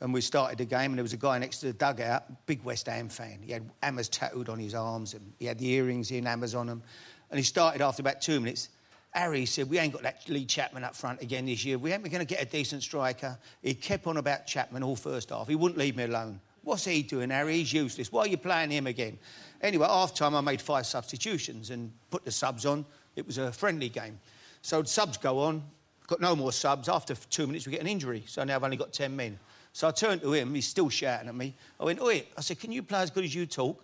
and 0.00 0.14
we 0.14 0.22
started 0.22 0.58
the 0.58 0.76
game, 0.76 0.84
and 0.84 0.94
there 0.94 1.02
was 1.02 1.12
a 1.12 1.16
guy 1.16 1.38
next 1.38 1.60
to 1.60 1.72
the 1.72 1.86
dugout, 1.86 2.22
big 2.46 2.64
West 2.64 2.88
Ham 2.88 3.08
fan. 3.08 3.38
He 3.42 3.52
had 3.52 3.62
hammers 3.82 4.08
tattooed 4.08 4.48
on 4.48 4.58
his 4.58 4.74
arms, 4.74 5.14
and 5.14 5.32
he 5.38 5.48
had 5.48 5.58
the 5.58 5.66
earrings 5.66 6.10
in, 6.10 6.26
hammers 6.26 6.54
on 6.54 6.66
them. 6.66 6.82
And 7.30 7.38
he 7.38 7.44
started 7.44 7.82
after 7.82 8.02
about 8.02 8.20
two 8.20 8.40
minutes. 8.40 8.68
Harry 9.10 9.46
said, 9.46 9.70
We 9.70 9.78
ain't 9.78 9.92
got 9.92 10.02
that 10.02 10.28
Lee 10.28 10.44
Chapman 10.44 10.84
up 10.84 10.94
front 10.94 11.22
again 11.22 11.46
this 11.46 11.64
year. 11.64 11.78
We 11.78 11.92
ain't 11.92 12.04
going 12.04 12.26
to 12.26 12.34
get 12.34 12.42
a 12.42 12.46
decent 12.46 12.82
striker. 12.82 13.38
He 13.62 13.74
kept 13.74 14.06
on 14.06 14.16
about 14.16 14.46
Chapman 14.46 14.82
all 14.82 14.96
first 14.96 15.30
half. 15.30 15.48
He 15.48 15.56
wouldn't 15.56 15.78
leave 15.78 15.96
me 15.96 16.04
alone. 16.04 16.40
What's 16.62 16.84
he 16.84 17.02
doing, 17.02 17.30
Harry? 17.30 17.54
He's 17.54 17.72
useless. 17.72 18.12
Why 18.12 18.22
are 18.22 18.28
you 18.28 18.36
playing 18.36 18.70
him 18.70 18.86
again? 18.86 19.18
Anyway, 19.62 19.86
half 19.86 20.14
time, 20.14 20.34
I 20.34 20.40
made 20.40 20.60
five 20.60 20.86
substitutions 20.86 21.70
and 21.70 21.90
put 22.10 22.24
the 22.24 22.30
subs 22.30 22.66
on. 22.66 22.84
It 23.16 23.26
was 23.26 23.38
a 23.38 23.50
friendly 23.52 23.88
game. 23.88 24.20
So 24.68 24.82
subs 24.82 25.16
go 25.16 25.38
on, 25.38 25.62
got 26.08 26.20
no 26.20 26.36
more 26.36 26.52
subs. 26.52 26.90
After 26.90 27.14
two 27.14 27.46
minutes, 27.46 27.64
we 27.64 27.72
get 27.72 27.80
an 27.80 27.86
injury. 27.86 28.22
So 28.26 28.44
now 28.44 28.56
I've 28.56 28.64
only 28.64 28.76
got 28.76 28.92
10 28.92 29.16
men. 29.16 29.38
So 29.72 29.88
I 29.88 29.92
turned 29.92 30.20
to 30.20 30.30
him, 30.34 30.54
he's 30.54 30.68
still 30.68 30.90
shouting 30.90 31.26
at 31.26 31.34
me. 31.34 31.54
I 31.80 31.84
went, 31.86 32.02
Oi, 32.02 32.26
I 32.36 32.42
said, 32.42 32.60
Can 32.60 32.70
you 32.70 32.82
play 32.82 33.00
as 33.00 33.08
good 33.08 33.24
as 33.24 33.34
you 33.34 33.46
talk? 33.46 33.82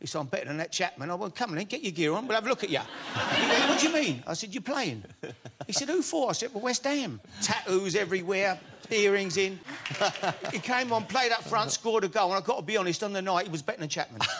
He 0.00 0.06
said, 0.06 0.20
I'm 0.20 0.26
better 0.28 0.46
than 0.46 0.56
that 0.56 0.72
Chapman. 0.72 1.10
I 1.10 1.14
went, 1.14 1.34
Come 1.34 1.50
on 1.50 1.56
then, 1.56 1.66
get 1.66 1.82
your 1.82 1.92
gear 1.92 2.14
on, 2.14 2.26
we'll 2.26 2.36
have 2.36 2.46
a 2.46 2.48
look 2.48 2.64
at 2.64 2.70
you. 2.70 2.78
He 2.78 3.48
went, 3.48 3.68
What 3.68 3.78
do 3.80 3.86
you 3.86 3.92
mean? 3.92 4.22
I 4.26 4.32
said, 4.32 4.54
You're 4.54 4.62
playing. 4.62 5.04
He 5.66 5.74
said, 5.74 5.90
Who 5.90 6.00
for? 6.00 6.30
I 6.30 6.32
said, 6.32 6.54
Well, 6.54 6.62
West 6.62 6.84
Ham. 6.84 7.20
Tattoos 7.42 7.94
everywhere, 7.94 8.58
earrings 8.90 9.36
in. 9.36 9.60
He 10.52 10.58
came 10.58 10.90
on, 10.90 11.04
played 11.04 11.32
up 11.32 11.44
front, 11.44 11.70
scored 11.70 12.04
a 12.04 12.08
goal, 12.08 12.30
and 12.30 12.38
I've 12.38 12.44
got 12.44 12.56
to 12.56 12.62
be 12.62 12.78
honest, 12.78 13.02
on 13.04 13.12
the 13.12 13.20
night, 13.20 13.44
he 13.44 13.52
was 13.52 13.60
better 13.60 13.80
than 13.80 13.90
Chapman. 13.90 14.22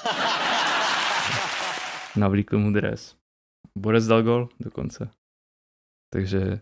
navlíkl 2.17 2.57
mu 2.59 2.73
dres. 2.73 3.15
Borec 3.79 4.09
dal 4.09 4.23
gol 4.23 4.49
dokonce. 4.63 5.11
Takže 6.15 6.61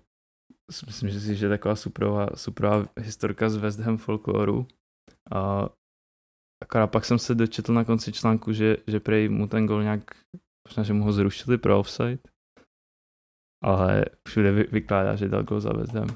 myslím, 0.87 1.11
že 1.11 1.21
si, 1.21 1.37
že 1.37 1.47
je 1.47 1.51
taková 1.51 1.77
superová, 1.77 2.27
superová 2.35 2.89
historka 3.01 3.51
z 3.51 3.57
West 3.57 3.81
Ham 3.81 3.97
folkloru. 3.97 4.67
A 5.33 5.69
akorát 6.63 6.87
pak 6.87 7.05
jsem 7.05 7.19
se 7.19 7.35
dočetl 7.35 7.73
na 7.73 7.85
konci 7.85 8.13
článku, 8.13 8.53
že, 8.53 8.77
že 8.87 9.01
prej 9.01 9.29
mu 9.29 9.47
ten 9.47 9.67
gol 9.67 9.83
nějak, 9.83 10.01
možná, 10.69 10.83
že 10.83 10.93
mu 10.93 11.05
ho 11.05 11.13
zrušili 11.13 11.59
pro 11.59 11.79
offside, 11.79 12.19
ale 13.65 14.05
všude 14.29 14.53
vy, 14.53 14.65
vykládá, 14.73 15.17
že 15.17 15.29
dal 15.29 15.43
gol 15.43 15.61
za 15.61 15.73
West 15.73 15.93
Ham. 15.93 16.09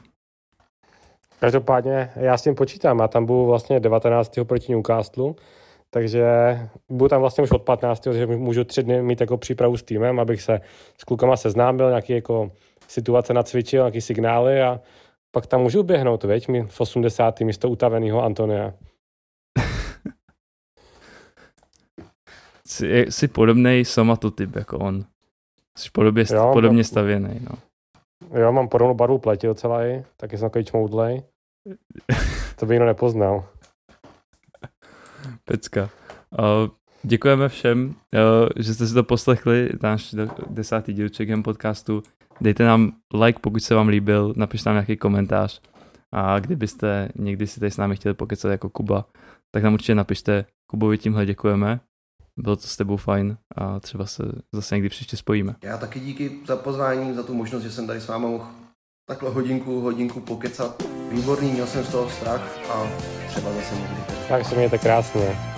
Každopádně 1.40 2.12
já 2.16 2.38
s 2.38 2.42
tím 2.42 2.54
počítám. 2.54 2.98
Já 2.98 3.08
tam 3.08 3.26
budu 3.26 3.46
vlastně 3.46 3.80
19. 3.80 4.38
proti 4.46 4.72
Newcastle, 4.72 5.34
takže 5.90 6.24
budu 6.88 7.08
tam 7.08 7.20
vlastně 7.20 7.44
už 7.44 7.50
od 7.50 7.62
15. 7.62 8.06
že 8.12 8.26
můžu 8.26 8.64
tři 8.64 8.82
dny 8.82 9.02
mít 9.02 9.20
jako 9.20 9.36
přípravu 9.36 9.76
s 9.76 9.82
týmem, 9.82 10.20
abych 10.20 10.42
se 10.42 10.60
s 11.00 11.04
klukama 11.04 11.36
seznámil, 11.36 11.88
nějaký 11.88 12.12
jako 12.12 12.50
situace 12.88 13.34
nacvičil, 13.34 13.82
nějaký 13.82 14.00
signály 14.00 14.62
a 14.62 14.80
pak 15.30 15.46
tam 15.46 15.62
můžu 15.62 15.82
běhnout, 15.82 16.24
veď, 16.24 16.48
mi 16.48 16.66
v 16.66 16.80
80. 16.80 17.40
místo 17.40 17.68
utaveného 17.68 18.24
Antonia. 18.24 18.72
jsi, 22.66 23.06
jsi 23.08 23.28
podobný 23.28 23.84
somatotyp 23.84 24.56
jako 24.56 24.78
on. 24.78 25.04
Jsi 25.78 25.90
podobě, 25.92 26.24
jo, 26.32 26.50
podobně 26.52 26.82
to... 26.82 26.88
stavěný, 26.88 27.40
no. 27.50 27.58
Jo, 28.40 28.52
mám 28.52 28.68
podobnou 28.68 28.94
barvu 28.94 29.18
pleti 29.18 29.46
docela 29.46 29.84
i, 29.84 30.04
taky 30.16 30.38
jsem 30.38 30.48
takový 30.48 30.64
čmoudlej. 30.64 31.22
to 32.56 32.66
by 32.66 32.74
jinou 32.74 32.86
nepoznal. 32.86 33.44
Pecka. 35.44 35.90
Uh, 36.38 36.68
děkujeme 37.02 37.48
všem, 37.48 37.88
uh, 37.88 38.48
že 38.56 38.74
jste 38.74 38.86
si 38.86 38.94
to 38.94 39.02
poslechli, 39.04 39.70
náš 39.82 40.14
desátý 40.50 40.92
díl 40.92 41.08
Checkham 41.16 41.42
podcastu. 41.42 42.02
Dejte 42.40 42.64
nám 42.64 42.92
like, 43.14 43.38
pokud 43.38 43.62
se 43.62 43.74
vám 43.74 43.88
líbil, 43.88 44.32
napište 44.36 44.68
nám 44.70 44.74
nějaký 44.74 44.96
komentář 44.96 45.60
a 46.14 46.38
kdybyste 46.38 47.08
někdy 47.16 47.46
si 47.46 47.60
tady 47.60 47.70
s 47.70 47.76
námi 47.76 47.96
chtěli 47.96 48.14
pokecat 48.14 48.50
jako 48.50 48.70
Kuba, 48.70 49.04
tak 49.54 49.62
nám 49.62 49.74
určitě 49.74 49.94
napište. 49.94 50.44
Kubovi 50.70 50.98
tímhle 50.98 51.26
děkujeme. 51.26 51.80
Bylo 52.38 52.56
to 52.56 52.62
s 52.62 52.76
tebou 52.76 52.96
fajn 52.96 53.36
a 53.56 53.80
třeba 53.80 54.06
se 54.06 54.22
zase 54.54 54.74
někdy 54.74 54.88
příště 54.88 55.16
spojíme. 55.16 55.54
Já 55.62 55.78
taky 55.78 56.00
díky 56.00 56.30
za 56.46 56.56
pozvání, 56.56 57.14
za 57.14 57.22
tu 57.22 57.34
možnost, 57.34 57.62
že 57.62 57.70
jsem 57.70 57.86
tady 57.86 58.00
s 58.00 58.08
vámi 58.08 58.26
mohl 58.26 58.46
takhle 59.08 59.30
hodinku, 59.30 59.80
hodinku 59.80 60.20
pokecat. 60.20 60.82
Výborný, 61.10 61.52
měl 61.52 61.66
jsem 61.66 61.84
z 61.84 61.88
toho 61.88 62.10
strach 62.10 62.70
a 62.70 62.86
třeba 63.28 63.52
zase 63.52 63.74
někdy. 63.74 63.96
Tak 64.28 64.46
se 64.46 64.54
mějte 64.54 64.78
krásně. 64.78 65.55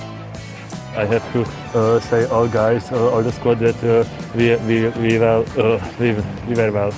I 0.97 1.05
have 1.05 1.33
to 1.33 1.43
uh, 1.79 2.01
say 2.01 2.27
all 2.27 2.49
guys, 2.49 2.91
uh, 2.91 3.11
all 3.11 3.23
the 3.23 3.33
squad 3.33 3.59
that 3.61 3.77
uh, 3.85 4.05
we, 4.35 4.57
we, 4.67 4.89
we, 5.01 5.19
well, 5.19 5.45
uh, 5.57 5.79
we, 6.01 6.13
we 6.49 6.55
were 6.55 6.73
well. 6.73 6.93